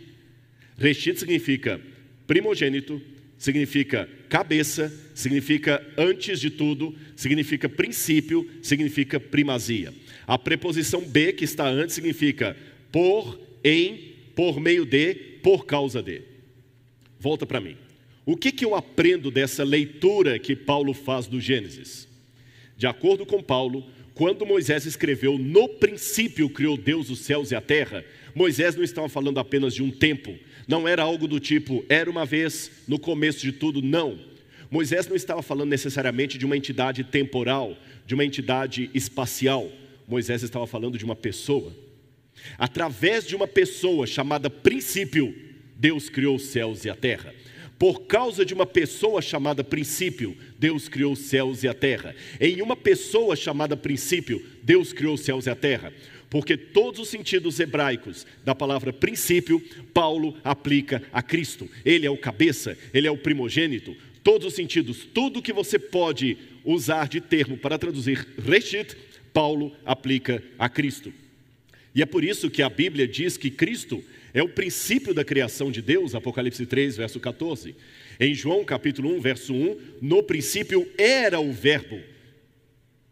Reshit 0.78 1.18
significa 1.18 1.80
primogênito, 2.28 3.02
significa 3.38 4.10
cabeça, 4.30 4.92
significa 5.14 5.86
antes 5.98 6.40
de 6.40 6.50
tudo, 6.50 6.96
significa 7.16 7.70
princípio, 7.70 8.50
significa 8.62 9.20
primazia. 9.20 9.94
A 10.26 10.38
preposição 10.38 11.02
B, 11.02 11.34
que 11.34 11.46
está 11.46 11.68
antes, 11.68 11.96
significa 11.96 12.58
por, 12.92 13.40
em, 13.64 14.14
por 14.36 14.60
meio 14.60 14.86
de, 14.86 15.16
por 15.42 15.66
causa 15.66 16.02
de. 16.02 16.22
Volta 17.20 17.46
para 17.46 17.62
mim. 17.62 17.78
O 18.26 18.36
que, 18.36 18.52
que 18.52 18.66
eu 18.66 18.76
aprendo 18.76 19.32
dessa 19.32 19.64
leitura 19.64 20.38
que 20.38 20.56
Paulo 20.56 20.94
faz 20.94 21.28
do 21.28 21.40
Gênesis? 21.40 22.08
De 22.76 22.86
acordo 22.86 23.26
com 23.26 23.42
Paulo, 23.42 23.86
quando 24.14 24.46
Moisés 24.46 24.86
escreveu, 24.86 25.38
no 25.38 25.70
princípio 25.70 26.50
criou 26.50 26.76
Deus 26.76 27.10
os 27.10 27.20
céus 27.20 27.52
e 27.52 27.56
a 27.56 27.62
terra, 27.62 28.04
Moisés 28.38 28.76
não 28.76 28.84
estava 28.84 29.10
falando 29.10 29.40
apenas 29.40 29.74
de 29.74 29.82
um 29.82 29.90
tempo, 29.90 30.38
não 30.68 30.88
era 30.88 31.02
algo 31.02 31.28
do 31.28 31.40
tipo, 31.40 31.84
era 31.90 32.08
uma 32.08 32.24
vez, 32.24 32.70
no 32.88 33.00
começo 33.00 33.40
de 33.40 33.52
tudo, 33.52 33.82
não. 33.82 34.20
Moisés 34.70 35.08
não 35.08 35.16
estava 35.16 35.42
falando 35.42 35.70
necessariamente 35.70 36.38
de 36.38 36.46
uma 36.46 36.56
entidade 36.56 37.04
temporal, 37.04 37.76
de 38.06 38.14
uma 38.14 38.24
entidade 38.24 38.92
espacial. 38.94 39.68
Moisés 40.08 40.44
estava 40.44 40.68
falando 40.68 41.00
de 41.00 41.04
uma 41.04 41.16
pessoa. 41.16 41.74
Através 42.60 43.26
de 43.26 43.36
uma 43.36 43.48
pessoa 43.48 44.06
chamada 44.06 44.52
princípio, 44.52 45.34
Deus 45.76 46.08
criou 46.08 46.36
os 46.36 46.44
céus 46.44 46.86
e 46.86 46.92
a 46.92 46.96
terra. 46.96 47.34
Por 47.80 48.02
causa 48.02 48.46
de 48.46 48.54
uma 48.54 48.68
pessoa 48.68 49.20
chamada 49.20 49.64
princípio, 49.64 50.38
Deus 50.60 50.88
criou 50.88 51.14
os 51.14 51.20
céus 51.20 51.64
e 51.64 51.68
a 51.68 51.74
terra. 51.74 52.14
Em 52.40 52.62
uma 52.62 52.76
pessoa 52.76 53.36
chamada 53.36 53.76
princípio, 53.76 54.44
Deus 54.62 54.94
criou 54.94 55.16
os 55.16 55.22
céus 55.22 55.48
e 55.48 55.50
a 55.50 55.56
terra. 55.56 55.92
Porque 56.30 56.58
todos 56.58 57.00
os 57.00 57.10
sentidos 57.10 57.60
hebraicos 57.60 58.26
da 58.44 58.54
palavra 58.54 58.92
princípio, 58.92 59.62
Paulo 59.94 60.36
aplica 60.44 61.02
a 61.12 61.22
Cristo. 61.22 61.70
Ele 61.86 62.06
é 62.06 62.10
o 62.10 62.18
cabeça, 62.18 62.78
ele 62.94 63.08
é 63.08 63.12
o 63.12 63.18
primogênito. 63.18 63.96
Todos 64.24 64.48
os 64.48 64.54
sentidos, 64.54 65.08
tudo 65.14 65.42
que 65.42 65.54
você 65.54 65.80
pode 65.80 66.38
usar 66.66 67.08
de 67.08 67.22
termo 67.22 67.58
para 67.58 67.78
traduzir 67.78 68.28
reshit, 68.38 68.96
Paulo 69.32 69.74
aplica 69.86 70.44
a 70.60 70.68
Cristo. 70.68 71.14
E 71.96 72.02
é 72.02 72.06
por 72.06 72.24
isso 72.24 72.50
que 72.50 72.62
a 72.62 72.70
Bíblia 72.70 73.08
diz 73.08 73.38
que 73.38 73.50
Cristo 73.50 74.04
é 74.34 74.44
o 74.44 74.50
princípio 74.50 75.14
da 75.14 75.24
criação 75.24 75.72
de 75.72 75.82
Deus, 75.82 76.14
Apocalipse 76.14 76.66
3, 76.66 76.98
verso 76.98 77.20
14. 77.20 77.74
Em 78.20 78.34
João 78.34 78.66
capítulo 78.66 79.16
1, 79.16 79.22
verso 79.22 79.54
1, 79.54 79.78
no 80.02 80.22
princípio 80.22 80.88
era 80.98 81.40
o 81.40 81.52
Verbo. 81.54 82.00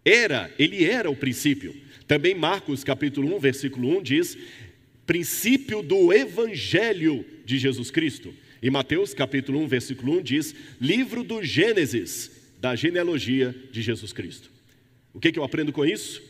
Era, 0.03 0.51
ele 0.59 0.83
era 0.83 1.09
o 1.09 1.15
princípio. 1.15 1.75
Também 2.07 2.35
Marcos 2.35 2.83
capítulo 2.83 3.35
1, 3.35 3.39
versículo 3.39 3.97
1 3.97 4.03
diz: 4.03 4.37
princípio 5.05 5.81
do 5.81 6.13
evangelho 6.13 7.25
de 7.45 7.57
Jesus 7.57 7.89
Cristo. 7.89 8.33
E 8.61 8.69
Mateus 8.69 9.13
capítulo 9.13 9.59
1, 9.61 9.67
versículo 9.67 10.17
1 10.19 10.21
diz: 10.21 10.55
livro 10.79 11.23
do 11.23 11.43
Gênesis, 11.43 12.31
da 12.59 12.75
genealogia 12.75 13.55
de 13.71 13.81
Jesus 13.81 14.13
Cristo. 14.13 14.51
O 15.13 15.19
que, 15.19 15.31
que 15.31 15.39
eu 15.39 15.43
aprendo 15.43 15.71
com 15.71 15.85
isso? 15.85 16.21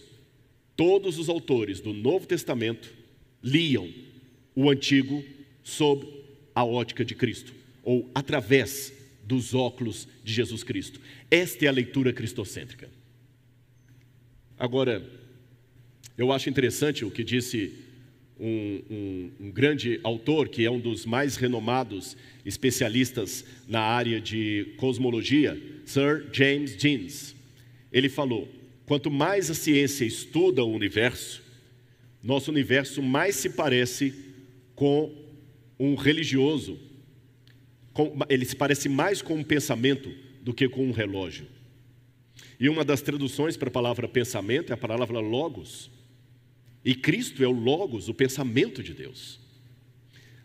Todos 0.76 1.18
os 1.18 1.30
autores 1.30 1.80
do 1.80 1.94
Novo 1.94 2.28
Testamento 2.28 2.94
liam 3.42 3.90
o 4.54 4.70
antigo 4.70 5.24
sob 5.64 6.08
a 6.54 6.64
ótica 6.64 7.04
de 7.04 7.16
Cristo, 7.16 7.54
ou 7.84 8.10
através 8.14 8.94
dos 9.24 9.54
óculos 9.54 10.08
de 10.24 10.34
Jesus 10.34 10.64
Cristo. 10.64 11.02
Esta 11.30 11.66
é 11.66 11.68
a 11.68 11.72
leitura 11.72 12.14
cristocêntrica. 12.14 12.90
Agora, 14.58 15.04
eu 16.18 16.32
acho 16.32 16.50
interessante 16.50 17.04
o 17.04 17.12
que 17.12 17.24
disse 17.24 17.74
um, 18.40 18.82
um, 18.90 19.32
um, 19.46 19.52
grande 19.52 20.00
autor, 20.04 20.50
que 20.50 20.66
é 20.66 20.72
um 20.72 20.80
dos 20.80 21.06
mais 21.06 21.36
renomados 21.36 22.16
especialistas 22.46 23.46
na 23.68 23.82
área 23.82 24.20
de 24.20 24.74
cosmologia, 24.78 25.62
Sir 25.86 26.28
James 26.32 26.76
Jeans. 26.78 27.36
Ele 27.92 28.10
falou: 28.10 28.48
quanto 28.86 29.10
mais 29.10 29.50
a 29.50 29.54
ciência 29.54 30.06
estuda 30.06 30.64
o 30.64 30.74
universo, 30.74 31.42
nosso 32.22 32.52
universo 32.52 33.02
mais 33.02 33.36
se 33.36 33.50
parece 33.50 34.14
com 34.76 35.14
um 35.80 35.96
religioso, 35.96 36.80
com, 37.94 38.18
ele 38.30 38.46
se 38.46 38.56
parece 38.56 38.90
mais 38.90 39.22
com 39.22 39.36
um 39.36 39.44
pensamento 39.44 40.12
do 40.42 40.54
que 40.54 40.68
com 40.68 40.86
um 40.86 40.92
relógio. 40.92 41.48
E 42.60 42.70
uma 42.70 42.84
das 42.84 43.02
traduções 43.02 43.58
para 43.58 43.70
a 43.70 43.72
palavra 43.72 44.08
pensamento 44.08 44.72
é 44.72 44.74
a 44.74 44.78
palavra 44.78 45.20
logos. 45.20 45.90
E 46.86 46.94
Cristo 46.94 47.44
é 47.44 47.48
o 47.48 47.52
logos, 47.52 48.08
o 48.08 48.14
pensamento 48.14 48.84
de 48.84 48.94
Deus. 48.94 49.40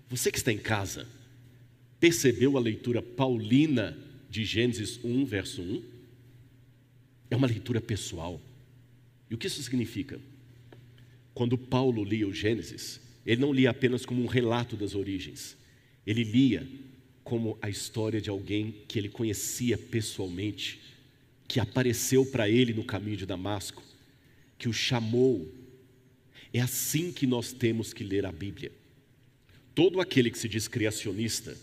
Você 0.08 0.32
que 0.32 0.38
está 0.38 0.50
em 0.50 0.58
casa, 0.58 1.06
percebeu 2.00 2.56
a 2.56 2.60
leitura 2.60 3.02
paulina 3.02 3.96
de 4.30 4.44
Gênesis 4.44 4.98
1, 5.04 5.24
verso 5.26 5.60
1? 5.60 5.84
É 7.30 7.36
uma 7.36 7.46
leitura 7.46 7.80
pessoal. 7.80 8.40
E 9.30 9.34
o 9.34 9.38
que 9.38 9.46
isso 9.46 9.62
significa? 9.62 10.18
Quando 11.34 11.58
Paulo 11.58 12.02
lia 12.02 12.26
o 12.26 12.32
Gênesis, 12.32 13.00
ele 13.24 13.40
não 13.40 13.52
lia 13.52 13.70
apenas 13.70 14.04
como 14.06 14.22
um 14.22 14.26
relato 14.26 14.76
das 14.76 14.94
origens, 14.94 15.56
ele 16.06 16.24
lia 16.24 16.66
como 17.22 17.58
a 17.62 17.68
história 17.68 18.20
de 18.20 18.30
alguém 18.30 18.74
que 18.88 18.98
ele 18.98 19.08
conhecia 19.08 19.78
pessoalmente, 19.78 20.80
que 21.46 21.60
apareceu 21.60 22.24
para 22.24 22.48
ele 22.48 22.72
no 22.72 22.82
caminho 22.82 23.16
de 23.16 23.26
Damasco, 23.26 23.82
que 24.58 24.68
o 24.68 24.72
chamou. 24.72 25.59
É 26.52 26.60
assim 26.60 27.12
que 27.12 27.26
nós 27.26 27.52
temos 27.52 27.92
que 27.92 28.02
ler 28.02 28.26
a 28.26 28.32
Bíblia. 28.32 28.72
Todo 29.74 30.00
aquele 30.00 30.30
que 30.30 30.38
se 30.38 30.48
diz 30.48 30.66
criacionista 30.66 31.56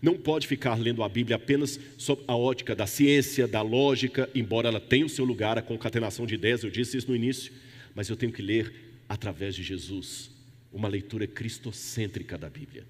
não 0.00 0.16
pode 0.16 0.46
ficar 0.46 0.74
lendo 0.74 1.02
a 1.02 1.08
Bíblia 1.08 1.36
apenas 1.36 1.80
sob 1.96 2.22
a 2.26 2.36
ótica 2.36 2.74
da 2.74 2.86
ciência, 2.86 3.48
da 3.48 3.62
lógica, 3.62 4.30
embora 4.34 4.68
ela 4.68 4.80
tenha 4.80 5.06
o 5.06 5.08
seu 5.08 5.24
lugar, 5.24 5.58
a 5.58 5.62
concatenação 5.62 6.26
de 6.26 6.34
ideias, 6.34 6.62
eu 6.62 6.70
disse 6.70 6.96
isso 6.96 7.08
no 7.08 7.16
início, 7.16 7.52
mas 7.94 8.08
eu 8.08 8.16
tenho 8.16 8.32
que 8.32 8.42
ler 8.42 8.72
através 9.08 9.54
de 9.54 9.62
Jesus, 9.62 10.30
uma 10.72 10.86
leitura 10.86 11.26
cristocêntrica 11.26 12.36
da 12.36 12.48
Bíblia, 12.48 12.86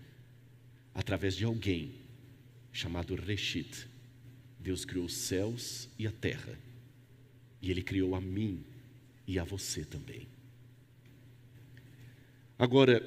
através 0.92 1.36
de 1.36 1.44
alguém 1.44 1.92
chamado 2.72 3.14
Reshit. 3.14 3.86
Deus 4.58 4.84
criou 4.84 5.06
os 5.06 5.14
céus 5.14 5.88
e 5.98 6.06
a 6.06 6.12
terra, 6.12 6.58
e 7.62 7.70
Ele 7.70 7.82
criou 7.82 8.14
a 8.14 8.20
mim 8.20 8.64
e 9.26 9.38
a 9.38 9.44
você 9.44 9.84
também. 9.84 10.26
Agora, 12.58 13.00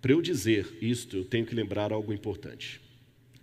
para 0.00 0.12
eu 0.12 0.22
dizer 0.22 0.78
isto, 0.80 1.16
eu 1.18 1.24
tenho 1.24 1.44
que 1.44 1.54
lembrar 1.54 1.92
algo 1.92 2.12
importante. 2.12 2.80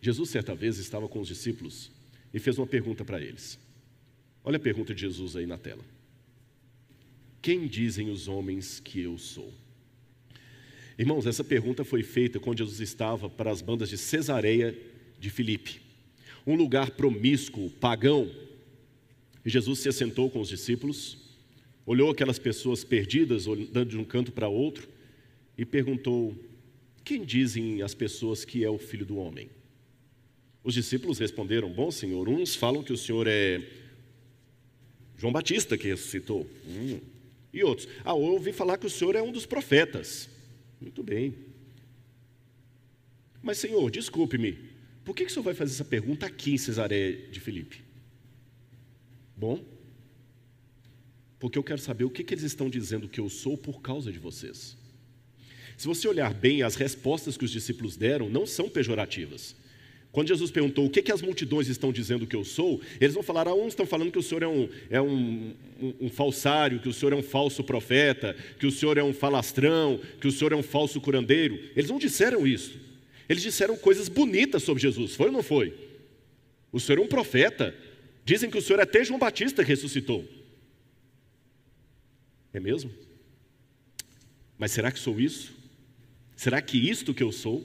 Jesus, 0.01 0.29
certa 0.29 0.55
vez, 0.55 0.77
estava 0.79 1.07
com 1.07 1.19
os 1.19 1.27
discípulos 1.27 1.91
e 2.33 2.39
fez 2.39 2.57
uma 2.57 2.65
pergunta 2.65 3.05
para 3.05 3.21
eles. 3.21 3.59
Olha 4.43 4.57
a 4.57 4.59
pergunta 4.59 4.93
de 4.95 5.01
Jesus 5.01 5.35
aí 5.35 5.45
na 5.45 5.57
tela. 5.57 5.83
Quem 7.41 7.67
dizem 7.67 8.09
os 8.09 8.27
homens 8.27 8.79
que 8.79 9.01
eu 9.01 9.17
sou? 9.17 9.53
Irmãos, 10.97 11.25
essa 11.25 11.43
pergunta 11.43 11.83
foi 11.83 12.03
feita 12.03 12.39
quando 12.39 12.59
Jesus 12.59 12.79
estava 12.79 13.29
para 13.29 13.51
as 13.51 13.61
bandas 13.61 13.89
de 13.89 13.97
Cesareia 13.97 14.77
de 15.19 15.29
Filipe, 15.29 15.81
um 16.45 16.55
lugar 16.55 16.91
promíscuo, 16.91 17.69
pagão. 17.69 18.31
E 19.45 19.49
Jesus 19.49 19.79
se 19.79 19.89
assentou 19.89 20.29
com 20.29 20.39
os 20.39 20.49
discípulos, 20.49 21.17
olhou 21.85 22.11
aquelas 22.11 22.37
pessoas 22.37 22.83
perdidas, 22.83 23.47
andando 23.47 23.89
de 23.89 23.97
um 23.97 24.03
canto 24.03 24.31
para 24.31 24.47
outro, 24.47 24.87
e 25.57 25.65
perguntou: 25.65 26.35
Quem 27.03 27.23
dizem 27.23 27.81
as 27.81 27.93
pessoas 27.93 28.45
que 28.45 28.63
é 28.63 28.69
o 28.69 28.77
filho 28.77 29.05
do 29.05 29.17
homem? 29.17 29.49
Os 30.63 30.73
discípulos 30.73 31.19
responderam: 31.19 31.71
Bom, 31.71 31.91
senhor, 31.91 32.29
uns 32.29 32.55
falam 32.55 32.83
que 32.83 32.93
o 32.93 32.97
senhor 32.97 33.27
é 33.27 33.61
João 35.17 35.33
Batista 35.33 35.77
que 35.77 35.87
ressuscitou. 35.87 36.47
Hum. 36.67 36.99
E 37.53 37.63
outros: 37.63 37.87
Ah, 38.03 38.11
eu 38.11 38.17
ouvi 38.17 38.51
falar 38.53 38.77
que 38.77 38.85
o 38.85 38.89
senhor 38.89 39.15
é 39.15 39.21
um 39.21 39.31
dos 39.31 39.45
profetas. 39.45 40.29
Muito 40.79 41.03
bem. 41.03 41.35
Mas, 43.41 43.57
Senhor, 43.57 43.89
desculpe-me, 43.89 44.57
por 45.03 45.15
que, 45.15 45.25
que 45.25 45.31
o 45.31 45.33
Senhor 45.33 45.43
vai 45.43 45.53
fazer 45.53 45.73
essa 45.73 45.85
pergunta 45.85 46.25
aqui 46.25 46.53
em 46.53 46.57
Cesaré 46.57 47.11
de 47.11 47.39
Filipe? 47.39 47.81
Bom, 49.35 49.63
porque 51.39 51.57
eu 51.57 51.63
quero 51.63 51.81
saber 51.81 52.03
o 52.03 52.09
que, 52.09 52.23
que 52.23 52.33
eles 52.33 52.43
estão 52.43 52.69
dizendo 52.69 53.09
que 53.09 53.19
eu 53.19 53.27
sou 53.29 53.57
por 53.57 53.81
causa 53.81 54.11
de 54.11 54.19
vocês. 54.19 54.77
Se 55.81 55.87
você 55.87 56.07
olhar 56.07 56.31
bem, 56.31 56.61
as 56.61 56.75
respostas 56.75 57.35
que 57.35 57.43
os 57.43 57.49
discípulos 57.49 57.97
deram 57.97 58.29
não 58.29 58.45
são 58.45 58.69
pejorativas. 58.69 59.55
Quando 60.11 60.27
Jesus 60.27 60.51
perguntou 60.51 60.85
o 60.85 60.89
que, 60.91 61.01
que 61.01 61.11
as 61.11 61.23
multidões 61.23 61.67
estão 61.69 61.91
dizendo 61.91 62.27
que 62.27 62.35
eu 62.35 62.45
sou, 62.45 62.79
eles 62.99 63.15
vão 63.15 63.23
falar: 63.23 63.47
ah, 63.47 63.55
uns 63.55 63.69
estão 63.69 63.87
falando 63.87 64.11
que 64.11 64.19
o 64.19 64.21
senhor 64.21 64.43
é, 64.43 64.47
um, 64.47 64.69
é 64.91 65.01
um, 65.01 65.55
um, 65.81 65.93
um, 66.01 66.09
falsário, 66.11 66.79
que 66.79 66.87
o 66.87 66.93
senhor 66.93 67.13
é 67.13 67.15
um 67.15 67.23
falso 67.23 67.63
profeta, 67.63 68.35
que 68.59 68.67
o 68.67 68.71
senhor 68.71 68.95
é 68.99 69.03
um 69.03 69.11
falastrão, 69.11 69.99
que 70.19 70.27
o 70.27 70.31
senhor 70.31 70.53
é 70.53 70.55
um 70.55 70.61
falso 70.61 71.01
curandeiro. 71.01 71.59
Eles 71.75 71.89
não 71.89 71.97
disseram 71.97 72.45
isso. 72.45 72.79
Eles 73.27 73.41
disseram 73.41 73.75
coisas 73.75 74.07
bonitas 74.07 74.61
sobre 74.61 74.83
Jesus, 74.83 75.15
foi 75.15 75.29
ou 75.29 75.31
não 75.31 75.41
foi? 75.41 75.75
O 76.71 76.79
senhor 76.79 76.99
é 76.99 77.01
um 77.01 77.07
profeta. 77.07 77.75
Dizem 78.23 78.51
que 78.51 78.57
o 78.59 78.61
senhor 78.61 78.77
é 78.77 78.83
até 78.83 79.03
João 79.03 79.19
Batista 79.19 79.63
ressuscitou. 79.63 80.23
É 82.53 82.59
mesmo? 82.59 82.91
Mas 84.59 84.73
será 84.73 84.91
que 84.91 84.99
sou 84.99 85.19
isso? 85.19 85.59
Será 86.41 86.59
que 86.59 86.75
isto 86.75 87.13
que 87.13 87.21
eu 87.21 87.31
sou? 87.31 87.63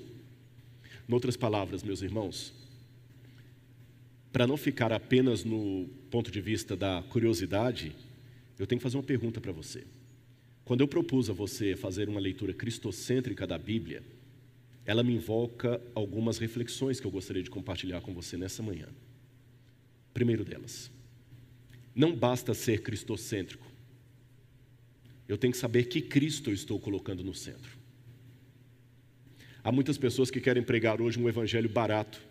Em 1.08 1.14
outras 1.14 1.34
palavras, 1.34 1.82
meus 1.82 2.02
irmãos, 2.02 2.52
para 4.30 4.46
não 4.46 4.58
ficar 4.58 4.92
apenas 4.92 5.44
no 5.44 5.88
ponto 6.10 6.30
de 6.30 6.42
vista 6.42 6.76
da 6.76 7.02
curiosidade, 7.08 7.96
eu 8.58 8.66
tenho 8.66 8.78
que 8.78 8.82
fazer 8.82 8.98
uma 8.98 9.02
pergunta 9.02 9.40
para 9.40 9.50
você. 9.50 9.86
Quando 10.62 10.82
eu 10.82 10.88
propus 10.88 11.30
a 11.30 11.32
você 11.32 11.74
fazer 11.74 12.06
uma 12.06 12.20
leitura 12.20 12.52
cristocêntrica 12.52 13.46
da 13.46 13.56
Bíblia, 13.56 14.02
ela 14.84 15.02
me 15.02 15.14
invoca 15.14 15.80
algumas 15.94 16.36
reflexões 16.36 17.00
que 17.00 17.06
eu 17.06 17.10
gostaria 17.10 17.42
de 17.42 17.48
compartilhar 17.48 18.02
com 18.02 18.12
você 18.12 18.36
nessa 18.36 18.62
manhã. 18.62 18.88
Primeiro 20.12 20.44
delas, 20.44 20.90
não 21.94 22.14
basta 22.14 22.52
ser 22.52 22.82
cristocêntrico. 22.82 23.66
Eu 25.26 25.38
tenho 25.38 25.54
que 25.54 25.58
saber 25.58 25.84
que 25.84 26.02
Cristo 26.02 26.50
eu 26.50 26.54
estou 26.54 26.78
colocando 26.78 27.24
no 27.24 27.32
centro. 27.32 27.75
Há 29.66 29.72
muitas 29.72 29.98
pessoas 29.98 30.30
que 30.30 30.40
querem 30.40 30.62
pregar 30.62 31.02
hoje 31.02 31.18
um 31.18 31.28
evangelho 31.28 31.68
barato. 31.68 32.22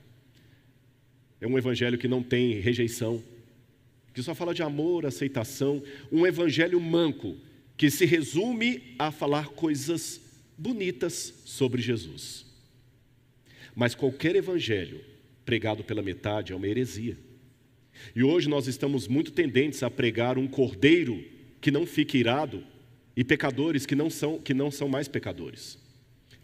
É 1.41 1.45
um 1.45 1.57
evangelho 1.57 1.97
que 1.97 2.07
não 2.07 2.23
tem 2.23 2.61
rejeição, 2.61 3.21
que 4.13 4.23
só 4.23 4.33
fala 4.33 4.53
de 4.53 4.63
amor, 4.63 5.05
aceitação, 5.05 5.83
um 6.09 6.25
evangelho 6.25 6.79
manco, 6.79 7.35
que 7.75 7.91
se 7.91 8.05
resume 8.05 8.95
a 8.97 9.11
falar 9.11 9.49
coisas 9.49 10.21
bonitas 10.57 11.33
sobre 11.43 11.81
Jesus. 11.81 12.45
Mas 13.75 13.93
qualquer 13.93 14.37
evangelho 14.37 15.01
pregado 15.45 15.83
pela 15.83 16.01
metade 16.01 16.53
é 16.53 16.55
uma 16.55 16.69
heresia. 16.69 17.17
E 18.15 18.23
hoje 18.23 18.47
nós 18.47 18.65
estamos 18.65 19.09
muito 19.09 19.33
tendentes 19.33 19.83
a 19.83 19.91
pregar 19.91 20.37
um 20.37 20.47
cordeiro 20.47 21.21
que 21.59 21.69
não 21.69 21.85
fique 21.85 22.17
irado 22.17 22.63
e 23.13 23.25
pecadores 23.25 23.85
que 23.85 23.93
não 23.93 24.09
são, 24.09 24.39
que 24.39 24.53
não 24.53 24.71
são 24.71 24.87
mais 24.87 25.09
pecadores. 25.09 25.83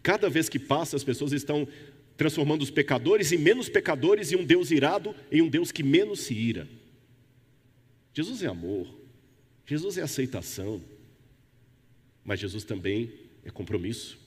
Cada 0.02 0.28
vez 0.28 0.48
que 0.48 0.58
passa, 0.58 0.96
as 0.96 1.04
pessoas 1.04 1.32
estão 1.32 1.66
transformando 2.16 2.62
os 2.62 2.70
pecadores 2.70 3.32
em 3.32 3.38
menos 3.38 3.68
pecadores 3.68 4.32
e 4.32 4.36
um 4.36 4.44
Deus 4.44 4.70
irado 4.70 5.14
em 5.30 5.40
um 5.40 5.48
Deus 5.48 5.70
que 5.72 5.82
menos 5.82 6.20
se 6.20 6.34
ira. 6.34 6.68
Jesus 8.14 8.42
é 8.42 8.46
amor, 8.46 8.94
Jesus 9.66 9.96
é 9.96 10.02
aceitação, 10.02 10.82
mas 12.24 12.40
Jesus 12.40 12.64
também 12.64 13.12
é 13.44 13.50
compromisso. 13.50 14.18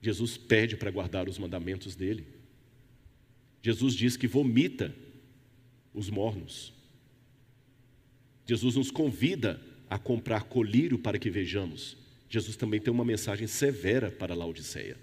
Jesus 0.00 0.36
pede 0.36 0.76
para 0.76 0.90
guardar 0.90 1.28
os 1.28 1.38
mandamentos 1.38 1.94
dele. 1.94 2.26
Jesus 3.62 3.94
diz 3.94 4.16
que 4.16 4.26
vomita 4.26 4.94
os 5.94 6.10
mornos. 6.10 6.72
Jesus 8.46 8.74
nos 8.74 8.90
convida 8.90 9.60
a 9.88 9.98
comprar 9.98 10.44
colírio 10.44 10.98
para 10.98 11.18
que 11.18 11.30
vejamos. 11.30 12.01
Jesus 12.32 12.56
também 12.56 12.80
tem 12.80 12.90
uma 12.90 13.04
mensagem 13.04 13.46
severa 13.46 14.10
para 14.10 14.34
Laodiceia. 14.34 14.96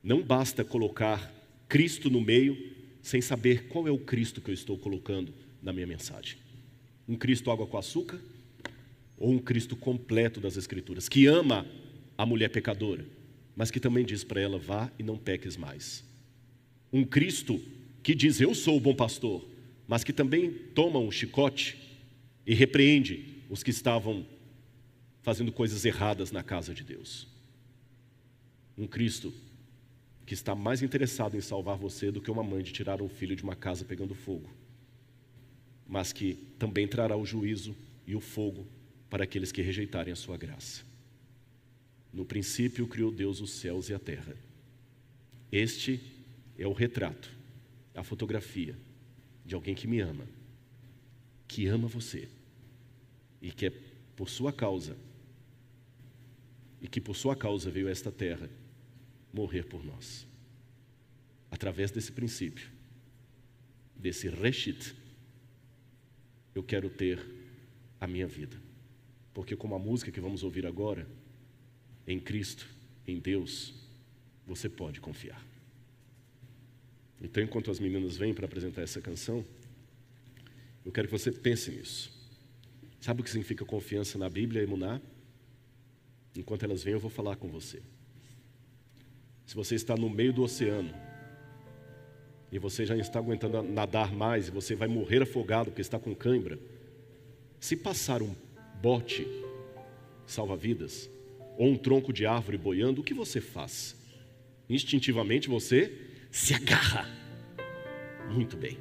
Não 0.00 0.22
basta 0.22 0.64
colocar 0.64 1.34
Cristo 1.68 2.08
no 2.08 2.20
meio 2.20 2.56
sem 3.02 3.20
saber 3.20 3.66
qual 3.66 3.88
é 3.88 3.90
o 3.90 3.98
Cristo 3.98 4.40
que 4.40 4.50
eu 4.50 4.54
estou 4.54 4.78
colocando 4.78 5.34
na 5.60 5.72
minha 5.72 5.88
mensagem. 5.88 6.38
Um 7.08 7.16
Cristo 7.16 7.50
água 7.50 7.66
com 7.66 7.76
açúcar 7.76 8.20
ou 9.18 9.32
um 9.32 9.38
Cristo 9.40 9.74
completo 9.74 10.40
das 10.40 10.56
Escrituras, 10.56 11.08
que 11.08 11.26
ama 11.26 11.66
a 12.16 12.24
mulher 12.24 12.50
pecadora, 12.50 13.04
mas 13.56 13.72
que 13.72 13.80
também 13.80 14.04
diz 14.04 14.22
para 14.22 14.40
ela: 14.40 14.60
vá 14.60 14.92
e 14.96 15.02
não 15.02 15.18
peques 15.18 15.56
mais. 15.56 16.04
Um 16.92 17.04
Cristo 17.04 17.60
que 18.00 18.14
diz: 18.14 18.40
Eu 18.40 18.54
sou 18.54 18.76
o 18.76 18.80
bom 18.80 18.94
pastor, 18.94 19.44
mas 19.88 20.04
que 20.04 20.12
também 20.12 20.52
toma 20.72 21.00
um 21.00 21.10
chicote 21.10 21.76
e 22.46 22.54
repreende 22.54 23.42
os 23.50 23.64
que 23.64 23.70
estavam 23.70 24.24
fazendo 25.22 25.52
coisas 25.52 25.84
erradas 25.84 26.32
na 26.32 26.42
casa 26.42 26.74
de 26.74 26.82
Deus. 26.82 27.28
Um 28.76 28.86
Cristo 28.86 29.32
que 30.24 30.34
está 30.34 30.54
mais 30.54 30.82
interessado 30.82 31.36
em 31.36 31.40
salvar 31.40 31.76
você 31.76 32.10
do 32.10 32.20
que 32.20 32.30
uma 32.30 32.42
mãe 32.42 32.62
de 32.62 32.72
tirar 32.72 33.02
um 33.02 33.08
filho 33.08 33.34
de 33.34 33.42
uma 33.42 33.56
casa 33.56 33.84
pegando 33.84 34.14
fogo, 34.14 34.48
mas 35.86 36.12
que 36.12 36.34
também 36.58 36.86
trará 36.86 37.16
o 37.16 37.26
juízo 37.26 37.74
e 38.06 38.14
o 38.14 38.20
fogo 38.20 38.66
para 39.08 39.24
aqueles 39.24 39.50
que 39.50 39.60
rejeitarem 39.60 40.12
a 40.12 40.16
sua 40.16 40.36
graça. 40.36 40.82
No 42.12 42.24
princípio 42.24 42.86
criou 42.86 43.10
Deus 43.10 43.40
os 43.40 43.50
céus 43.50 43.88
e 43.88 43.94
a 43.94 43.98
terra. 43.98 44.36
Este 45.50 46.00
é 46.56 46.66
o 46.66 46.72
retrato, 46.72 47.30
a 47.94 48.04
fotografia 48.04 48.76
de 49.44 49.54
alguém 49.54 49.74
que 49.74 49.88
me 49.88 50.00
ama, 50.00 50.24
que 51.48 51.66
ama 51.66 51.88
você 51.88 52.28
e 53.42 53.50
que 53.50 53.66
é 53.66 53.72
por 54.14 54.28
sua 54.28 54.52
causa 54.52 54.96
e 56.80 56.88
que 56.88 57.00
por 57.00 57.14
sua 57.14 57.36
causa 57.36 57.70
veio 57.70 57.88
a 57.88 57.90
esta 57.90 58.10
terra 58.10 58.48
morrer 59.32 59.64
por 59.64 59.84
nós. 59.84 60.26
Através 61.50 61.90
desse 61.90 62.12
princípio, 62.12 62.70
desse 63.94 64.28
reshit, 64.28 64.94
eu 66.54 66.62
quero 66.62 66.88
ter 66.88 67.24
a 68.00 68.06
minha 68.06 68.26
vida. 68.26 68.56
Porque, 69.32 69.54
como 69.54 69.74
a 69.74 69.78
música 69.78 70.10
que 70.10 70.20
vamos 70.20 70.42
ouvir 70.42 70.66
agora, 70.66 71.06
em 72.06 72.18
Cristo, 72.18 72.66
em 73.06 73.18
Deus, 73.18 73.74
você 74.46 74.68
pode 74.68 75.00
confiar. 75.00 75.44
Então, 77.20 77.42
enquanto 77.42 77.70
as 77.70 77.78
meninas 77.78 78.16
vêm 78.16 78.32
para 78.32 78.46
apresentar 78.46 78.82
essa 78.82 79.00
canção, 79.00 79.44
eu 80.84 80.90
quero 80.90 81.06
que 81.06 81.12
você 81.12 81.30
pense 81.30 81.70
nisso. 81.70 82.18
Sabe 83.00 83.20
o 83.20 83.24
que 83.24 83.30
significa 83.30 83.64
confiança 83.64 84.18
na 84.18 84.28
Bíblia, 84.28 84.62
Emuná? 84.62 85.00
Enquanto 86.36 86.64
elas 86.64 86.82
vêm, 86.82 86.94
eu 86.94 87.00
vou 87.00 87.10
falar 87.10 87.36
com 87.36 87.48
você. 87.48 87.82
Se 89.46 89.54
você 89.54 89.74
está 89.74 89.96
no 89.96 90.08
meio 90.08 90.32
do 90.32 90.42
oceano 90.42 90.94
e 92.52 92.58
você 92.58 92.86
já 92.86 92.96
está 92.96 93.18
aguentando 93.18 93.62
nadar 93.62 94.12
mais 94.12 94.48
e 94.48 94.50
você 94.50 94.74
vai 94.74 94.86
morrer 94.86 95.22
afogado 95.22 95.66
porque 95.66 95.80
está 95.80 95.98
com 95.98 96.14
cãibra, 96.14 96.58
se 97.58 97.76
passar 97.76 98.22
um 98.22 98.34
bote 98.80 99.26
salva-vidas 100.26 101.10
ou 101.58 101.68
um 101.68 101.76
tronco 101.76 102.12
de 102.12 102.24
árvore 102.24 102.56
boiando, 102.56 103.00
o 103.00 103.04
que 103.04 103.12
você 103.12 103.40
faz? 103.40 103.96
Instintivamente 104.68 105.48
você 105.48 105.92
se 106.30 106.54
agarra. 106.54 107.08
Muito 108.30 108.56
bem. 108.56 108.78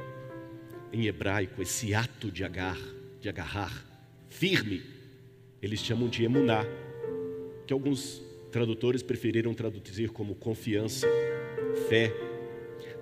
Em 0.93 1.07
hebraico, 1.07 1.61
esse 1.61 1.93
ato 1.93 2.31
de 2.31 2.43
agar, 2.43 2.77
de 3.19 3.27
agarrar, 3.27 3.85
firme, 4.29 4.83
eles 5.61 5.79
chamam 5.79 6.07
de 6.07 6.23
emuná, 6.23 6.63
que 7.69 7.73
alguns 7.73 8.19
tradutores 8.51 9.03
preferiram 9.03 9.53
traduzir 9.53 10.09
como 10.09 10.33
confiança, 10.33 11.07
fé. 11.87 12.11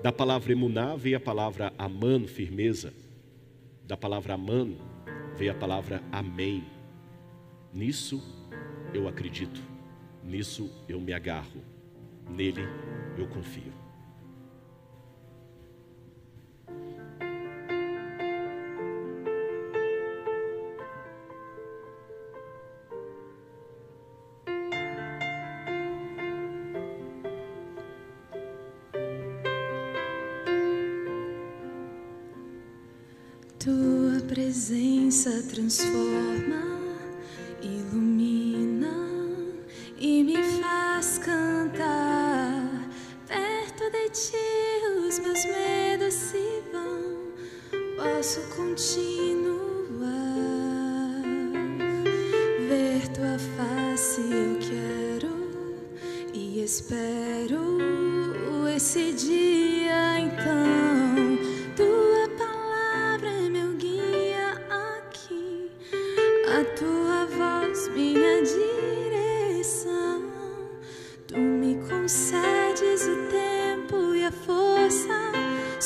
Da 0.04 0.12
palavra 0.12 0.52
emuná 0.52 0.94
veio 0.94 1.16
a 1.16 1.22
palavra 1.22 1.72
aman, 1.78 2.28
firmeza. 2.28 2.94
Da 3.86 3.96
palavra 3.96 4.34
aman 4.34 4.76
veio 5.38 5.54
a 5.54 5.56
palavra 5.56 6.04
amém, 6.12 6.66
Nisso 7.74 8.22
eu 8.94 9.08
acredito, 9.08 9.62
nisso 10.22 10.70
eu 10.90 11.00
me 11.00 11.14
agarro, 11.14 11.62
nele 12.30 12.64
eu 13.18 13.26
confio. 13.26 13.77
for 35.70 36.37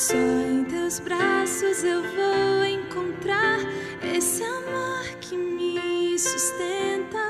Só 0.02 0.16
em 0.16 0.64
teus 0.64 0.98
braços 0.98 1.84
eu 1.84 2.02
vou 2.02 2.64
encontrar 2.64 3.60
esse 4.02 4.42
amor 4.42 5.04
que 5.20 5.36
me 5.36 6.18
sustenta, 6.18 7.24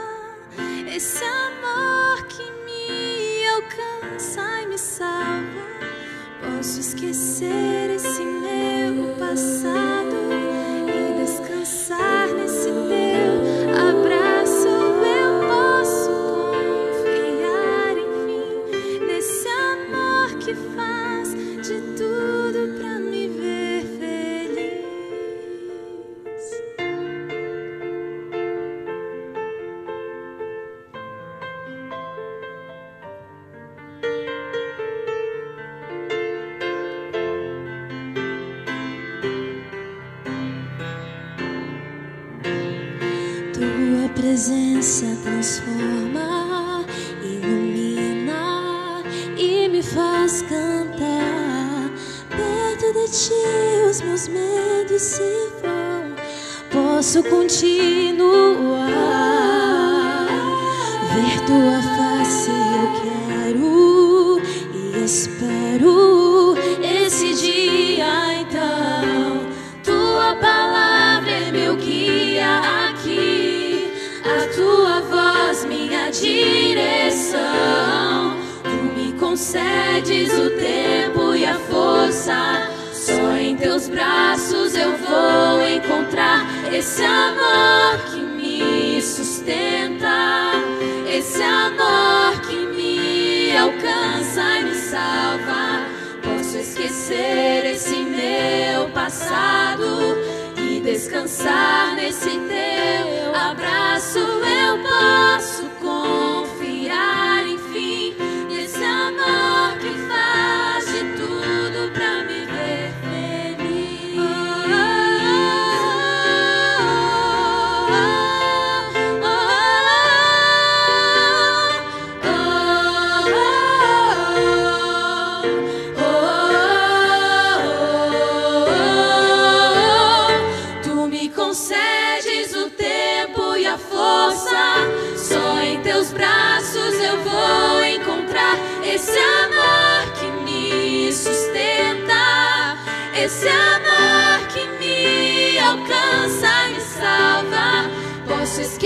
esse 0.90 1.22
amor 1.22 2.26
que 2.28 2.42
me 2.64 3.46
alcança 3.56 4.62
e 4.62 4.66
me 4.68 4.78
salva. 4.78 5.66
Posso 6.40 6.80
esquecer 6.80 7.90
esse 7.94 8.22
meu 8.22 9.16
passado. 9.18 10.41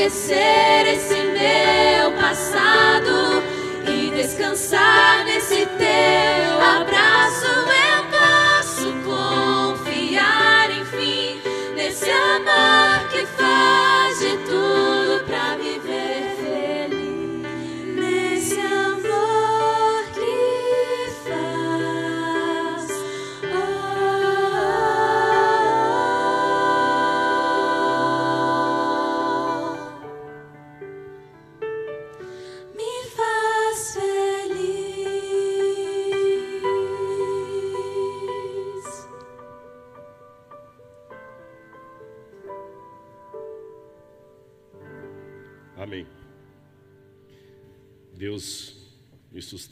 Esquecer 0.07 0.86
esse 0.86 1.14
meu 1.14 2.12
passado 2.12 3.42
e 3.88 4.11
descansar 4.11 5.24
nesse 5.24 5.66
teu 5.66 6.61
abraço. 6.61 7.46
Eu 7.46 8.04
posso 8.14 8.92
confiar, 9.04 10.70
enfim, 10.70 11.42
nesse 11.74 12.09
amor 12.09 13.09
que 13.11 13.26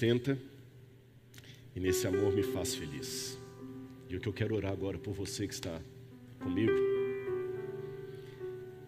sustenta 0.05 0.39
e 1.75 1.81
nesse 1.81 2.07
amor 2.07 2.35
me 2.35 2.43
faz 2.43 2.75
feliz. 2.75 3.39
E 4.09 4.15
o 4.15 4.21
que 4.21 4.29
eu 4.29 4.33
quero 4.35 4.55
orar 4.55 4.71
agora 4.71 4.99
por 4.99 5.15
você 5.15 5.49
que 5.49 5.55
está 5.55 5.81
comigo 6.39 6.73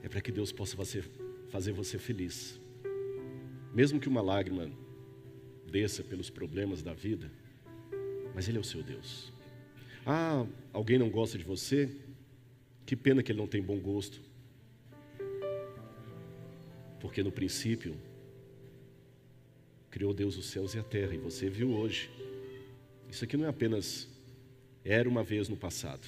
é 0.03 0.09
para 0.11 0.21
que 0.21 0.31
Deus 0.31 0.53
possa 0.53 0.77
fazer, 0.77 1.05
fazer 1.49 1.73
você 1.73 1.99
feliz. 1.99 2.61
Mesmo 3.75 3.99
que 3.99 4.09
uma 4.09 4.21
lágrima 4.21 4.71
desça 5.71 6.05
pelos 6.05 6.29
problemas 6.29 6.83
da 6.83 6.93
vida, 6.93 7.31
mas 8.35 8.47
Ele 8.47 8.59
é 8.59 8.61
o 8.61 8.65
seu 8.65 8.83
Deus. 8.83 9.33
Ah, 10.05 10.47
alguém 10.71 10.99
não 10.99 11.09
gosta 11.09 11.39
de 11.39 11.45
você? 11.45 11.91
Que 12.85 12.95
pena 12.95 13.23
que 13.23 13.33
ele 13.33 13.39
não 13.39 13.49
tem 13.49 13.63
bom 13.63 13.81
gosto. 13.81 14.21
Porque 17.01 17.23
no 17.23 17.33
princípio, 17.33 17.97
criou 19.97 20.13
Deus 20.13 20.37
os 20.37 20.45
céus 20.45 20.75
e 20.75 20.79
a 20.79 20.83
terra, 20.83 21.15
e 21.15 21.17
você 21.17 21.49
viu 21.49 21.71
hoje. 21.71 22.11
Isso 23.09 23.25
aqui 23.25 23.35
não 23.35 23.47
é 23.47 23.49
apenas 23.49 24.07
era 24.85 25.09
uma 25.09 25.23
vez 25.23 25.49
no 25.49 25.57
passado, 25.57 26.07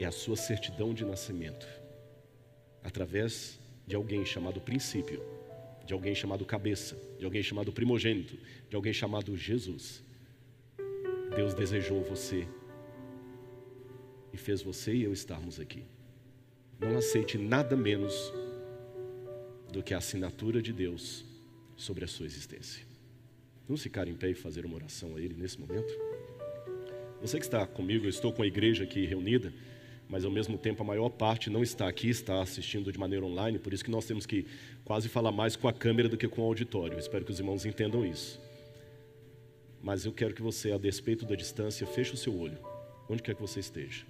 é 0.00 0.06
a 0.06 0.10
sua 0.10 0.36
certidão 0.36 0.94
de 0.94 1.04
nascimento, 1.04 1.68
através 2.82 3.60
de 3.86 3.94
alguém 3.94 4.24
chamado 4.24 4.58
princípio, 4.58 5.22
de 5.84 5.92
alguém 5.92 6.14
chamado 6.14 6.46
cabeça, 6.46 6.98
de 7.18 7.26
alguém 7.26 7.42
chamado 7.42 7.70
primogênito, 7.74 8.38
de 8.70 8.74
alguém 8.74 8.94
chamado 8.94 9.36
Jesus. 9.36 10.02
Deus 11.36 11.52
desejou 11.52 12.02
você 12.04 12.48
e 14.32 14.38
fez 14.38 14.62
você 14.62 14.94
e 14.94 15.02
eu 15.02 15.12
estarmos 15.12 15.60
aqui. 15.60 15.84
Não 16.80 16.96
aceite 16.96 17.36
nada 17.36 17.76
menos 17.76 18.32
do 19.70 19.82
que 19.82 19.92
a 19.92 19.98
assinatura 19.98 20.62
de 20.62 20.72
Deus 20.72 21.35
sobre 21.76 22.04
a 22.04 22.08
sua 22.08 22.26
existência. 22.26 22.84
Vamos 23.66 23.82
ficar 23.82 24.06
em 24.08 24.14
pé 24.14 24.30
e 24.30 24.34
fazer 24.34 24.64
uma 24.64 24.76
oração 24.76 25.16
a 25.16 25.20
Ele 25.20 25.34
nesse 25.34 25.60
momento? 25.60 25.92
Você 27.20 27.38
que 27.38 27.44
está 27.44 27.66
comigo, 27.66 28.04
eu 28.04 28.10
estou 28.10 28.32
com 28.32 28.42
a 28.42 28.46
igreja 28.46 28.84
aqui 28.84 29.04
reunida, 29.04 29.52
mas 30.08 30.24
ao 30.24 30.30
mesmo 30.30 30.56
tempo 30.56 30.82
a 30.82 30.86
maior 30.86 31.08
parte 31.08 31.50
não 31.50 31.62
está 31.62 31.88
aqui, 31.88 32.08
está 32.08 32.40
assistindo 32.40 32.92
de 32.92 32.98
maneira 32.98 33.24
online, 33.24 33.58
por 33.58 33.72
isso 33.72 33.84
que 33.84 33.90
nós 33.90 34.06
temos 34.06 34.24
que 34.24 34.46
quase 34.84 35.08
falar 35.08 35.32
mais 35.32 35.56
com 35.56 35.66
a 35.66 35.72
câmera 35.72 36.08
do 36.08 36.16
que 36.16 36.28
com 36.28 36.42
o 36.42 36.44
auditório. 36.44 36.98
Espero 36.98 37.24
que 37.24 37.32
os 37.32 37.38
irmãos 37.38 37.66
entendam 37.66 38.06
isso. 38.06 38.40
Mas 39.82 40.04
eu 40.04 40.12
quero 40.12 40.34
que 40.34 40.42
você, 40.42 40.72
a 40.72 40.78
despeito 40.78 41.24
da 41.24 41.34
distância, 41.34 41.86
feche 41.86 42.14
o 42.14 42.16
seu 42.16 42.36
olho, 42.38 42.58
onde 43.08 43.22
quer 43.22 43.34
que 43.34 43.40
você 43.40 43.60
esteja, 43.60 44.04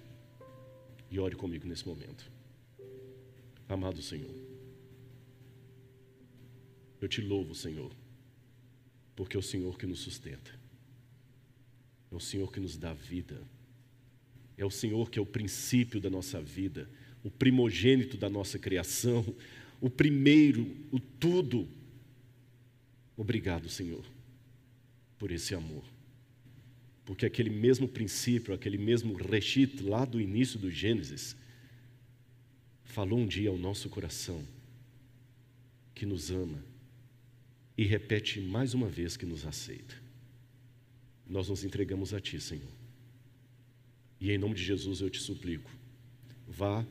e 1.09 1.19
ore 1.19 1.35
comigo 1.35 1.67
nesse 1.67 1.87
momento. 1.87 2.31
Amado 3.67 4.01
Senhor, 4.01 4.46
eu 7.01 7.07
te 7.07 7.21
louvo, 7.21 7.53
Senhor, 7.53 7.91
porque 9.15 9.37
é 9.37 9.39
o 9.39 9.43
Senhor 9.43 9.77
que 9.77 9.85
nos 9.85 9.99
sustenta, 9.99 10.51
é 12.11 12.15
o 12.15 12.19
Senhor 12.19 12.51
que 12.51 12.59
nos 12.59 12.77
dá 12.77 12.93
vida, 12.93 13.41
é 14.57 14.65
o 14.65 14.71
Senhor 14.71 15.09
que 15.09 15.19
é 15.19 15.21
o 15.21 15.25
princípio 15.25 15.99
da 15.99 16.09
nossa 16.09 16.41
vida, 16.41 16.89
o 17.23 17.29
primogênito 17.29 18.17
da 18.17 18.29
nossa 18.29 18.57
criação, 18.57 19.23
o 19.79 19.89
primeiro, 19.89 20.75
o 20.91 20.99
tudo. 20.99 21.67
Obrigado, 23.15 23.69
Senhor, 23.69 24.03
por 25.19 25.31
esse 25.31 25.53
amor. 25.53 25.83
Porque 27.05 27.25
aquele 27.25 27.49
mesmo 27.49 27.87
princípio, 27.87 28.53
aquele 28.53 28.77
mesmo 28.77 29.13
reshit 29.13 29.81
lá 29.81 30.03
do 30.03 30.19
início 30.19 30.59
do 30.59 30.69
Gênesis, 30.69 31.35
falou 32.83 33.19
um 33.19 33.27
dia 33.27 33.49
ao 33.49 33.57
nosso 33.57 33.89
coração 33.89 34.43
que 35.93 36.05
nos 36.05 36.31
ama 36.31 36.63
e 37.77 37.83
repete 37.83 38.41
mais 38.41 38.73
uma 38.73 38.87
vez 38.87 39.15
que 39.15 39.25
nos 39.25 39.45
aceita. 39.45 39.95
Nós 41.29 41.49
nos 41.49 41.63
entregamos 41.63 42.13
a 42.13 42.19
Ti, 42.19 42.39
Senhor. 42.39 42.71
E 44.19 44.31
em 44.31 44.37
nome 44.37 44.55
de 44.55 44.63
Jesus 44.63 44.99
eu 44.99 45.09
te 45.09 45.19
suplico, 45.19 45.69
vá 46.47 46.85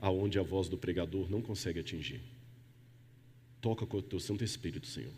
aonde 0.00 0.38
a 0.38 0.42
voz 0.42 0.68
do 0.68 0.78
pregador 0.78 1.28
não 1.28 1.42
consegue 1.42 1.80
atingir. 1.80 2.20
Toca 3.60 3.86
com 3.86 3.96
o 3.96 4.02
teu 4.02 4.20
Santo 4.20 4.44
Espírito, 4.44 4.86
Senhor. 4.86 5.14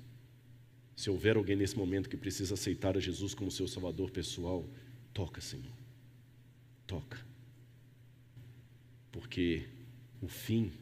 Se 0.95 1.11
houver 1.11 1.37
alguém 1.37 1.57
nesse 1.57 1.77
momento 1.77 2.09
que 2.09 2.17
precisa 2.17 2.55
aceitar 2.55 2.97
a 2.97 3.01
Jesus 3.01 3.35
como 3.35 3.51
seu 3.51 3.69
Salvador 3.69 4.11
pessoal, 4.11 4.67
toca, 5.13 5.41
Senhor. 5.43 5.75
Toca. 6.87 7.19
Porque 9.13 9.69
o 10.23 10.29
fim 10.29 10.73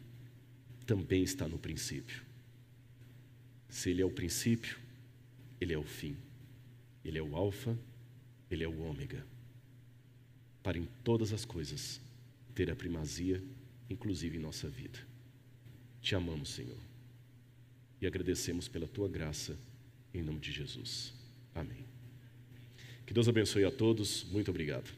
também 0.86 1.24
está 1.24 1.48
no 1.48 1.58
princípio. 1.58 2.23
Se 3.74 3.90
Ele 3.90 4.00
é 4.00 4.04
o 4.04 4.10
princípio, 4.10 4.78
Ele 5.60 5.72
é 5.72 5.76
o 5.76 5.82
fim. 5.82 6.16
Ele 7.04 7.18
é 7.18 7.22
o 7.22 7.34
Alfa, 7.34 7.76
Ele 8.48 8.62
é 8.62 8.68
o 8.68 8.82
Ômega. 8.82 9.26
Para 10.62 10.78
em 10.78 10.88
todas 11.02 11.32
as 11.32 11.44
coisas 11.44 12.00
ter 12.54 12.70
a 12.70 12.76
primazia, 12.76 13.42
inclusive 13.90 14.36
em 14.38 14.40
nossa 14.40 14.68
vida. 14.68 15.00
Te 16.00 16.14
amamos, 16.14 16.50
Senhor, 16.50 16.78
e 18.00 18.06
agradecemos 18.06 18.68
pela 18.68 18.86
tua 18.86 19.08
graça, 19.08 19.58
em 20.14 20.22
nome 20.22 20.38
de 20.38 20.52
Jesus. 20.52 21.12
Amém. 21.52 21.84
Que 23.04 23.12
Deus 23.12 23.28
abençoe 23.28 23.64
a 23.64 23.72
todos. 23.72 24.22
Muito 24.30 24.52
obrigado. 24.52 24.88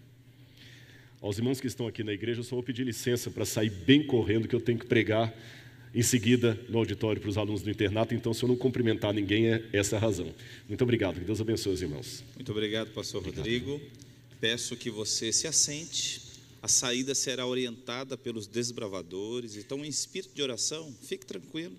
Aos 1.23 1.39
irmãos 1.39 1.63
que 1.63 1.67
estão 1.67 1.87
aqui 1.89 2.05
na 2.05 2.13
igreja, 2.13 2.41
eu 2.41 2.45
só 2.45 2.55
vou 2.55 2.63
pedir 2.63 2.85
licença 2.85 3.31
para 3.31 3.47
sair 3.47 3.71
bem 3.71 4.07
correndo, 4.07 4.47
que 4.47 4.55
eu 4.55 4.61
tenho 4.61 4.79
que 4.79 4.87
pregar 4.87 5.35
em 5.97 6.03
seguida 6.03 6.63
no 6.69 6.77
auditório 6.77 7.19
para 7.19 7.31
os 7.31 7.39
alunos 7.39 7.63
do 7.63 7.71
internato. 7.71 8.15
Então, 8.15 8.35
se 8.35 8.43
eu 8.43 8.49
não 8.51 8.57
cumprimentar 8.57 9.15
ninguém, 9.15 9.49
é 9.49 9.67
essa 9.73 9.97
a 9.97 9.99
razão. 9.99 10.33
Muito 10.69 10.83
obrigado. 10.85 11.19
Que 11.19 11.25
Deus 11.25 11.41
abençoe 11.41 11.73
os 11.73 11.81
irmãos. 11.81 12.23
Muito 12.35 12.53
obrigado, 12.53 12.93
pastor 12.93 13.21
obrigado. 13.21 13.39
Rodrigo. 13.39 13.81
Peço 14.39 14.77
que 14.77 14.91
você 14.91 15.33
se 15.33 15.47
assente. 15.47 16.21
A 16.61 16.69
saída 16.69 17.15
será 17.15 17.47
orientada 17.47 18.19
pelos 18.19 18.47
desbravadores. 18.47 19.57
Então, 19.57 19.83
em 19.83 19.89
espírito 19.89 20.35
de 20.35 20.43
oração, 20.43 20.95
fique 21.01 21.25
tranquilo. 21.25 21.75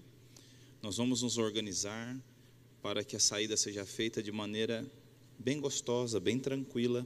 Nós 0.81 0.97
vamos 0.97 1.21
nos 1.21 1.37
organizar 1.37 2.17
para 2.81 3.03
que 3.03 3.15
a 3.15 3.19
saída 3.19 3.55
seja 3.55 3.85
feita 3.85 4.23
de 4.23 4.31
maneira 4.31 4.83
bem 5.37 5.59
gostosa, 5.59 6.19
bem 6.19 6.39
tranquila. 6.39 7.05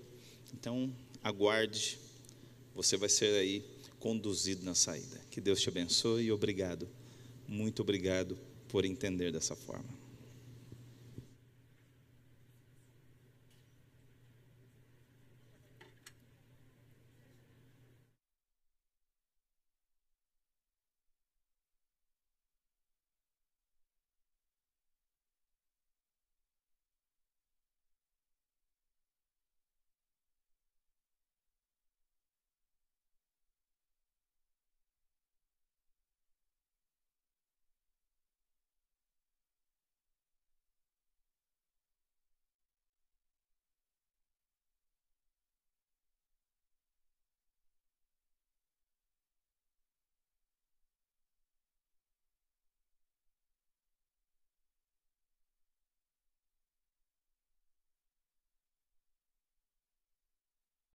Então, 0.53 0.89
aguarde, 1.21 1.97
você 2.73 2.95
vai 2.95 3.09
ser 3.09 3.33
aí 3.33 3.65
conduzido 3.99 4.63
na 4.63 4.75
saída. 4.75 5.19
Que 5.29 5.41
Deus 5.41 5.59
te 5.59 5.67
abençoe 5.67 6.23
e 6.23 6.31
obrigado, 6.31 6.87
muito 7.51 7.81
obrigado 7.81 8.37
por 8.69 8.85
entender 8.85 9.29
dessa 9.31 9.55
forma. 9.55 10.00